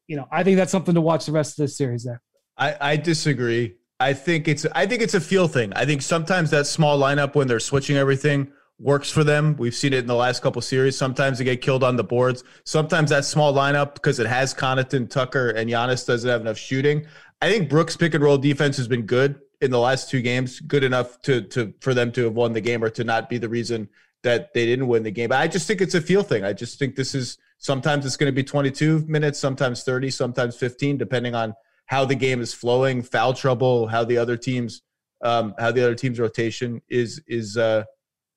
you 0.06 0.16
know, 0.16 0.26
I 0.30 0.42
think 0.42 0.56
that's 0.56 0.72
something 0.72 0.94
to 0.94 1.00
watch 1.00 1.26
the 1.26 1.32
rest 1.32 1.58
of 1.58 1.64
this 1.64 1.76
series 1.76 2.04
there. 2.04 2.20
I, 2.56 2.76
I 2.80 2.96
disagree. 2.96 3.76
I 4.00 4.12
think 4.12 4.48
it's 4.48 4.66
I 4.74 4.86
think 4.86 5.02
it's 5.02 5.14
a 5.14 5.20
feel 5.20 5.48
thing. 5.48 5.72
I 5.74 5.84
think 5.84 6.02
sometimes 6.02 6.50
that 6.50 6.66
small 6.66 6.98
lineup 6.98 7.34
when 7.34 7.46
they're 7.46 7.60
switching 7.60 7.96
everything 7.96 8.52
works 8.78 9.10
for 9.10 9.24
them. 9.24 9.56
We've 9.56 9.74
seen 9.74 9.92
it 9.92 10.00
in 10.00 10.06
the 10.06 10.14
last 10.14 10.42
couple 10.42 10.60
series. 10.62 10.96
Sometimes 10.96 11.38
they 11.38 11.44
get 11.44 11.60
killed 11.60 11.84
on 11.84 11.96
the 11.96 12.04
boards. 12.04 12.44
Sometimes 12.64 13.10
that 13.10 13.24
small 13.24 13.52
lineup 13.52 13.94
because 13.94 14.18
it 14.18 14.26
has 14.26 14.52
Connaughton, 14.52 15.08
Tucker, 15.08 15.50
and 15.50 15.70
Giannis 15.70 16.06
doesn't 16.06 16.28
have 16.28 16.40
enough 16.40 16.58
shooting. 16.58 17.06
I 17.40 17.50
think 17.50 17.68
Brooks 17.68 17.96
pick 17.96 18.14
and 18.14 18.24
roll 18.24 18.38
defense 18.38 18.76
has 18.76 18.88
been 18.88 19.02
good 19.02 19.40
in 19.60 19.70
the 19.70 19.78
last 19.78 20.10
two 20.10 20.22
games, 20.22 20.60
good 20.60 20.84
enough 20.84 21.20
to 21.22 21.42
to 21.42 21.72
for 21.80 21.94
them 21.94 22.10
to 22.12 22.24
have 22.24 22.34
won 22.34 22.52
the 22.52 22.60
game 22.60 22.82
or 22.82 22.90
to 22.90 23.04
not 23.04 23.28
be 23.28 23.38
the 23.38 23.48
reason 23.48 23.88
that 24.22 24.52
they 24.54 24.64
didn't 24.64 24.88
win 24.88 25.02
the 25.02 25.10
game. 25.10 25.28
But 25.28 25.40
I 25.40 25.48
just 25.48 25.66
think 25.66 25.80
it's 25.80 25.94
a 25.94 26.00
feel 26.00 26.22
thing. 26.22 26.44
I 26.44 26.52
just 26.52 26.78
think 26.78 26.96
this 26.96 27.14
is 27.14 27.38
sometimes 27.58 28.06
it's 28.06 28.16
going 28.16 28.32
to 28.32 28.34
be 28.34 28.42
22 28.42 29.04
minutes, 29.06 29.38
sometimes 29.38 29.84
30, 29.84 30.10
sometimes 30.10 30.56
15, 30.56 30.96
depending 30.96 31.34
on 31.34 31.54
how 31.86 32.04
the 32.04 32.14
game 32.14 32.40
is 32.40 32.54
flowing, 32.54 33.02
foul 33.02 33.34
trouble, 33.34 33.86
how 33.86 34.02
the 34.04 34.16
other 34.16 34.36
teams 34.36 34.82
um, 35.24 35.54
how 35.58 35.72
the 35.72 35.82
other 35.82 35.94
team's 35.94 36.20
rotation 36.20 36.80
is 36.88 37.20
is 37.26 37.56
uh, 37.56 37.84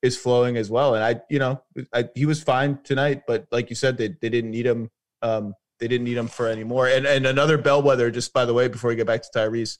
is 0.02 0.18
flowing 0.18 0.58
as 0.58 0.70
well. 0.70 0.96
And 0.96 1.04
I, 1.04 1.22
you 1.30 1.40
know, 1.40 1.62
I, 1.94 2.10
he 2.16 2.26
was 2.26 2.42
fine 2.42 2.80
tonight, 2.84 3.24
but 3.28 3.48
like 3.52 3.70
you 3.70 3.76
said, 3.76 3.98
they 3.98 4.10
they 4.22 4.30
didn't 4.30 4.52
need 4.52 4.66
him. 4.66 4.90
Um, 5.22 5.54
they 5.80 5.88
didn't 5.88 6.06
need 6.06 6.18
him 6.18 6.28
for 6.28 6.48
anymore. 6.48 6.88
And 6.88 7.06
and 7.06 7.26
another 7.26 7.58
bellwether, 7.58 8.12
just 8.12 8.34
by 8.34 8.46
the 8.46 8.54
way, 8.54 8.68
before 8.68 8.90
we 8.90 8.96
get 8.96 9.08
back 9.08 9.24
to 9.24 9.30
Tyrese, 9.36 9.78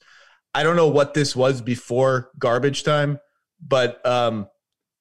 I 0.54 0.62
don't 0.62 0.76
know 0.76 0.88
what 0.88 1.14
this 1.14 1.36
was 1.36 1.60
before 1.60 2.30
garbage 2.38 2.82
time, 2.82 3.20
but 3.60 4.04
um, 4.06 4.48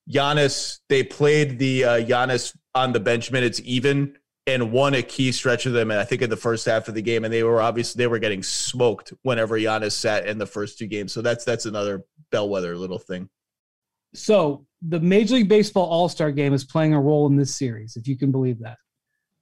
Giannis, 0.10 0.80
they 0.90 1.04
played 1.04 1.60
the 1.60 1.84
uh, 1.84 2.00
Giannis 2.02 2.56
on 2.76 2.94
the 2.94 3.00
bench 3.00 3.32
minutes 3.32 3.60
even 3.64 4.18
and 4.46 4.72
won 4.72 4.94
a 4.94 5.02
key 5.02 5.32
stretch 5.32 5.66
of 5.66 5.74
them. 5.74 5.92
And 5.92 6.00
I 6.00 6.06
think 6.06 6.22
in 6.22 6.30
the 6.30 6.38
first 6.38 6.66
half 6.66 6.88
of 6.88 6.94
the 6.94 7.02
game, 7.02 7.26
and 7.26 7.34
they 7.34 7.44
were 7.44 7.62
obviously 7.62 8.00
they 8.00 8.08
were 8.08 8.20
getting 8.20 8.44
smoked 8.44 9.14
whenever 9.24 9.60
Giannis 9.60 9.94
sat 9.94 10.28
in 10.28 10.38
the 10.38 10.46
first 10.46 10.78
two 10.78 10.88
games. 10.88 11.12
So 11.12 11.22
that's 11.22 11.44
that's 11.44 11.66
another 11.66 12.06
bellwether 12.32 12.78
little 12.78 13.00
thing. 13.00 13.30
So 14.14 14.67
the 14.82 15.00
Major 15.00 15.36
League 15.36 15.50
Baseball 15.50 15.86
All 15.88 16.10
Star 16.10 16.32
game 16.32 16.54
is 16.54 16.64
playing 16.64 16.94
a 16.94 17.00
role 17.02 17.28
in 17.28 17.36
this 17.36 17.56
series, 17.56 17.96
if 17.96 18.08
you 18.08 18.18
can 18.18 18.32
believe 18.32 18.60
that. 18.60 18.78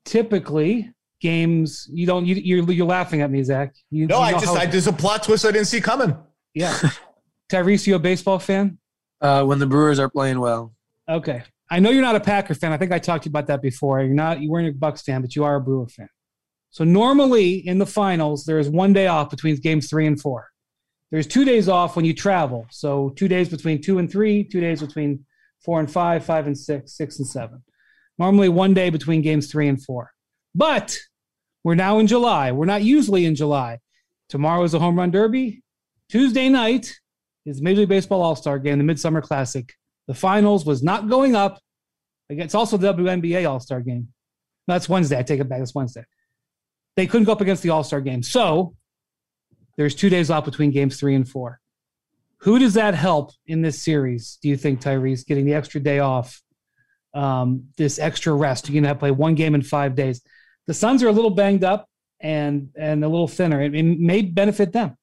Typically, 0.05 0.91
games 1.21 1.89
you 1.91 2.05
don't 2.05 2.25
you, 2.25 2.35
you're 2.35 2.71
you're 2.71 2.85
laughing 2.85 3.21
at 3.21 3.31
me, 3.31 3.41
Zach. 3.43 3.73
You, 3.89 4.07
no, 4.07 4.17
you 4.17 4.23
I 4.23 4.31
just 4.33 4.45
how- 4.45 4.55
I 4.55 4.65
there's 4.65 4.87
a 4.87 4.93
plot 4.93 5.23
twist 5.23 5.45
I 5.45 5.51
didn't 5.51 5.67
see 5.67 5.81
coming. 5.81 6.15
yeah. 6.53 6.77
Tyrese, 7.49 7.85
you 7.85 7.95
a 7.95 7.99
baseball 7.99 8.39
fan? 8.39 8.79
Uh, 9.21 9.43
when 9.43 9.59
the 9.59 9.67
Brewers 9.67 9.99
are 9.99 10.09
playing 10.09 10.39
well. 10.39 10.73
Okay. 11.07 11.43
I 11.69 11.79
know 11.79 11.91
you're 11.91 12.01
not 12.01 12.15
a 12.15 12.19
Packer 12.19 12.55
fan. 12.55 12.71
I 12.71 12.77
think 12.77 12.91
I 12.91 12.97
talked 12.99 13.23
to 13.23 13.29
you 13.29 13.31
about 13.31 13.47
that 13.47 13.61
before. 13.61 14.01
You're 14.01 14.13
not 14.15 14.41
you 14.41 14.49
weren't 14.49 14.67
a 14.67 14.71
Bucks 14.71 15.01
fan, 15.03 15.21
but 15.21 15.35
you 15.35 15.43
are 15.43 15.55
a 15.55 15.61
Brewer 15.61 15.87
fan. 15.87 16.09
So 16.71 16.83
normally 16.83 17.65
in 17.67 17.77
the 17.77 17.85
finals, 17.85 18.45
there 18.45 18.59
is 18.59 18.67
one 18.69 18.93
day 18.93 19.07
off 19.07 19.29
between 19.29 19.55
games 19.57 19.89
three 19.89 20.07
and 20.07 20.19
four. 20.19 20.49
There's 21.15 21.27
two 21.27 21.45
days 21.45 21.69
off 21.69 21.95
when 21.95 22.03
you 22.03 22.13
travel. 22.13 22.67
So 22.71 23.11
two 23.11 23.29
days 23.29 23.47
between 23.47 23.81
two 23.81 23.99
and 23.99 24.11
three, 24.11 24.43
two 24.43 24.59
days 24.59 24.81
between 24.81 25.25
four 25.63 25.79
and 25.79 25.89
five, 25.89 26.25
five 26.25 26.45
and 26.45 26.57
six, 26.57 26.91
six 26.91 27.19
and 27.19 27.25
seven. 27.25 27.63
Normally 28.19 28.49
one 28.49 28.73
day 28.73 28.89
between 28.89 29.21
games 29.21 29.49
three 29.49 29.69
and 29.69 29.81
four. 29.81 30.11
But 30.53 30.97
we're 31.63 31.75
now 31.75 31.99
in 31.99 32.07
July. 32.07 32.51
We're 32.51 32.65
not 32.65 32.83
usually 32.83 33.23
in 33.23 33.33
July. 33.33 33.79
Tomorrow 34.27 34.63
is 34.63 34.73
a 34.73 34.79
home 34.79 34.97
run 34.97 35.09
derby. 35.09 35.63
Tuesday 36.09 36.49
night 36.49 36.93
is 37.45 37.61
Major 37.61 37.79
League 37.79 37.87
Baseball 37.87 38.21
All 38.21 38.35
Star 38.35 38.59
game, 38.59 38.77
the 38.77 38.83
Midsummer 38.83 39.21
Classic. 39.21 39.71
The 40.09 40.13
finals 40.13 40.65
was 40.65 40.83
not 40.83 41.07
going 41.07 41.33
up. 41.33 41.61
It's 42.27 42.55
also 42.55 42.75
the 42.75 42.93
WNBA 42.93 43.49
All 43.49 43.61
Star 43.61 43.79
game. 43.79 44.09
That's 44.67 44.89
Wednesday. 44.89 45.17
I 45.17 45.23
take 45.23 45.39
it 45.39 45.47
back. 45.47 45.61
It's 45.61 45.73
Wednesday. 45.73 46.03
They 46.97 47.07
couldn't 47.07 47.23
go 47.23 47.31
up 47.31 47.39
against 47.39 47.63
the 47.63 47.69
All 47.69 47.85
Star 47.85 48.01
game. 48.01 48.21
So 48.21 48.75
there's 49.77 49.95
two 49.95 50.09
days 50.09 50.29
off 50.29 50.45
between 50.45 50.71
games 50.71 50.99
three 50.99 51.15
and 51.15 51.27
four. 51.27 51.59
Who 52.39 52.59
does 52.59 52.75
that 52.75 52.93
help 52.93 53.31
in 53.47 53.61
this 53.61 53.81
series, 53.81 54.37
do 54.41 54.49
you 54.49 54.57
think, 54.57 54.81
Tyrese, 54.81 55.25
getting 55.25 55.45
the 55.45 55.53
extra 55.53 55.81
day 55.81 55.99
off, 55.99 56.41
um, 57.13 57.69
this 57.77 57.97
extra 57.97 58.33
rest? 58.33 58.69
You're 58.69 58.81
to 58.81 58.87
have 58.87 58.97
to 58.97 58.99
play 58.99 59.11
one 59.11 59.35
game 59.35 59.55
in 59.55 59.61
five 59.61 59.95
days. 59.95 60.21
The 60.67 60.73
Suns 60.73 61.01
are 61.03 61.07
a 61.07 61.11
little 61.11 61.31
banged 61.31 61.63
up 61.63 61.89
and 62.19 62.69
and 62.75 63.03
a 63.03 63.07
little 63.07 63.27
thinner. 63.27 63.61
It, 63.61 63.75
it 63.75 63.83
may 63.83 64.21
benefit 64.21 64.73
them. 64.73 64.97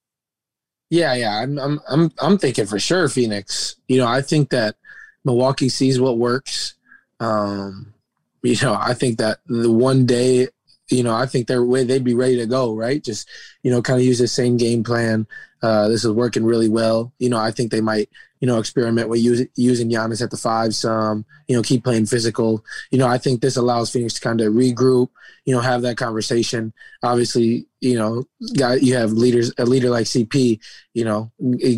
Yeah, 0.91 1.15
yeah. 1.15 1.41
I'm 1.41 1.59
I'm 1.59 1.81
I'm 1.89 2.11
I'm 2.21 2.39
thinking 2.39 2.67
for 2.67 2.79
sure 2.79 3.09
Phoenix. 3.09 3.77
You 3.89 3.99
know, 3.99 4.07
I 4.07 4.23
think 4.23 4.51
that 4.51 4.77
Milwaukee 5.25 5.69
sees 5.69 6.01
what 6.01 6.19
works. 6.19 6.75
Um, 7.19 7.95
you 8.43 8.57
know, 8.63 8.77
I 8.79 8.95
think 8.95 9.19
that 9.19 9.39
the 9.47 9.71
one 9.71 10.05
day, 10.05 10.49
you 10.91 11.03
know, 11.03 11.15
I 11.15 11.27
think 11.27 11.47
they're 11.47 11.65
way 11.65 11.85
they'd 11.85 12.05
be 12.05 12.15
ready 12.15 12.37
to 12.37 12.47
go, 12.47 12.75
right? 12.75 13.03
Just, 13.03 13.29
you 13.63 13.71
know, 13.71 13.83
kind 13.83 13.99
of 13.99 14.05
use 14.05 14.19
the 14.19 14.29
same 14.29 14.57
game 14.57 14.85
plan. 14.85 15.27
Uh, 15.63 15.89
this 15.89 16.05
is 16.05 16.11
working 16.11 16.45
really 16.45 16.69
well. 16.69 17.13
You 17.19 17.29
know, 17.29 17.39
I 17.39 17.53
think 17.53 17.71
they 17.71 17.81
might, 17.81 18.09
you 18.41 18.49
know, 18.49 18.59
experiment 18.59 19.09
with 19.09 19.21
use, 19.21 19.47
using 19.55 19.89
Giannis 19.89 20.21
at 20.21 20.31
the 20.31 20.37
five 20.37 20.75
some, 20.75 21.25
you 21.47 21.57
know, 21.57 21.63
keep 21.63 21.85
playing 21.85 22.07
physical. 22.07 22.65
You 22.91 22.99
know, 22.99 23.07
I 23.07 23.17
think 23.17 23.41
this 23.41 23.57
allows 23.57 23.91
Phoenix 23.93 24.15
to 24.15 24.21
kind 24.21 24.41
of 24.41 24.53
regroup, 24.55 25.11
you 25.45 25.55
know, 25.55 25.61
have 25.61 25.83
that 25.83 25.97
conversation. 25.97 26.73
Obviously, 27.05 27.67
you 27.81 27.97
know, 27.97 28.25
guy, 28.57 28.75
you 28.75 28.97
have 28.97 29.13
leaders, 29.13 29.53
a 29.59 29.65
leader 29.65 29.91
like 29.91 30.07
CP, 30.07 30.59
you 30.95 31.05
know, 31.05 31.31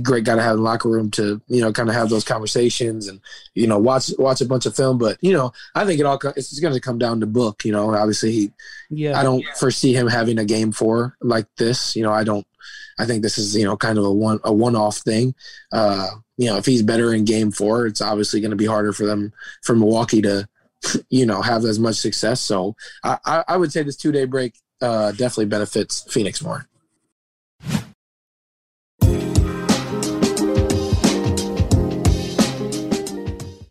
great 0.02 0.24
guy 0.24 0.36
to 0.36 0.42
have 0.42 0.52
in 0.52 0.56
the 0.58 0.62
locker 0.62 0.88
room 0.88 1.10
to, 1.12 1.42
you 1.48 1.60
know, 1.60 1.70
kind 1.70 1.90
of 1.90 1.94
have 1.94 2.08
those 2.08 2.24
conversations 2.24 3.08
and, 3.08 3.20
you 3.54 3.66
know, 3.66 3.78
watch 3.78 4.10
watch 4.18 4.40
a 4.40 4.46
bunch 4.46 4.64
of 4.64 4.74
film. 4.74 4.96
But, 4.96 5.18
you 5.20 5.34
know, 5.34 5.52
I 5.74 5.84
think 5.84 6.00
it 6.00 6.06
all, 6.06 6.18
it's 6.36 6.58
going 6.60 6.74
to 6.74 6.80
come 6.80 6.98
down 6.98 7.20
to 7.20 7.26
book, 7.26 7.66
you 7.66 7.72
know, 7.72 7.94
obviously 7.94 8.32
he, 8.32 8.50
Yeah. 8.88 9.18
I 9.18 9.22
don't 9.22 9.44
foresee 9.58 9.94
him 9.94 10.06
having 10.06 10.38
a 10.38 10.44
game 10.46 10.72
four 10.72 11.16
like 11.20 11.46
this. 11.58 11.94
You 11.94 12.02
know, 12.02 12.12
I 12.12 12.24
don't. 12.24 12.46
I 12.98 13.06
think 13.06 13.22
this 13.22 13.38
is 13.38 13.56
you 13.56 13.64
know 13.64 13.76
kind 13.76 13.98
of 13.98 14.04
a 14.04 14.12
one 14.12 14.40
a 14.44 14.52
one 14.52 14.76
off 14.76 14.98
thing. 14.98 15.34
Uh, 15.72 16.08
you 16.36 16.46
know, 16.46 16.56
if 16.56 16.66
he's 16.66 16.82
better 16.82 17.14
in 17.14 17.24
game 17.24 17.50
four, 17.50 17.86
it's 17.86 18.00
obviously 18.00 18.40
going 18.40 18.50
to 18.50 18.56
be 18.56 18.66
harder 18.66 18.92
for 18.92 19.06
them 19.06 19.32
for 19.62 19.74
Milwaukee 19.74 20.22
to 20.22 20.48
you 21.10 21.26
know 21.26 21.42
have 21.42 21.64
as 21.64 21.78
much 21.78 21.96
success. 21.96 22.40
So 22.40 22.76
I, 23.02 23.44
I, 23.48 23.56
would 23.56 23.72
say 23.72 23.82
this 23.82 23.96
two 23.96 24.12
day 24.12 24.24
break 24.24 24.54
uh, 24.80 25.12
definitely 25.12 25.46
benefits 25.46 26.02
Phoenix 26.12 26.42
more. 26.42 26.68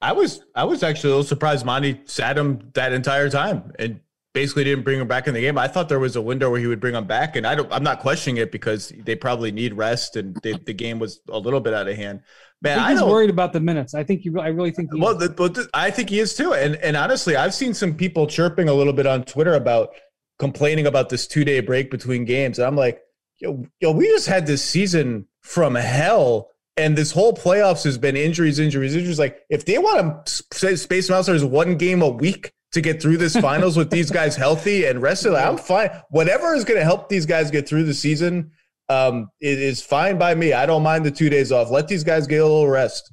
I 0.01 0.11
was 0.11 0.43
I 0.53 0.65
was 0.65 0.83
actually 0.83 1.11
a 1.11 1.15
little 1.15 1.23
surprised 1.23 1.65
Monty 1.65 2.01
sat 2.05 2.37
him 2.37 2.71
that 2.73 2.91
entire 2.91 3.29
time 3.29 3.71
and 3.79 4.01
basically 4.33 4.63
didn't 4.63 4.83
bring 4.83 4.99
him 4.99 5.07
back 5.07 5.27
in 5.27 5.33
the 5.33 5.41
game. 5.41 5.57
I 5.57 5.67
thought 5.67 5.89
there 5.89 5.99
was 5.99 6.15
a 6.15 6.21
window 6.21 6.49
where 6.49 6.59
he 6.59 6.67
would 6.67 6.79
bring 6.79 6.95
him 6.95 7.05
back, 7.05 7.35
and 7.35 7.45
I 7.45 7.55
don't. 7.55 7.71
I'm 7.71 7.83
not 7.83 7.99
questioning 7.99 8.37
it 8.37 8.51
because 8.51 8.91
they 9.05 9.15
probably 9.15 9.51
need 9.51 9.73
rest, 9.73 10.15
and 10.15 10.35
they, 10.43 10.53
the 10.53 10.73
game 10.73 10.99
was 10.99 11.21
a 11.29 11.39
little 11.39 11.59
bit 11.59 11.73
out 11.73 11.87
of 11.87 11.95
hand. 11.95 12.21
Man, 12.61 12.79
I 12.79 12.83
I, 12.83 12.87
think 12.87 12.99
he's 12.99 13.07
worried 13.07 13.29
about 13.29 13.53
the 13.53 13.59
minutes. 13.59 13.93
I 13.93 14.03
think 14.03 14.25
you. 14.25 14.39
I 14.39 14.47
really 14.47 14.71
think. 14.71 14.91
He 14.93 14.99
Well, 14.99 15.15
the, 15.15 15.29
but 15.29 15.53
the, 15.53 15.69
I 15.73 15.91
think 15.91 16.09
he 16.09 16.19
is 16.19 16.35
too, 16.35 16.53
and 16.53 16.75
and 16.77 16.97
honestly, 16.97 17.35
I've 17.35 17.53
seen 17.53 17.73
some 17.73 17.93
people 17.93 18.27
chirping 18.27 18.69
a 18.69 18.73
little 18.73 18.93
bit 18.93 19.05
on 19.05 19.23
Twitter 19.23 19.53
about 19.53 19.93
complaining 20.39 20.87
about 20.87 21.09
this 21.09 21.27
two 21.27 21.45
day 21.45 21.59
break 21.59 21.91
between 21.91 22.25
games. 22.25 22.59
And 22.59 22.67
I'm 22.67 22.75
like, 22.75 23.01
yo, 23.37 23.65
yo, 23.79 23.91
we 23.91 24.07
just 24.07 24.27
had 24.27 24.47
this 24.47 24.63
season 24.63 25.27
from 25.41 25.75
hell. 25.75 26.49
And 26.75 26.97
this 26.97 27.11
whole 27.11 27.33
playoffs 27.33 27.83
has 27.83 27.99
been 27.99 28.17
injuries, 28.17 28.57
injuries, 28.57 28.95
injuries. 28.95 29.19
Like, 29.19 29.41
if 29.51 29.65
they 29.65 29.77
want 29.77 30.25
to 30.25 30.75
space 30.75 31.07
them 31.07 31.15
out, 31.15 31.25
so 31.25 31.31
there's 31.31 31.45
one 31.45 31.77
game 31.77 32.01
a 32.01 32.09
week 32.09 32.51
to 32.73 32.81
get 32.81 33.01
through 33.01 33.17
this 33.17 33.35
finals 33.35 33.77
with 33.77 33.89
these 33.89 34.11
guys 34.11 34.35
healthy 34.35 34.85
and 34.85 35.01
rested, 35.01 35.33
I'm 35.33 35.57
fine. 35.57 35.89
Whatever 36.09 36.53
is 36.53 36.63
going 36.63 36.79
to 36.79 36.83
help 36.83 37.09
these 37.09 37.25
guys 37.25 37.51
get 37.51 37.67
through 37.67 37.83
the 37.83 37.93
season 37.93 38.51
um, 38.89 39.29
it 39.39 39.59
is 39.59 39.81
fine 39.81 40.17
by 40.17 40.35
me. 40.35 40.53
I 40.53 40.65
don't 40.65 40.83
mind 40.83 41.05
the 41.05 41.11
two 41.11 41.29
days 41.29 41.51
off. 41.51 41.71
Let 41.71 41.87
these 41.87 42.03
guys 42.03 42.27
get 42.27 42.41
a 42.41 42.43
little 42.43 42.67
rest. 42.67 43.11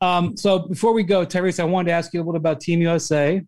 Um, 0.00 0.36
so 0.36 0.60
before 0.60 0.92
we 0.92 1.02
go, 1.02 1.24
Tyrese, 1.26 1.60
I 1.60 1.64
wanted 1.64 1.90
to 1.90 1.92
ask 1.92 2.12
you 2.12 2.20
a 2.20 2.22
little 2.22 2.34
bit 2.34 2.40
about 2.40 2.60
Team 2.60 2.80
USA. 2.82 3.42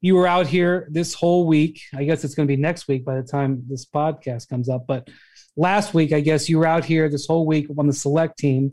You 0.00 0.16
were 0.16 0.26
out 0.26 0.46
here 0.46 0.88
this 0.90 1.14
whole 1.14 1.46
week. 1.46 1.80
I 1.94 2.04
guess 2.04 2.24
it's 2.24 2.34
going 2.34 2.46
to 2.46 2.54
be 2.54 2.60
next 2.60 2.88
week 2.88 3.04
by 3.04 3.16
the 3.16 3.22
time 3.22 3.62
this 3.68 3.86
podcast 3.86 4.48
comes 4.48 4.68
up. 4.68 4.86
But 4.86 5.08
last 5.56 5.94
week, 5.94 6.12
I 6.12 6.20
guess 6.20 6.48
you 6.48 6.58
were 6.58 6.66
out 6.66 6.84
here 6.84 7.08
this 7.08 7.26
whole 7.26 7.46
week 7.46 7.68
on 7.76 7.86
the 7.86 7.92
select 7.92 8.38
team, 8.38 8.72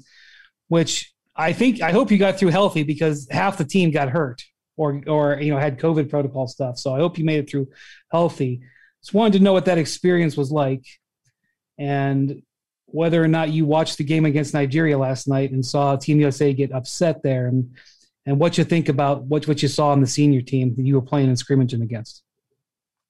which 0.67 1.13
I 1.35 1.53
think 1.53 1.81
I 1.81 1.91
hope 1.91 2.11
you 2.11 2.17
got 2.17 2.37
through 2.37 2.49
healthy 2.49 2.83
because 2.83 3.27
half 3.31 3.57
the 3.57 3.65
team 3.65 3.91
got 3.91 4.09
hurt 4.09 4.43
or 4.81 5.01
or 5.07 5.39
you 5.39 5.51
know 5.53 5.59
had 5.59 5.79
COVID 5.79 6.09
protocol 6.09 6.47
stuff. 6.47 6.79
So 6.79 6.93
I 6.93 6.97
hope 6.97 7.19
you 7.19 7.23
made 7.23 7.39
it 7.39 7.49
through 7.49 7.67
healthy. 8.11 8.61
Just 9.01 9.13
wanted 9.13 9.37
to 9.37 9.43
know 9.43 9.53
what 9.53 9.65
that 9.65 9.77
experience 9.77 10.35
was 10.35 10.51
like, 10.51 10.83
and 11.77 12.41
whether 12.85 13.23
or 13.23 13.27
not 13.27 13.51
you 13.51 13.65
watched 13.65 13.97
the 13.97 14.03
game 14.03 14.25
against 14.25 14.53
Nigeria 14.53 14.97
last 14.97 15.27
night 15.27 15.51
and 15.51 15.65
saw 15.65 15.95
Team 15.95 16.19
USA 16.19 16.51
get 16.51 16.71
upset 16.71 17.21
there, 17.21 17.45
and 17.45 17.75
and 18.25 18.39
what 18.39 18.57
you 18.57 18.63
think 18.63 18.89
about 18.89 19.23
what 19.23 19.47
what 19.47 19.61
you 19.61 19.67
saw 19.67 19.89
on 19.89 20.01
the 20.01 20.07
senior 20.07 20.41
team 20.41 20.73
that 20.75 20.83
you 20.83 20.95
were 20.95 21.01
playing 21.01 21.29
in 21.29 21.35
scrimmaging 21.35 21.83
against. 21.83 22.23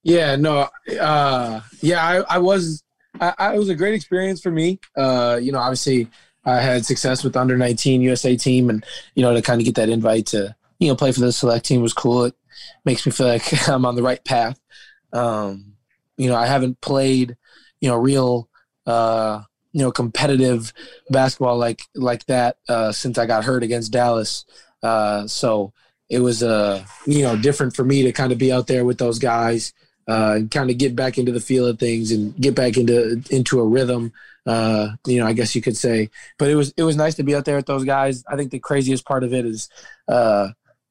Yeah, 0.02 0.36
no, 0.36 0.68
uh, 1.00 1.60
yeah, 1.80 2.04
I, 2.04 2.36
I 2.36 2.38
was. 2.38 2.82
I, 3.20 3.34
I, 3.38 3.54
it 3.54 3.58
was 3.58 3.68
a 3.68 3.74
great 3.74 3.94
experience 3.94 4.40
for 4.40 4.50
me. 4.50 4.78
Uh, 4.96 5.38
you 5.40 5.52
know, 5.52 5.58
obviously, 5.58 6.08
I 6.44 6.60
had 6.60 6.84
success 6.84 7.24
with 7.24 7.36
under 7.36 7.56
nineteen 7.56 8.02
USA 8.02 8.36
team, 8.36 8.68
and 8.68 8.84
you 9.14 9.22
know, 9.22 9.32
to 9.32 9.40
kind 9.40 9.60
of 9.60 9.64
get 9.64 9.76
that 9.76 9.88
invite 9.88 10.26
to 10.26 10.54
you 10.82 10.88
know 10.88 10.96
play 10.96 11.12
for 11.12 11.20
the 11.20 11.32
select 11.32 11.64
team 11.64 11.80
was 11.80 11.92
cool. 11.92 12.24
It 12.24 12.34
makes 12.84 13.06
me 13.06 13.12
feel 13.12 13.28
like 13.28 13.68
I'm 13.68 13.86
on 13.86 13.94
the 13.94 14.02
right 14.02 14.22
path. 14.24 14.58
Um, 15.12 15.74
you 16.16 16.28
know, 16.28 16.36
I 16.36 16.46
haven't 16.46 16.80
played, 16.80 17.36
you 17.80 17.88
know, 17.88 17.96
real, 17.96 18.48
uh, 18.86 19.42
you 19.72 19.82
know, 19.82 19.92
competitive 19.92 20.72
basketball 21.08 21.56
like 21.56 21.82
like 21.94 22.26
that 22.26 22.56
uh, 22.68 22.90
since 22.90 23.16
I 23.16 23.26
got 23.26 23.44
hurt 23.44 23.62
against 23.62 23.92
Dallas. 23.92 24.44
Uh, 24.82 25.28
so 25.28 25.72
it 26.10 26.18
was, 26.18 26.42
uh, 26.42 26.84
you 27.06 27.22
know, 27.22 27.36
different 27.36 27.76
for 27.76 27.84
me 27.84 28.02
to 28.02 28.12
kind 28.12 28.32
of 28.32 28.38
be 28.38 28.52
out 28.52 28.66
there 28.66 28.84
with 28.84 28.98
those 28.98 29.20
guys 29.20 29.72
uh, 30.08 30.34
and 30.36 30.50
kind 30.50 30.68
of 30.68 30.78
get 30.78 30.96
back 30.96 31.16
into 31.16 31.30
the 31.30 31.40
feel 31.40 31.66
of 31.66 31.78
things 31.78 32.10
and 32.10 32.36
get 32.36 32.56
back 32.56 32.76
into 32.76 33.22
into 33.30 33.60
a 33.60 33.66
rhythm. 33.66 34.12
Uh, 34.44 34.90
you 35.06 35.20
know, 35.20 35.26
I 35.26 35.32
guess 35.32 35.54
you 35.54 35.62
could 35.62 35.76
say. 35.76 36.10
But 36.38 36.50
it 36.50 36.56
was 36.56 36.74
it 36.76 36.82
was 36.82 36.96
nice 36.96 37.14
to 37.14 37.22
be 37.22 37.36
out 37.36 37.44
there 37.44 37.56
with 37.56 37.66
those 37.66 37.84
guys. 37.84 38.24
I 38.28 38.34
think 38.36 38.50
the 38.50 38.58
craziest 38.58 39.04
part 39.04 39.22
of 39.22 39.32
it 39.32 39.46
is, 39.46 39.68
uh, 40.08 40.48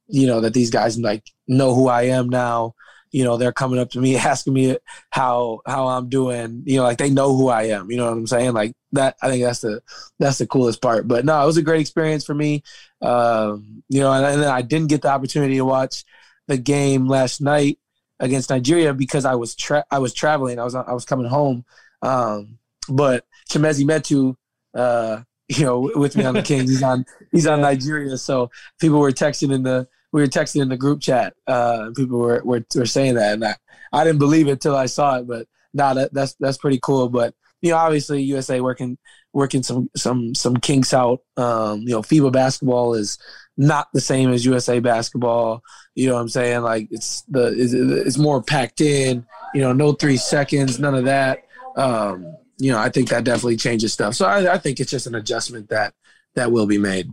you 0.08 0.28
know, 0.28 0.41
that 0.41 0.54
these 0.54 0.70
guys 0.70 0.99
like 0.99 1.24
know 1.47 1.74
who 1.74 1.88
I 1.88 2.04
am 2.04 2.30
now. 2.30 2.76
You 3.12 3.26
know, 3.26 3.36
they're 3.36 3.52
coming 3.52 3.80
up 3.80 3.89
to 3.91 3.99
me 3.99 4.16
asking 4.18 4.54
me 4.54 4.78
how 5.10 5.62
how 5.66 5.88
I'm 5.88 6.10
doing. 6.10 6.64
You 6.66 6.78
know, 6.78 6.84
like 6.84 6.97
they 6.97 7.10
know 7.10 7.36
who 7.36 7.49
I 7.49 7.64
am. 7.64 7.91
You 7.91 7.97
know 7.97 8.06
what 8.06 8.18
I'm 8.18 8.28
saying? 8.28 8.54
Like 8.54 8.74
that. 8.93 9.18
I 9.22 9.30
think 9.30 9.43
that's 9.43 9.62
the 9.62 9.82
that's 10.20 10.38
the 10.38 10.47
coolest 10.47 10.82
part. 10.82 11.08
But 11.08 11.26
no, 11.26 11.41
it 11.41 11.45
was 11.45 11.58
a 11.58 11.62
great 11.64 11.82
experience 11.82 12.26
for 12.26 12.34
me. 12.34 12.64
Um, 13.02 13.84
you 13.89 13.99
know, 13.99 14.12
and, 14.14 14.26
and 14.26 14.41
then 14.41 14.49
I 14.49 14.62
didn't 14.62 14.89
get 14.89 15.02
the 15.02 15.10
opportunity 15.10 15.56
to 15.56 15.66
watch 15.66 16.06
the 16.47 16.58
game 16.58 17.08
last 17.08 17.41
night 17.41 17.80
against 18.20 18.49
Nigeria 18.49 18.93
because 18.93 19.26
I 19.26 19.36
was 19.36 19.56
tra- 19.56 19.86
I 19.91 19.99
was 19.99 20.14
traveling. 20.14 20.60
I 20.60 20.64
was 20.64 20.76
I 20.76 20.93
was 20.93 21.06
coming 21.06 21.28
home. 21.28 21.66
Um, 22.02 22.60
but 22.89 23.26
Chimezie 23.49 23.86
Metu, 23.86 24.36
uh, 24.74 25.22
you 25.58 25.66
know, 25.66 25.91
with 25.95 26.16
me 26.16 26.24
on 26.24 26.34
the 26.34 26.41
Kings, 26.41 26.70
he's 26.70 26.84
on 26.84 27.06
he's 27.32 27.47
on 27.47 27.62
Nigeria. 27.62 28.18
So 28.18 28.49
people 28.80 28.99
were 28.99 29.12
texting 29.12 29.54
in 29.54 29.64
the 29.64 29.88
we 30.14 30.22
were 30.22 30.28
texting 30.28 30.62
in 30.62 30.70
the 30.70 30.78
group 30.78 31.02
chat. 31.02 31.34
Uh, 31.45 31.89
people 31.95 32.20
were, 32.20 32.41
were 32.43 32.66
were 32.76 32.86
saying 32.86 33.16
that, 33.16 33.34
and 33.34 33.45
I, 33.45 33.56
I 33.91 34.04
didn't 34.04 34.20
believe 34.20 34.47
it 34.47 34.62
till 34.62 34.76
I 34.76 34.86
saw 34.86 35.18
it. 35.18 35.28
But 35.28 35.47
nah, 35.74 35.93
that, 35.93 36.14
that's 36.14 36.36
that's 36.39 36.58
pretty 36.58 36.80
cool. 36.82 37.10
But 37.10 37.34
you 37.62 37.72
know, 37.72 37.78
obviously 37.78 38.22
USA 38.24 38.62
working 38.62 38.97
working 39.34 39.62
some 39.62 39.89
some 39.95 40.34
some 40.36 40.56
kinks 40.58 40.93
out. 40.93 41.20
Um, 41.36 41.82
you 41.82 41.89
know, 41.89 42.02
FIBA 42.02 42.32
basketball 42.32 42.93
is 42.93 43.18
not 43.58 43.88
the 43.93 44.02
same 44.02 44.32
as 44.32 44.45
USA 44.45 44.80
basketball. 44.80 45.64
You 45.95 46.08
know 46.08 46.16
what 46.16 46.22
I'm 46.22 46.30
saying? 46.30 46.62
Like 46.62 46.88
it's 46.91 47.24
the 47.24 47.54
it's, 47.58 47.74
it's 47.74 48.18
more 48.18 48.41
packed 48.41 48.80
in. 48.80 49.26
You 49.54 49.62
know, 49.62 49.74
no 49.74 49.91
three 49.91 50.18
seconds, 50.18 50.80
none 50.80 50.95
of 50.95 51.06
that. 51.06 51.43
Um, 51.76 52.36
you 52.62 52.72
know, 52.72 52.78
I 52.78 52.89
think 52.89 53.09
that 53.09 53.24
definitely 53.24 53.57
changes 53.57 53.91
stuff. 53.91 54.14
So 54.14 54.28
I, 54.28 54.53
I 54.53 54.57
think 54.59 54.80
it's 54.80 54.91
just 54.91 55.07
an 55.07 55.16
adjustment 55.16 55.70
that 55.70 55.95
that 56.36 56.51
will 56.51 56.68
be 56.68 56.78
made. 56.78 57.12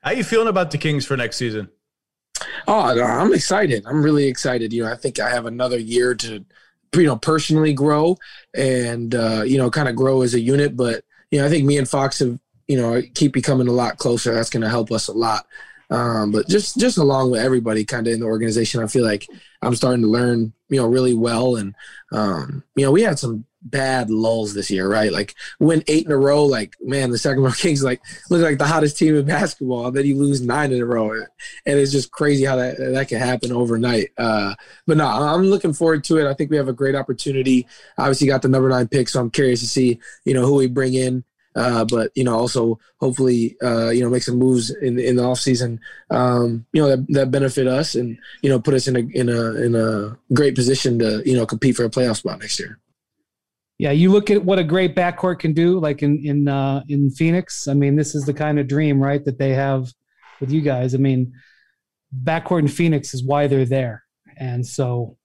How 0.00 0.12
you 0.12 0.24
feeling 0.24 0.48
about 0.48 0.70
the 0.70 0.78
Kings 0.78 1.04
for 1.04 1.14
next 1.14 1.36
season? 1.36 1.68
Oh, 2.66 2.98
I'm 3.02 3.34
excited. 3.34 3.84
I'm 3.86 4.02
really 4.02 4.24
excited. 4.24 4.72
You 4.72 4.84
know, 4.84 4.90
I 4.90 4.96
think 4.96 5.20
I 5.20 5.28
have 5.28 5.44
another 5.44 5.78
year 5.78 6.14
to, 6.14 6.42
you 6.94 7.02
know, 7.02 7.16
personally 7.16 7.74
grow 7.74 8.16
and 8.54 9.14
uh, 9.14 9.42
you 9.46 9.58
know, 9.58 9.70
kind 9.70 9.90
of 9.90 9.94
grow 9.94 10.22
as 10.22 10.32
a 10.32 10.40
unit. 10.40 10.74
But 10.74 11.04
you 11.30 11.38
know, 11.38 11.46
I 11.46 11.50
think 11.50 11.66
me 11.66 11.76
and 11.76 11.88
Fox 11.88 12.20
have, 12.20 12.38
you 12.66 12.78
know, 12.78 13.02
keep 13.14 13.34
becoming 13.34 13.68
a 13.68 13.72
lot 13.72 13.98
closer. 13.98 14.32
That's 14.32 14.50
going 14.50 14.62
to 14.62 14.70
help 14.70 14.90
us 14.90 15.08
a 15.08 15.12
lot. 15.12 15.46
Um, 15.90 16.32
but 16.32 16.48
just 16.48 16.78
just 16.78 16.96
along 16.96 17.30
with 17.30 17.42
everybody, 17.42 17.84
kind 17.84 18.06
of 18.06 18.14
in 18.14 18.20
the 18.20 18.26
organization, 18.26 18.82
I 18.82 18.86
feel 18.86 19.04
like 19.04 19.28
I'm 19.60 19.74
starting 19.74 20.02
to 20.02 20.08
learn, 20.08 20.54
you 20.70 20.80
know, 20.80 20.86
really 20.86 21.14
well. 21.14 21.56
And 21.56 21.74
um, 22.10 22.64
you 22.74 22.86
know, 22.86 22.90
we 22.90 23.02
had 23.02 23.18
some 23.18 23.44
bad 23.64 24.10
lulls 24.10 24.54
this 24.54 24.70
year, 24.70 24.88
right? 24.88 25.12
Like 25.12 25.34
win 25.58 25.82
eight 25.88 26.06
in 26.06 26.12
a 26.12 26.16
row, 26.16 26.44
like 26.44 26.76
man, 26.80 27.10
the 27.10 27.18
Sacramento 27.18 27.56
Kings 27.58 27.82
like 27.82 28.00
look 28.30 28.42
like 28.42 28.58
the 28.58 28.66
hottest 28.66 28.98
team 28.98 29.16
in 29.16 29.24
basketball. 29.24 29.86
And 29.86 29.96
then 29.96 30.06
you 30.06 30.16
lose 30.16 30.42
nine 30.42 30.72
in 30.72 30.80
a 30.80 30.86
row, 30.86 31.12
and 31.12 31.78
it's 31.78 31.92
just 31.92 32.10
crazy 32.10 32.44
how 32.44 32.56
that 32.56 32.76
that 32.78 33.08
can 33.08 33.18
happen 33.18 33.52
overnight. 33.52 34.10
Uh, 34.18 34.54
but 34.86 34.96
no, 34.96 35.06
I'm 35.06 35.44
looking 35.44 35.72
forward 35.72 36.04
to 36.04 36.18
it. 36.18 36.28
I 36.28 36.34
think 36.34 36.50
we 36.50 36.56
have 36.56 36.68
a 36.68 36.72
great 36.72 36.94
opportunity. 36.94 37.66
Obviously, 37.98 38.26
got 38.26 38.42
the 38.42 38.48
number 38.48 38.68
nine 38.68 38.88
pick, 38.88 39.08
so 39.08 39.20
I'm 39.20 39.30
curious 39.30 39.60
to 39.60 39.68
see 39.68 39.98
you 40.24 40.34
know 40.34 40.46
who 40.46 40.54
we 40.54 40.66
bring 40.66 40.94
in. 40.94 41.24
Uh, 41.56 41.84
but 41.84 42.10
you 42.16 42.24
know, 42.24 42.36
also 42.36 42.80
hopefully, 42.98 43.56
uh, 43.62 43.90
you 43.90 44.02
know, 44.02 44.10
make 44.10 44.24
some 44.24 44.38
moves 44.38 44.70
in 44.70 44.98
in 44.98 45.16
the 45.16 45.22
off 45.22 45.38
season, 45.38 45.80
um, 46.10 46.66
you 46.72 46.82
know, 46.82 46.88
that, 46.88 47.06
that 47.12 47.30
benefit 47.30 47.68
us 47.68 47.94
and 47.94 48.18
you 48.42 48.50
know 48.50 48.58
put 48.58 48.74
us 48.74 48.88
in 48.88 48.96
a 48.96 49.00
in 49.14 49.28
a 49.28 49.54
in 49.62 49.74
a 49.76 50.18
great 50.32 50.56
position 50.56 50.98
to 50.98 51.22
you 51.24 51.36
know 51.36 51.46
compete 51.46 51.76
for 51.76 51.84
a 51.84 51.90
playoff 51.90 52.16
spot 52.16 52.40
next 52.40 52.58
year. 52.58 52.78
Yeah, 53.78 53.90
you 53.90 54.12
look 54.12 54.30
at 54.30 54.44
what 54.44 54.58
a 54.58 54.64
great 54.64 54.94
backcourt 54.94 55.40
can 55.40 55.52
do, 55.52 55.80
like 55.80 56.02
in 56.02 56.24
in 56.24 56.48
uh, 56.48 56.82
in 56.88 57.10
Phoenix. 57.10 57.66
I 57.66 57.74
mean, 57.74 57.96
this 57.96 58.14
is 58.14 58.24
the 58.24 58.34
kind 58.34 58.58
of 58.60 58.68
dream, 58.68 59.02
right, 59.02 59.24
that 59.24 59.38
they 59.38 59.50
have 59.50 59.88
with 60.40 60.52
you 60.52 60.60
guys. 60.60 60.94
I 60.94 60.98
mean, 60.98 61.32
backcourt 62.22 62.60
in 62.60 62.68
Phoenix 62.68 63.14
is 63.14 63.24
why 63.24 63.48
they're 63.48 63.64
there, 63.64 64.04
and 64.36 64.64
so, 64.64 65.16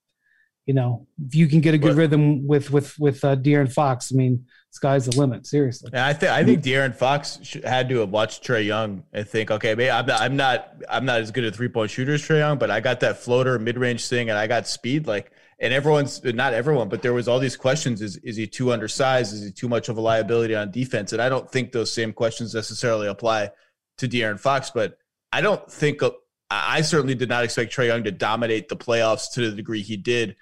you 0.65 0.73
know, 0.73 1.05
if 1.27 1.35
you 1.35 1.47
can 1.47 1.61
get 1.61 1.75
a 1.75 1.77
good 1.77 1.95
rhythm 1.95 2.47
with 2.47 2.71
with 2.71 2.97
with 2.97 3.23
uh, 3.23 3.35
De'Aaron 3.35 3.71
Fox, 3.71 4.11
I 4.11 4.15
mean, 4.15 4.45
sky's 4.71 5.05
the 5.05 5.15
limit. 5.15 5.45
Seriously. 5.45 5.91
Yeah, 5.93 6.07
I 6.07 6.13
think 6.13 6.31
I 6.31 6.43
think 6.43 6.63
De'Aaron 6.63 6.95
Fox 6.95 7.55
had 7.63 7.87
to 7.89 7.99
have 7.99 8.09
watched 8.09 8.43
Trae 8.43 8.65
Young 8.65 9.03
and 9.13 9.27
think, 9.27 9.51
okay, 9.51 9.75
maybe 9.75 9.91
I'm 9.91 10.07
not 10.07 10.21
I'm 10.21 10.35
not 10.35 10.73
I'm 10.89 11.05
not 11.05 11.21
as 11.21 11.29
good 11.29 11.43
at 11.43 11.55
three 11.55 11.69
point 11.69 11.91
shooters, 11.91 12.27
Trae 12.27 12.39
Young, 12.39 12.57
but 12.57 12.71
I 12.71 12.79
got 12.79 12.99
that 13.01 13.17
floater 13.17 13.59
mid 13.59 13.77
range 13.77 14.07
thing, 14.07 14.31
and 14.31 14.39
I 14.39 14.47
got 14.47 14.67
speed, 14.67 15.05
like 15.05 15.31
and 15.61 15.73
everyone's 15.73 16.23
not 16.23 16.53
everyone, 16.53 16.87
but 16.87 17.01
there 17.01 17.13
was 17.13 17.27
all 17.27 17.39
these 17.39 17.57
questions: 17.57 18.01
is 18.01 18.17
is 18.17 18.37
he 18.37 18.47
too 18.47 18.71
undersized? 18.71 19.33
Is 19.33 19.43
he 19.43 19.51
too 19.51 19.67
much 19.67 19.89
of 19.89 19.97
a 19.97 20.01
liability 20.01 20.55
on 20.55 20.71
defense? 20.71 21.13
And 21.13 21.21
I 21.21 21.29
don't 21.29 21.49
think 21.51 21.71
those 21.71 21.91
same 21.91 22.13
questions 22.13 22.53
necessarily 22.53 23.07
apply 23.07 23.51
to 23.97 24.07
De'Aaron 24.07 24.39
Fox. 24.39 24.71
But 24.71 24.97
I 25.31 25.41
don't 25.41 25.69
think 25.69 26.01
uh, 26.01 26.11
I 26.49 26.81
certainly 26.81 27.15
did 27.15 27.29
not 27.29 27.43
expect 27.43 27.75
Trae 27.75 27.87
Young 27.87 28.03
to 28.05 28.11
dominate 28.11 28.69
the 28.69 28.77
playoffs 28.77 29.33
to 29.33 29.49
the 29.49 29.55
degree 29.55 29.81
he 29.81 29.97
did. 29.97 30.35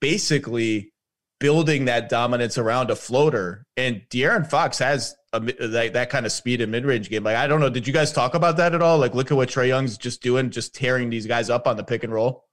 Basically, 0.00 0.92
building 1.38 1.84
that 1.84 2.08
dominance 2.08 2.56
around 2.56 2.90
a 2.90 2.96
floater, 2.96 3.66
and 3.76 4.02
De'Aaron 4.10 4.48
Fox 4.48 4.78
has 4.78 5.14
a, 5.34 5.40
that, 5.40 5.92
that 5.92 6.08
kind 6.08 6.24
of 6.24 6.32
speed 6.32 6.62
in 6.62 6.70
mid 6.70 6.86
range 6.86 7.10
game. 7.10 7.24
Like 7.24 7.36
I 7.36 7.46
don't 7.46 7.60
know, 7.60 7.68
did 7.70 7.86
you 7.86 7.92
guys 7.92 8.12
talk 8.12 8.34
about 8.34 8.56
that 8.56 8.74
at 8.74 8.80
all? 8.80 8.98
Like 8.98 9.14
look 9.14 9.30
at 9.30 9.36
what 9.36 9.50
Trae 9.50 9.68
Young's 9.68 9.98
just 9.98 10.22
doing, 10.22 10.50
just 10.50 10.74
tearing 10.74 11.10
these 11.10 11.26
guys 11.26 11.50
up 11.50 11.66
on 11.66 11.76
the 11.76 11.84
pick 11.84 12.04
and 12.04 12.12
roll. 12.12 12.44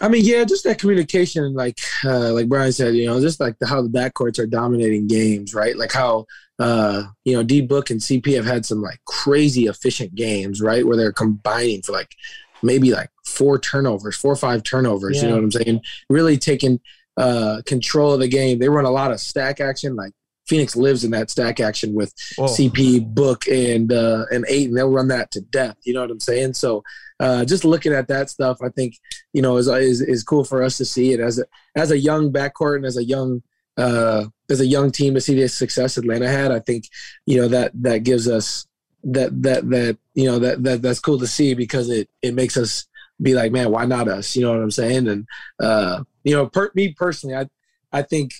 I 0.00 0.08
mean, 0.08 0.24
yeah, 0.24 0.44
just 0.44 0.64
that 0.64 0.78
communication, 0.78 1.54
like 1.54 1.78
uh, 2.04 2.32
like 2.32 2.48
Brian 2.48 2.72
said, 2.72 2.94
you 2.94 3.06
know, 3.06 3.20
just 3.20 3.40
like 3.40 3.58
the, 3.58 3.66
how 3.66 3.82
the 3.82 3.88
backcourts 3.88 4.38
are 4.38 4.46
dominating 4.46 5.08
games, 5.08 5.54
right? 5.54 5.76
Like 5.76 5.92
how 5.92 6.26
uh, 6.58 7.04
you 7.24 7.36
know 7.36 7.42
D 7.42 7.60
Book 7.62 7.90
and 7.90 8.00
CP 8.00 8.34
have 8.36 8.46
had 8.46 8.64
some 8.64 8.80
like 8.80 9.00
crazy 9.06 9.66
efficient 9.66 10.14
games, 10.14 10.60
right, 10.60 10.86
where 10.86 10.96
they're 10.96 11.12
combining 11.12 11.82
for 11.82 11.92
like 11.92 12.14
maybe 12.62 12.92
like 12.92 13.10
four 13.26 13.58
turnovers, 13.58 14.16
four 14.16 14.32
or 14.32 14.36
five 14.36 14.62
turnovers. 14.62 15.16
Yeah. 15.16 15.22
You 15.22 15.28
know 15.28 15.34
what 15.34 15.44
I'm 15.44 15.52
saying? 15.52 15.80
Really 16.08 16.38
taking 16.38 16.80
uh, 17.16 17.62
control 17.66 18.12
of 18.12 18.20
the 18.20 18.28
game. 18.28 18.58
They 18.58 18.68
run 18.68 18.84
a 18.84 18.90
lot 18.90 19.10
of 19.10 19.20
stack 19.20 19.60
action, 19.60 19.96
like 19.96 20.12
Phoenix 20.46 20.76
lives 20.76 21.04
in 21.04 21.10
that 21.10 21.30
stack 21.30 21.60
action 21.60 21.94
with 21.94 22.14
Whoa. 22.36 22.46
CP, 22.46 23.14
Book, 23.14 23.48
and 23.48 23.92
uh, 23.92 24.26
and 24.30 24.44
Ayton. 24.48 24.74
They'll 24.74 24.90
run 24.90 25.08
that 25.08 25.30
to 25.32 25.40
death. 25.40 25.76
You 25.84 25.94
know 25.94 26.02
what 26.02 26.10
I'm 26.10 26.20
saying? 26.20 26.54
So 26.54 26.82
uh, 27.20 27.44
just 27.44 27.64
looking 27.64 27.92
at 27.92 28.08
that 28.08 28.30
stuff, 28.30 28.58
I 28.62 28.68
think 28.68 28.96
you 29.32 29.42
know 29.42 29.56
is, 29.56 29.68
is 29.68 30.00
is 30.00 30.22
cool 30.22 30.44
for 30.44 30.62
us 30.62 30.76
to 30.78 30.84
see 30.84 31.12
it 31.12 31.20
as 31.20 31.38
a 31.38 31.44
as 31.76 31.90
a 31.90 31.98
young 31.98 32.32
backcourt 32.32 32.76
and 32.76 32.86
as 32.86 32.96
a 32.96 33.04
young 33.04 33.42
uh, 33.76 34.26
as 34.50 34.60
a 34.60 34.66
young 34.66 34.90
team 34.90 35.14
to 35.14 35.20
see 35.20 35.34
the 35.34 35.48
success 35.48 35.96
Atlanta 35.96 36.28
had. 36.28 36.52
I 36.52 36.60
think 36.60 36.84
you 37.26 37.40
know 37.40 37.48
that 37.48 37.72
that 37.82 38.04
gives 38.04 38.28
us 38.28 38.66
that 39.04 39.42
that 39.42 39.68
that 39.70 39.98
you 40.14 40.26
know 40.26 40.38
that 40.38 40.62
that 40.62 40.82
that's 40.82 41.00
cool 41.00 41.18
to 41.18 41.26
see 41.26 41.54
because 41.54 41.88
it 41.88 42.08
it 42.22 42.34
makes 42.34 42.56
us 42.56 42.86
be 43.20 43.34
like, 43.34 43.52
man, 43.52 43.70
why 43.70 43.84
not 43.84 44.08
us? 44.08 44.36
You 44.36 44.42
know 44.42 44.52
what 44.52 44.62
I'm 44.62 44.70
saying? 44.70 45.08
And 45.08 45.26
uh, 45.60 46.04
you 46.24 46.34
know, 46.34 46.46
per, 46.46 46.70
me 46.74 46.92
personally, 46.92 47.36
I 47.36 47.46
I 47.92 48.02
think 48.02 48.32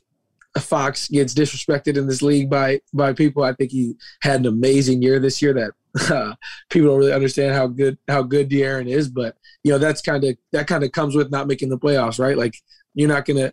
Fox 0.58 1.08
gets 1.08 1.34
disrespected 1.34 1.96
in 1.96 2.06
this 2.06 2.22
league 2.22 2.50
by 2.50 2.80
by 2.92 3.12
people. 3.12 3.42
I 3.42 3.54
think 3.54 3.70
he 3.70 3.94
had 4.20 4.40
an 4.40 4.46
amazing 4.46 5.02
year 5.02 5.18
this 5.18 5.40
year 5.42 5.52
that 5.54 5.72
uh, 6.10 6.34
people 6.70 6.88
don't 6.88 6.98
really 6.98 7.12
understand 7.12 7.54
how 7.54 7.66
good 7.66 7.98
how 8.08 8.22
good 8.22 8.48
De'Aaron 8.48 8.88
is. 8.88 9.08
But 9.08 9.36
you 9.62 9.72
know 9.72 9.78
that's 9.78 10.00
kind 10.00 10.24
of 10.24 10.36
that 10.52 10.66
kind 10.66 10.84
of 10.84 10.92
comes 10.92 11.14
with 11.14 11.30
not 11.30 11.46
making 11.46 11.68
the 11.68 11.78
playoffs, 11.78 12.18
right? 12.18 12.36
Like 12.36 12.54
you're 12.94 13.08
not 13.08 13.24
gonna, 13.24 13.52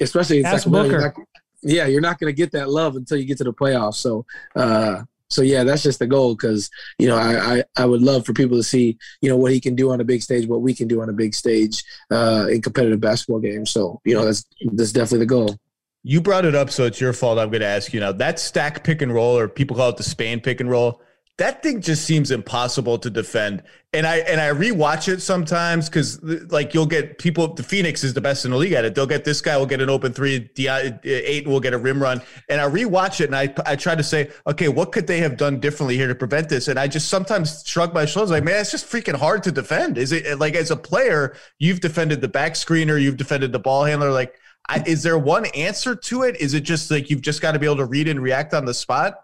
especially 0.00 0.40
in 0.40 0.46
Ask 0.46 0.64
Sacramento, 0.64 0.90
you're 0.90 1.00
not, 1.00 1.14
yeah, 1.62 1.86
you're 1.86 2.00
not 2.00 2.18
gonna 2.18 2.32
get 2.32 2.52
that 2.52 2.68
love 2.68 2.96
until 2.96 3.18
you 3.18 3.24
get 3.24 3.38
to 3.38 3.44
the 3.44 3.52
playoffs. 3.52 3.96
So. 3.96 4.24
Uh, 4.54 5.02
so 5.32 5.42
yeah, 5.42 5.62
that's 5.62 5.84
just 5.84 6.00
the 6.00 6.08
goal 6.08 6.34
because 6.34 6.68
you 6.98 7.06
know 7.06 7.16
I, 7.16 7.58
I, 7.58 7.64
I 7.76 7.86
would 7.86 8.02
love 8.02 8.26
for 8.26 8.32
people 8.32 8.56
to 8.56 8.64
see 8.64 8.98
you 9.20 9.30
know 9.30 9.36
what 9.36 9.52
he 9.52 9.60
can 9.60 9.76
do 9.76 9.92
on 9.92 10.00
a 10.00 10.04
big 10.04 10.22
stage, 10.22 10.48
what 10.48 10.60
we 10.60 10.74
can 10.74 10.88
do 10.88 11.00
on 11.02 11.08
a 11.08 11.12
big 11.12 11.36
stage 11.36 11.84
uh, 12.10 12.48
in 12.50 12.60
competitive 12.60 13.00
basketball 13.00 13.38
games. 13.38 13.70
So 13.70 14.00
you 14.04 14.14
know 14.14 14.24
that's 14.24 14.44
that's 14.72 14.90
definitely 14.90 15.20
the 15.20 15.26
goal. 15.26 15.56
You 16.02 16.20
brought 16.20 16.46
it 16.46 16.54
up, 16.54 16.70
so 16.70 16.84
it's 16.84 17.00
your 17.00 17.12
fault. 17.12 17.38
I'm 17.38 17.50
going 17.50 17.60
to 17.60 17.66
ask 17.66 17.92
you 17.92 18.00
now. 18.00 18.10
That 18.10 18.38
stack 18.38 18.82
pick 18.84 19.02
and 19.02 19.12
roll, 19.12 19.36
or 19.36 19.48
people 19.48 19.76
call 19.76 19.90
it 19.90 19.98
the 19.98 20.02
Spain 20.02 20.40
pick 20.40 20.60
and 20.60 20.70
roll, 20.70 21.02
that 21.40 21.62
thing 21.62 21.80
just 21.80 22.04
seems 22.04 22.30
impossible 22.30 22.98
to 22.98 23.08
defend. 23.08 23.62
And 23.94 24.06
I 24.06 24.18
and 24.18 24.42
I 24.42 24.50
rewatch 24.50 25.08
it 25.08 25.22
sometimes 25.22 25.88
because 25.88 26.22
like 26.50 26.74
you'll 26.74 26.84
get 26.86 27.16
people. 27.16 27.54
The 27.54 27.62
Phoenix 27.62 28.04
is 28.04 28.12
the 28.12 28.20
best 28.20 28.44
in 28.44 28.50
the 28.50 28.58
league 28.58 28.74
at 28.74 28.84
it. 28.84 28.94
They'll 28.94 29.06
get 29.06 29.24
this 29.24 29.40
guy 29.40 29.56
will 29.56 29.64
get 29.64 29.80
an 29.80 29.88
open 29.88 30.12
three, 30.12 30.50
uh, 30.68 30.90
eight 31.02 31.48
will 31.48 31.58
get 31.58 31.72
a 31.72 31.78
rim 31.78 32.00
run. 32.00 32.20
And 32.50 32.60
I 32.60 32.68
rewatch 32.68 33.22
it 33.22 33.32
and 33.32 33.34
I 33.34 33.52
I 33.64 33.74
try 33.74 33.94
to 33.94 34.02
say, 34.02 34.30
okay, 34.46 34.68
what 34.68 34.92
could 34.92 35.06
they 35.06 35.18
have 35.20 35.38
done 35.38 35.60
differently 35.60 35.96
here 35.96 36.08
to 36.08 36.14
prevent 36.14 36.50
this? 36.50 36.68
And 36.68 36.78
I 36.78 36.86
just 36.86 37.08
sometimes 37.08 37.64
shrug 37.66 37.94
my 37.94 38.04
shoulders, 38.04 38.30
like, 38.30 38.44
man, 38.44 38.60
it's 38.60 38.70
just 38.70 38.86
freaking 38.86 39.16
hard 39.16 39.42
to 39.44 39.50
defend. 39.50 39.96
Is 39.96 40.12
it 40.12 40.38
like 40.38 40.54
as 40.54 40.70
a 40.70 40.76
player, 40.76 41.34
you've 41.58 41.80
defended 41.80 42.20
the 42.20 42.28
back 42.28 42.52
screener, 42.52 43.00
you've 43.00 43.16
defended 43.16 43.50
the 43.50 43.58
ball 43.58 43.84
handler, 43.84 44.12
like 44.12 44.34
I, 44.68 44.84
is 44.86 45.02
there 45.02 45.18
one 45.18 45.46
answer 45.46 45.96
to 45.96 46.22
it? 46.24 46.36
Is 46.38 46.52
it 46.52 46.60
just 46.60 46.90
like 46.90 47.08
you've 47.08 47.22
just 47.22 47.40
got 47.40 47.52
to 47.52 47.58
be 47.58 47.64
able 47.64 47.78
to 47.78 47.86
read 47.86 48.08
and 48.08 48.22
react 48.22 48.52
on 48.52 48.66
the 48.66 48.74
spot? 48.74 49.14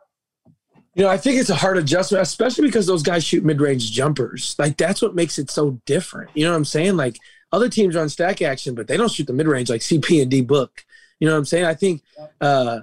You 0.97 1.03
know, 1.03 1.11
I 1.11 1.19
think 1.19 1.39
it's 1.39 1.51
a 1.51 1.55
hard 1.55 1.77
adjustment, 1.77 2.23
especially 2.23 2.67
because 2.67 2.87
those 2.87 3.03
guys 3.03 3.23
shoot 3.23 3.45
mid-range 3.45 3.93
jumpers. 3.93 4.57
Like 4.59 4.79
that's 4.79 5.03
what 5.03 5.15
makes 5.15 5.39
it 5.39 5.51
so 5.51 5.79
different. 5.85 6.31
You 6.33 6.45
know 6.45 6.53
what 6.53 6.57
I'm 6.57 6.65
saying? 6.65 6.97
Like 6.97 7.19
other 7.53 7.69
teams 7.69 7.95
run 7.95 8.09
stack 8.09 8.41
action, 8.41 8.75
but 8.75 8.89
they 8.89 8.97
don't 8.97 9.11
shoot 9.11 9.27
the 9.27 9.35
mid-range 9.35 9.69
like 9.69 9.83
CP 9.83 10.23
and 10.23 10.31
D 10.31 10.41
Book. 10.41 10.87
You 11.21 11.29
know 11.29 11.35
what 11.35 11.41
I'm 11.41 11.45
saying? 11.45 11.67
I 11.67 11.75
think 11.75 12.03
uh, 12.41 12.81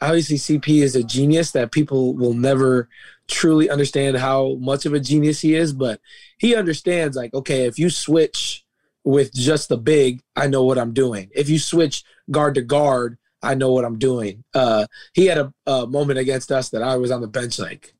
obviously 0.00 0.36
CP 0.36 0.82
is 0.82 0.96
a 0.96 1.04
genius 1.04 1.52
that 1.52 1.70
people 1.70 2.14
will 2.14 2.34
never 2.34 2.88
truly 3.28 3.70
understand 3.70 4.16
how 4.16 4.54
much 4.56 4.84
of 4.84 4.92
a 4.92 4.98
genius 4.98 5.40
he 5.40 5.54
is, 5.54 5.72
but 5.72 6.00
he 6.38 6.56
understands 6.56 7.16
like, 7.16 7.32
okay, 7.34 7.66
if 7.66 7.78
you 7.78 7.88
switch 7.88 8.64
with 9.04 9.32
just 9.32 9.68
the 9.68 9.76
big, 9.76 10.22
I 10.34 10.48
know 10.48 10.64
what 10.64 10.78
I'm 10.78 10.92
doing. 10.92 11.30
If 11.32 11.48
you 11.48 11.60
switch 11.60 12.02
guard 12.32 12.56
to 12.56 12.62
guard, 12.62 13.16
I 13.44 13.54
know 13.54 13.72
what 13.72 13.84
I'm 13.84 13.98
doing. 13.98 14.44
Uh, 14.54 14.86
he 15.12 15.26
had 15.26 15.38
a, 15.38 15.52
a, 15.66 15.86
moment 15.86 16.18
against 16.18 16.50
us 16.50 16.70
that 16.70 16.82
I 16.82 16.96
was 16.96 17.10
on 17.10 17.20
the 17.20 17.28
bench 17.28 17.58
like, 17.58 17.94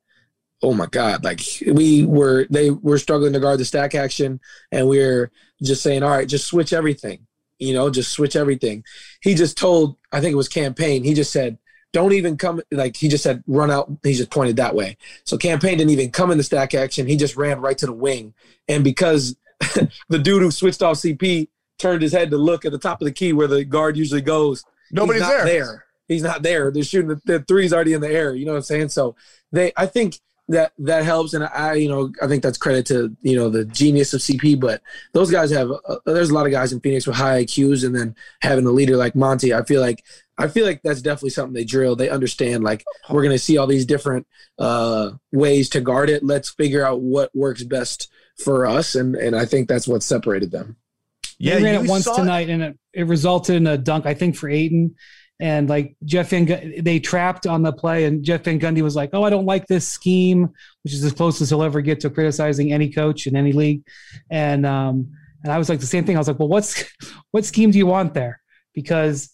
oh 0.62 0.74
my 0.74 0.86
god, 0.86 1.24
like 1.24 1.40
we 1.66 2.05
were 2.05 2.47
they 2.51 2.70
were 2.70 2.99
struggling 2.99 3.32
to 3.34 3.40
guard 3.40 3.61
the 3.61 3.64
stack 3.64 3.95
action, 3.95 4.40
and 4.72 4.88
we 4.88 5.01
are 5.01 5.30
just 5.62 5.82
saying, 5.82 6.03
all 6.03 6.11
right, 6.11 6.28
just 6.28 6.47
switch 6.47 6.72
everything, 6.72 7.26
you 7.59 7.74
know, 7.74 7.90
just 7.90 8.12
switch 8.12 8.36
everything. 8.36 8.82
He 9.22 9.34
just 9.34 9.57
told, 9.57 9.97
I 10.12 10.20
think 10.20 10.32
it 10.32 10.36
was 10.36 10.49
Cam 10.49 10.74
Payne 10.74 11.05
He 11.05 11.14
just 11.14 11.32
said, 11.32 11.59
don't 11.92 12.12
even 12.12 12.36
come 12.36 12.61
like 12.72 12.97
he 12.97 13.09
just 13.09 13.22
said 13.22 13.45
run 13.47 13.70
out 13.70 13.88
he 14.03 14.14
just 14.14 14.30
pointed 14.30 14.57
that 14.57 14.74
way 14.74 14.97
so 15.22 15.38
Cam 15.38 15.61
Payne 15.61 15.78
didn't 15.78 15.92
even 15.92 16.11
come 16.11 16.32
in 16.32 16.38
the 16.38 16.42
stack 16.42 16.74
action 16.74 17.07
he 17.07 17.14
just 17.16 17.36
ran 17.36 17.61
right 17.61 17.78
to 17.78 17.86
the 17.86 17.92
wing 17.92 18.34
and 18.66 18.82
because 18.82 19.36
the 20.09 20.18
dude 20.18 20.42
who 20.42 20.51
switched 20.51 20.82
off 20.82 20.97
CP 20.97 21.47
turned 21.78 22.03
his 22.03 22.12
head 22.12 22.30
to 22.30 22.38
look 22.38 22.64
at 22.64 22.72
the 22.72 22.78
top 22.78 23.01
of 23.01 23.05
the 23.05 23.12
key 23.12 23.32
where 23.32 23.47
the 23.47 23.64
guard 23.64 23.97
usually 23.97 24.20
goes. 24.20 24.64
Nobody's 24.93 25.26
there. 25.26 25.45
there. 25.45 25.85
He's 26.09 26.22
not 26.22 26.43
there. 26.43 26.70
They're 26.70 26.82
shooting 26.82 27.09
the, 27.09 27.20
the 27.24 27.41
three's 27.41 27.72
already 27.72 27.95
in 27.95 28.01
the 28.01 28.11
air. 28.11 28.35
You 28.35 28.45
know 28.45 28.53
what 28.53 28.59
I'm 28.59 28.64
saying? 28.64 28.91
So 28.91 29.16
they, 29.53 29.72
I 29.76 29.87
think 29.87 30.18
that 30.49 30.72
that 30.78 31.05
helps, 31.05 31.32
and 31.32 31.45
I, 31.45 31.74
you 31.74 31.89
know, 31.89 32.12
I 32.20 32.26
think 32.26 32.43
that's 32.43 32.59
credit 32.59 32.85
to 32.87 33.16
you 33.22 33.37
know 33.37 33.49
the 33.49 33.64
genius 33.64 34.12
of 34.12 34.20
CP. 34.20 34.61
But 34.61 34.82
those 35.12 35.30
guys 35.30 35.51
have. 35.51 35.70
Uh, 35.70 35.97
there's 36.05 36.30
a 36.30 36.35
lot 36.35 36.47
of 36.47 36.53
guys 36.53 36.72
in 36.72 36.80
Phoenix 36.80 37.07
with 37.07 37.16
high 37.16 37.45
IQs, 37.45 37.85
and 37.85 37.95
then 37.95 38.14
having 38.43 38.66
a 38.66 38.70
leader 38.70 38.97
like 38.97 39.14
Monty, 39.14 39.55
I 39.55 39.64
feel 39.64 39.80
like 39.80 40.05
I 40.37 40.49
feel 40.49 40.66
like 40.66 40.82
that's 40.82 41.01
definitely 41.01 41.30
something 41.30 41.55
they 41.55 41.64
drill. 41.64 41.97
They 41.97 42.11
understand 42.11 42.64
like 42.64 42.85
we're 43.09 43.22
going 43.22 43.35
to 43.35 43.39
see 43.39 43.57
all 43.57 43.66
these 43.66 43.87
different 43.87 44.26
uh, 44.59 45.12
ways 45.32 45.70
to 45.70 45.80
guard 45.80 46.11
it. 46.11 46.24
Let's 46.24 46.51
figure 46.51 46.85
out 46.85 47.01
what 47.01 47.35
works 47.35 47.62
best 47.62 48.11
for 48.43 48.66
us, 48.66 48.95
and 48.95 49.14
and 49.14 49.35
I 49.35 49.47
think 49.47 49.68
that's 49.68 49.89
what 49.89 50.03
separated 50.03 50.51
them. 50.51 50.76
Yeah, 51.39 51.57
we 51.57 51.64
ran 51.64 51.85
it 51.85 51.89
once 51.89 52.05
tonight, 52.05 52.49
and 52.49 52.62
it, 52.62 52.78
it 52.93 53.07
resulted 53.07 53.57
in 53.57 53.66
a 53.66 53.76
dunk. 53.76 54.07
I 54.07 54.14
think 54.14 54.37
for 54.37 54.49
Ayton, 54.49 54.95
and 55.41 55.68
like 55.68 55.97
Jeff 56.05 56.30
Van, 56.30 56.45
Gun- 56.45 56.74
they 56.80 57.01
trapped 57.01 57.47
on 57.47 57.62
the 57.62 57.72
play, 57.72 58.05
and 58.05 58.24
Jeff 58.24 58.45
Van 58.45 58.61
Gundy 58.61 58.82
was 58.82 58.97
like, 58.97 59.11
"Oh, 59.12 59.22
I 59.24 59.30
don't 59.30 59.47
like 59.47 59.66
this 59.66 59.89
scheme," 59.89 60.49
which 60.82 60.93
is 60.93 61.05
as 61.05 61.12
close 61.12 61.41
as 61.41 61.51
he'll 61.51 61.62
ever 61.62 61.80
get 61.80 62.01
to 62.01 62.11
criticizing 62.11 62.72
any 62.72 62.91
coach 62.91 63.26
in 63.26 63.37
any 63.37 63.53
league. 63.53 63.82
And 64.30 64.64
um, 64.64 65.12
and 65.43 65.53
I 65.53 65.59
was 65.59 65.68
like 65.68 65.80
the 65.80 65.87
same 65.87 66.05
thing. 66.05 66.16
I 66.16 66.20
was 66.20 66.28
like, 66.28 66.39
"Well, 66.39 66.49
what's 66.49 66.85
what 67.32 67.45
scheme 67.45 67.70
do 67.70 67.78
you 67.78 67.87
want 67.87 68.14
there?" 68.14 68.41
Because 68.74 69.30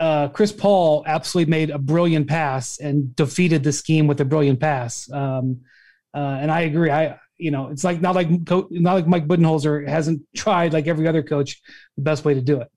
uh, 0.00 0.28
Chris 0.28 0.52
Paul 0.52 1.04
absolutely 1.06 1.50
made 1.50 1.70
a 1.70 1.78
brilliant 1.78 2.26
pass 2.26 2.78
and 2.78 3.14
defeated 3.14 3.62
the 3.62 3.72
scheme 3.72 4.06
with 4.06 4.20
a 4.20 4.24
brilliant 4.24 4.60
pass. 4.60 5.10
Um, 5.12 5.60
uh, 6.14 6.38
and 6.40 6.50
I 6.50 6.62
agree. 6.62 6.90
I 6.90 7.18
you 7.40 7.50
know 7.50 7.68
it's 7.68 7.84
like 7.84 8.00
not 8.00 8.14
like 8.14 8.28
not 8.70 8.94
like 8.94 9.06
Mike 9.06 9.26
Budenholzer 9.26 9.86
hasn't 9.88 10.22
tried 10.34 10.72
like 10.72 10.86
every 10.86 11.08
other 11.08 11.22
coach 11.22 11.60
the 11.96 12.02
best 12.02 12.24
way 12.24 12.34
to 12.34 12.40
do 12.40 12.60
it. 12.60 12.68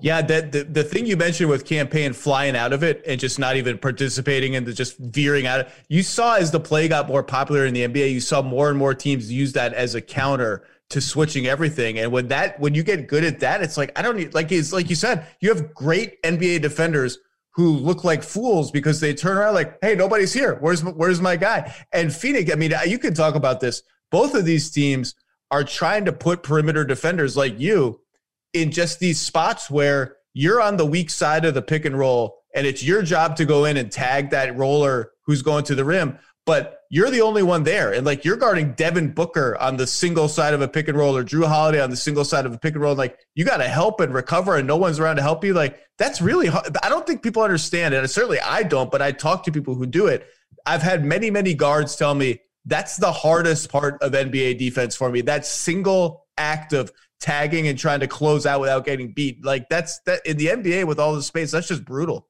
Yeah, 0.00 0.22
that 0.22 0.52
the, 0.52 0.64
the 0.64 0.84
thing 0.84 1.06
you 1.06 1.16
mentioned 1.16 1.50
with 1.50 1.64
Cam 1.64 1.88
Payne 1.88 2.12
flying 2.12 2.56
out 2.56 2.72
of 2.72 2.82
it 2.82 3.02
and 3.06 3.18
just 3.18 3.38
not 3.38 3.56
even 3.56 3.78
participating 3.78 4.56
and 4.56 4.66
just 4.74 4.96
veering 4.98 5.46
out. 5.46 5.68
You 5.88 6.02
saw 6.02 6.34
as 6.34 6.50
the 6.50 6.60
play 6.60 6.88
got 6.88 7.08
more 7.08 7.22
popular 7.22 7.66
in 7.66 7.74
the 7.74 7.86
NBA, 7.86 8.12
you 8.12 8.20
saw 8.20 8.42
more 8.42 8.70
and 8.70 8.78
more 8.78 8.94
teams 8.94 9.30
use 9.30 9.52
that 9.54 9.74
as 9.74 9.94
a 9.94 10.00
counter 10.00 10.64
to 10.90 11.00
switching 11.00 11.46
everything. 11.46 11.98
And 11.98 12.12
when 12.12 12.28
that 12.28 12.58
when 12.60 12.74
you 12.74 12.82
get 12.82 13.08
good 13.08 13.24
at 13.24 13.40
that, 13.40 13.62
it's 13.62 13.76
like 13.76 13.96
I 13.98 14.02
don't 14.02 14.16
need 14.16 14.34
like 14.34 14.52
it's 14.52 14.72
like 14.72 14.88
you 14.88 14.96
said, 14.96 15.26
you 15.40 15.48
have 15.48 15.74
great 15.74 16.22
NBA 16.22 16.62
defenders 16.62 17.18
who 17.54 17.70
look 17.70 18.04
like 18.04 18.22
fools 18.22 18.70
because 18.70 19.00
they 19.00 19.14
turn 19.14 19.36
around 19.36 19.54
like, 19.54 19.78
hey, 19.82 19.94
nobody's 19.94 20.32
here. 20.32 20.56
Where's 20.60 20.84
where's 20.84 21.20
my 21.20 21.36
guy? 21.36 21.74
And 21.92 22.12
Phoenix, 22.12 22.52
I 22.52 22.56
mean, 22.56 22.72
you 22.86 22.98
can 22.98 23.14
talk 23.14 23.34
about 23.34 23.60
this. 23.60 23.82
Both 24.10 24.34
of 24.34 24.44
these 24.44 24.70
teams 24.70 25.14
are 25.50 25.64
trying 25.64 26.04
to 26.04 26.12
put 26.12 26.42
perimeter 26.42 26.84
defenders 26.84 27.36
like 27.36 27.58
you 27.58 28.00
in 28.52 28.70
just 28.70 29.00
these 29.00 29.20
spots 29.20 29.70
where 29.70 30.16
you're 30.34 30.60
on 30.60 30.76
the 30.76 30.86
weak 30.86 31.10
side 31.10 31.44
of 31.44 31.54
the 31.54 31.62
pick 31.62 31.84
and 31.84 31.98
roll 31.98 32.38
and 32.54 32.66
it's 32.66 32.82
your 32.82 33.02
job 33.02 33.36
to 33.36 33.44
go 33.44 33.64
in 33.64 33.76
and 33.76 33.90
tag 33.90 34.30
that 34.30 34.56
roller 34.56 35.12
who's 35.24 35.42
going 35.42 35.64
to 35.64 35.74
the 35.74 35.84
rim 35.84 36.18
but 36.48 36.80
you're 36.90 37.10
the 37.10 37.20
only 37.20 37.42
one 37.42 37.62
there 37.62 37.92
and 37.92 38.06
like 38.06 38.24
you're 38.24 38.36
guarding 38.36 38.72
Devin 38.72 39.12
Booker 39.12 39.56
on 39.60 39.76
the 39.76 39.86
single 39.86 40.28
side 40.28 40.54
of 40.54 40.62
a 40.62 40.66
pick 40.66 40.88
and 40.88 40.96
roll 40.96 41.16
or 41.16 41.22
Jrue 41.22 41.46
Holiday 41.46 41.80
on 41.80 41.90
the 41.90 41.96
single 41.96 42.24
side 42.24 42.46
of 42.46 42.52
a 42.54 42.58
pick 42.58 42.74
and 42.74 42.82
roll 42.82 42.92
And 42.92 42.98
like 42.98 43.18
you 43.34 43.44
got 43.44 43.58
to 43.58 43.68
help 43.68 44.00
and 44.00 44.12
recover 44.12 44.56
and 44.56 44.66
no 44.66 44.76
one's 44.76 44.98
around 44.98 45.16
to 45.16 45.22
help 45.22 45.44
you 45.44 45.52
like 45.52 45.78
that's 45.98 46.20
really 46.20 46.46
hard. 46.46 46.76
I 46.82 46.88
don't 46.88 47.06
think 47.06 47.22
people 47.22 47.42
understand 47.42 47.94
it 47.94 47.98
and 47.98 48.10
certainly 48.10 48.40
I 48.40 48.62
don't 48.62 48.90
but 48.90 49.02
I 49.02 49.12
talk 49.12 49.44
to 49.44 49.52
people 49.52 49.74
who 49.74 49.86
do 49.86 50.06
it 50.06 50.26
I've 50.66 50.82
had 50.82 51.04
many 51.04 51.30
many 51.30 51.54
guards 51.54 51.94
tell 51.94 52.14
me 52.14 52.40
that's 52.64 52.96
the 52.96 53.12
hardest 53.12 53.70
part 53.70 54.02
of 54.02 54.12
NBA 54.12 54.58
defense 54.58 54.96
for 54.96 55.10
me 55.10 55.20
that 55.22 55.46
single 55.46 56.26
act 56.38 56.72
of 56.72 56.90
tagging 57.20 57.68
and 57.68 57.78
trying 57.78 58.00
to 58.00 58.06
close 58.06 58.46
out 58.46 58.60
without 58.60 58.84
getting 58.84 59.12
beat. 59.12 59.44
Like 59.44 59.68
that's 59.68 60.00
that 60.06 60.24
in 60.24 60.36
the 60.36 60.46
NBA 60.46 60.84
with 60.84 60.98
all 60.98 61.14
the 61.14 61.22
space, 61.22 61.50
that's 61.50 61.68
just 61.68 61.84
brutal. 61.84 62.28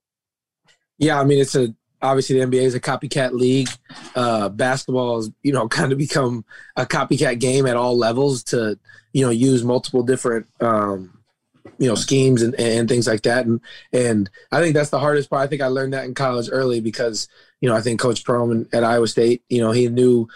Yeah, 0.99 1.21
I 1.21 1.25
mean 1.25 1.39
it's 1.39 1.55
a 1.55 1.75
obviously 2.03 2.39
the 2.39 2.47
NBA 2.47 2.63
is 2.63 2.75
a 2.75 2.81
copycat 2.81 3.33
league. 3.33 3.69
Uh, 4.15 4.49
basketball 4.49 5.17
has 5.17 5.31
you 5.43 5.53
know 5.53 5.69
kind 5.79 5.93
of 5.93 5.99
become 5.99 6.45
a 6.77 6.87
copycat 6.87 7.41
game 7.41 7.67
at 7.67 7.77
all 7.77 7.97
levels 7.97 8.43
to 8.45 8.79
you 9.13 9.25
know 9.25 9.31
use 9.31 9.65
multiple 9.65 10.03
different 10.03 10.47
um, 10.61 11.19
you 11.79 11.89
know 11.89 11.95
schemes 11.95 12.43
and, 12.43 12.55
and 12.57 12.89
things 12.89 13.07
like 13.07 13.23
that. 13.23 13.47
And 13.47 13.61
and 13.93 14.31
I 14.53 14.61
think 14.61 14.75
that's 14.75 14.91
the 14.91 15.01
hardest 15.01 15.31
part. 15.31 15.43
I 15.43 15.47
think 15.47 15.63
I 15.63 15.67
learned 15.67 15.93
that 15.93 16.05
in 16.05 16.15
college 16.15 16.49
early 16.51 16.81
because 16.81 17.29
you 17.61 17.69
know 17.69 17.77
I 17.77 17.81
think 17.81 18.01
Coach 18.01 18.25
Prohm 18.25 18.69
at 18.73 18.85
Iowa 18.85 19.09
State 19.09 19.43
you 19.49 19.61
know 19.61 19.73
he 19.73 19.89
knew 19.89 20.29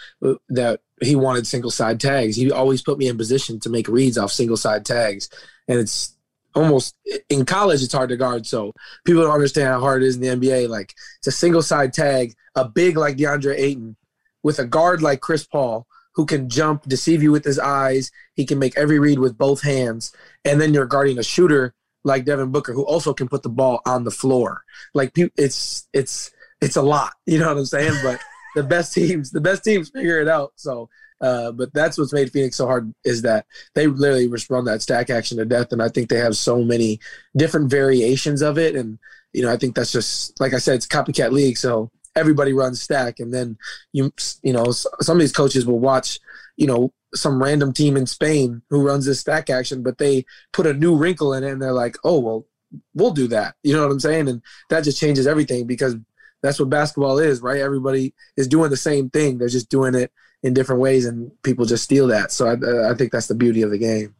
that 0.48 0.80
he 1.00 1.16
wanted 1.16 1.46
single 1.46 1.70
side 1.70 2.00
tags. 2.00 2.36
He 2.36 2.50
always 2.50 2.82
put 2.82 2.98
me 2.98 3.08
in 3.08 3.16
position 3.16 3.60
to 3.60 3.70
make 3.70 3.88
reads 3.88 4.18
off 4.18 4.32
single 4.32 4.56
side 4.56 4.84
tags, 4.84 5.28
and 5.68 5.78
it's 5.78 6.14
almost 6.55 6.94
in 7.28 7.44
college 7.44 7.82
it's 7.82 7.92
hard 7.92 8.11
to 8.11 8.16
guard. 8.16 8.46
So 8.46 8.72
people 9.05 9.22
don't 9.22 9.34
understand 9.34 9.68
how 9.68 9.80
hard 9.80 10.03
it 10.03 10.07
is 10.07 10.16
in 10.16 10.22
the 10.22 10.28
NBA. 10.28 10.68
Like 10.68 10.94
it's 11.18 11.28
a 11.28 11.32
single 11.32 11.62
side 11.62 11.92
tag, 11.92 12.34
a 12.55 12.68
big 12.68 12.96
like 12.96 13.16
DeAndre 13.16 13.59
Ayton 13.59 13.96
with 14.42 14.59
a 14.59 14.64
guard 14.64 15.03
like 15.03 15.20
Chris 15.20 15.44
Paul 15.44 15.86
who 16.14 16.26
can 16.26 16.48
jump, 16.48 16.82
deceive 16.84 17.22
you 17.22 17.32
with 17.32 17.44
his 17.44 17.59
eyes. 17.59 18.11
He 18.34 18.44
can 18.44 18.59
make 18.59 18.76
every 18.76 18.98
read 18.98 19.18
with 19.18 19.38
both 19.38 19.62
hands, 19.62 20.12
and 20.44 20.61
then 20.61 20.74
you're 20.74 20.86
guarding 20.86 21.18
a 21.18 21.22
shooter 21.22 21.74
like 22.05 22.24
Devin 22.24 22.50
Booker 22.50 22.72
who 22.72 22.84
also 22.84 23.14
can 23.14 23.28
put 23.28 23.42
the 23.42 23.48
ball 23.48 23.80
on 23.86 24.05
the 24.05 24.11
floor. 24.11 24.62
Like 24.94 25.12
it's 25.16 25.88
it's 25.92 26.30
it's 26.61 26.76
a 26.76 26.82
lot. 26.82 27.14
You 27.26 27.38
know 27.38 27.48
what 27.48 27.59
I'm 27.59 27.66
saying? 27.66 27.98
But 28.03 28.20
the 28.55 28.62
best 28.62 28.94
teams, 28.94 29.30
the 29.30 29.40
best 29.40 29.64
teams 29.64 29.90
figure 29.90 30.20
it 30.20 30.28
out. 30.28 30.53
So, 30.57 30.88
uh, 31.22 31.52
but 31.52 31.72
that's 31.72 31.96
what's 31.96 32.12
made 32.12 32.32
Phoenix 32.32 32.56
so 32.56 32.66
hard 32.66 32.92
is 33.04 33.22
that 33.22 33.46
they 33.74 33.86
literally 33.86 34.28
just 34.28 34.50
run 34.50 34.64
that 34.64 34.82
stack 34.82 35.08
action 35.08 35.38
to 35.38 35.44
death, 35.44 35.72
and 35.72 35.80
I 35.80 35.88
think 35.88 36.08
they 36.08 36.18
have 36.18 36.36
so 36.36 36.62
many 36.62 36.98
different 37.36 37.70
variations 37.70 38.42
of 38.42 38.58
it. 38.58 38.74
And 38.74 38.98
you 39.32 39.42
know, 39.42 39.52
I 39.52 39.56
think 39.56 39.76
that's 39.76 39.92
just 39.92 40.38
like 40.40 40.52
I 40.52 40.58
said, 40.58 40.74
it's 40.74 40.86
copycat 40.86 41.30
league, 41.30 41.56
so 41.56 41.90
everybody 42.16 42.52
runs 42.52 42.82
stack, 42.82 43.20
and 43.20 43.32
then 43.32 43.56
you 43.92 44.12
you 44.42 44.52
know 44.52 44.72
some 44.72 45.16
of 45.16 45.20
these 45.20 45.32
coaches 45.32 45.64
will 45.64 45.78
watch 45.78 46.18
you 46.56 46.66
know 46.66 46.92
some 47.14 47.40
random 47.40 47.72
team 47.72 47.96
in 47.96 48.06
Spain 48.06 48.62
who 48.68 48.84
runs 48.84 49.06
this 49.06 49.20
stack 49.20 49.48
action, 49.48 49.84
but 49.84 49.98
they 49.98 50.24
put 50.52 50.66
a 50.66 50.74
new 50.74 50.96
wrinkle 50.96 51.34
in 51.34 51.44
it, 51.44 51.52
and 51.52 51.62
they're 51.62 51.72
like, 51.72 51.96
oh 52.02 52.18
well, 52.18 52.46
we'll 52.94 53.12
do 53.12 53.28
that. 53.28 53.54
You 53.62 53.74
know 53.74 53.82
what 53.82 53.92
I'm 53.92 54.00
saying? 54.00 54.28
And 54.28 54.42
that 54.70 54.82
just 54.82 54.98
changes 54.98 55.28
everything 55.28 55.68
because 55.68 55.94
that's 56.42 56.58
what 56.58 56.68
basketball 56.68 57.20
is, 57.20 57.40
right? 57.40 57.60
Everybody 57.60 58.12
is 58.36 58.48
doing 58.48 58.70
the 58.70 58.76
same 58.76 59.08
thing. 59.08 59.38
They're 59.38 59.46
just 59.46 59.70
doing 59.70 59.94
it 59.94 60.10
in 60.43 60.55
different 60.55 60.80
ways, 60.80 61.07
and 61.07 61.30
people 61.43 61.64
just 61.64 61.84
steal 61.84 62.07
that. 62.09 62.32
So 62.32 62.47
I, 62.47 62.90
I 62.90 62.95
think 62.95 63.12
that's 63.12 63.28
the 63.28 63.34
beauty 63.34 63.62
of 63.62 63.70
the 63.70 63.78
game. 63.78 64.14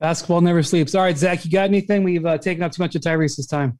Basketball 0.00 0.40
never 0.42 0.62
sleeps. 0.62 0.94
All 0.94 1.02
right, 1.02 1.16
Zach, 1.16 1.44
you 1.44 1.50
got 1.50 1.64
anything? 1.64 2.02
We've 2.04 2.24
uh, 2.24 2.38
taken 2.38 2.62
up 2.62 2.72
too 2.72 2.82
much 2.82 2.94
of 2.94 3.02
Tyrese's 3.02 3.46
time. 3.46 3.78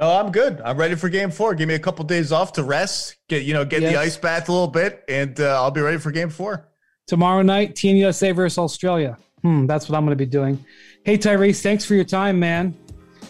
No, 0.00 0.10
I'm 0.10 0.32
good. 0.32 0.60
I'm 0.64 0.76
ready 0.76 0.94
for 0.94 1.08
game 1.08 1.30
four. 1.30 1.54
Give 1.54 1.68
me 1.68 1.74
a 1.74 1.78
couple 1.78 2.04
days 2.04 2.32
off 2.32 2.52
to 2.54 2.62
rest, 2.64 3.16
get 3.28 3.42
you 3.42 3.52
know, 3.52 3.64
get 3.64 3.82
Yes. 3.82 3.92
the 3.92 3.98
ice 4.00 4.16
bath 4.16 4.48
a 4.48 4.52
little 4.52 4.68
bit, 4.68 5.04
and 5.08 5.38
uh, 5.40 5.60
I'll 5.62 5.70
be 5.70 5.80
ready 5.80 5.98
for 5.98 6.10
game 6.10 6.30
four. 6.30 6.68
Tomorrow 7.06 7.42
night, 7.42 7.76
Team 7.76 7.96
USA 7.96 8.30
versus 8.32 8.58
Australia. 8.58 9.16
Hmm, 9.42 9.66
that's 9.66 9.88
what 9.88 9.96
I'm 9.98 10.04
going 10.04 10.16
to 10.16 10.24
be 10.24 10.30
doing. 10.30 10.64
Hey, 11.04 11.18
Tyrese, 11.18 11.60
thanks 11.62 11.84
for 11.84 11.94
your 11.94 12.04
time, 12.04 12.38
man. 12.38 12.76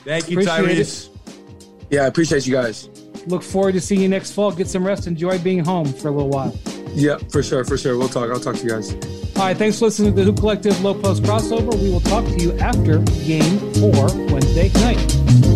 Thank 0.05 0.31
you, 0.31 0.39
Appreciate 0.41 0.79
it. 0.79 0.87
Tyrese. 0.87 1.09
Yeah, 1.91 2.03
I 2.03 2.07
appreciate 2.07 2.47
you 2.47 2.53
guys. 2.55 2.89
Look 3.27 3.43
forward 3.43 3.73
to 3.73 3.81
seeing 3.81 4.01
you 4.01 4.09
next 4.09 4.33
fall. 4.33 4.53
Get 4.53 4.68
some 4.68 4.87
rest. 4.87 5.07
Enjoy 5.07 5.39
being 5.39 5.64
home 5.64 5.93
for 5.93 6.09
a 6.09 6.11
little 6.11 6.31
while. 6.31 6.57
Yeah, 6.95 7.18
for 7.31 7.43
sure, 7.43 7.64
for 7.64 7.79
sure. 7.79 7.97
We'll 7.97 8.09
talk. 8.09 8.31
I'll 8.31 8.41
talk 8.41 8.57
to 8.57 8.62
you 8.62 8.70
guys. 8.70 8.93
All 9.37 9.47
right, 9.47 9.57
thanks 9.57 9.79
for 9.79 9.87
listening 9.87 10.14
to 10.14 10.16
the 10.16 10.25
Hoop 10.25 10.39
Collective 10.39 10.83
Lowe 10.83 10.95
Post 10.95 11.23
crossover. 11.23 11.75
We 11.81 11.91
will 11.91 12.01
talk 12.01 12.25
to 12.25 12.37
you 12.39 12.53
after 12.59 12.99
game 13.25 13.59
four 13.75 14.07
Wednesday 14.31 14.70
night. 14.81 15.51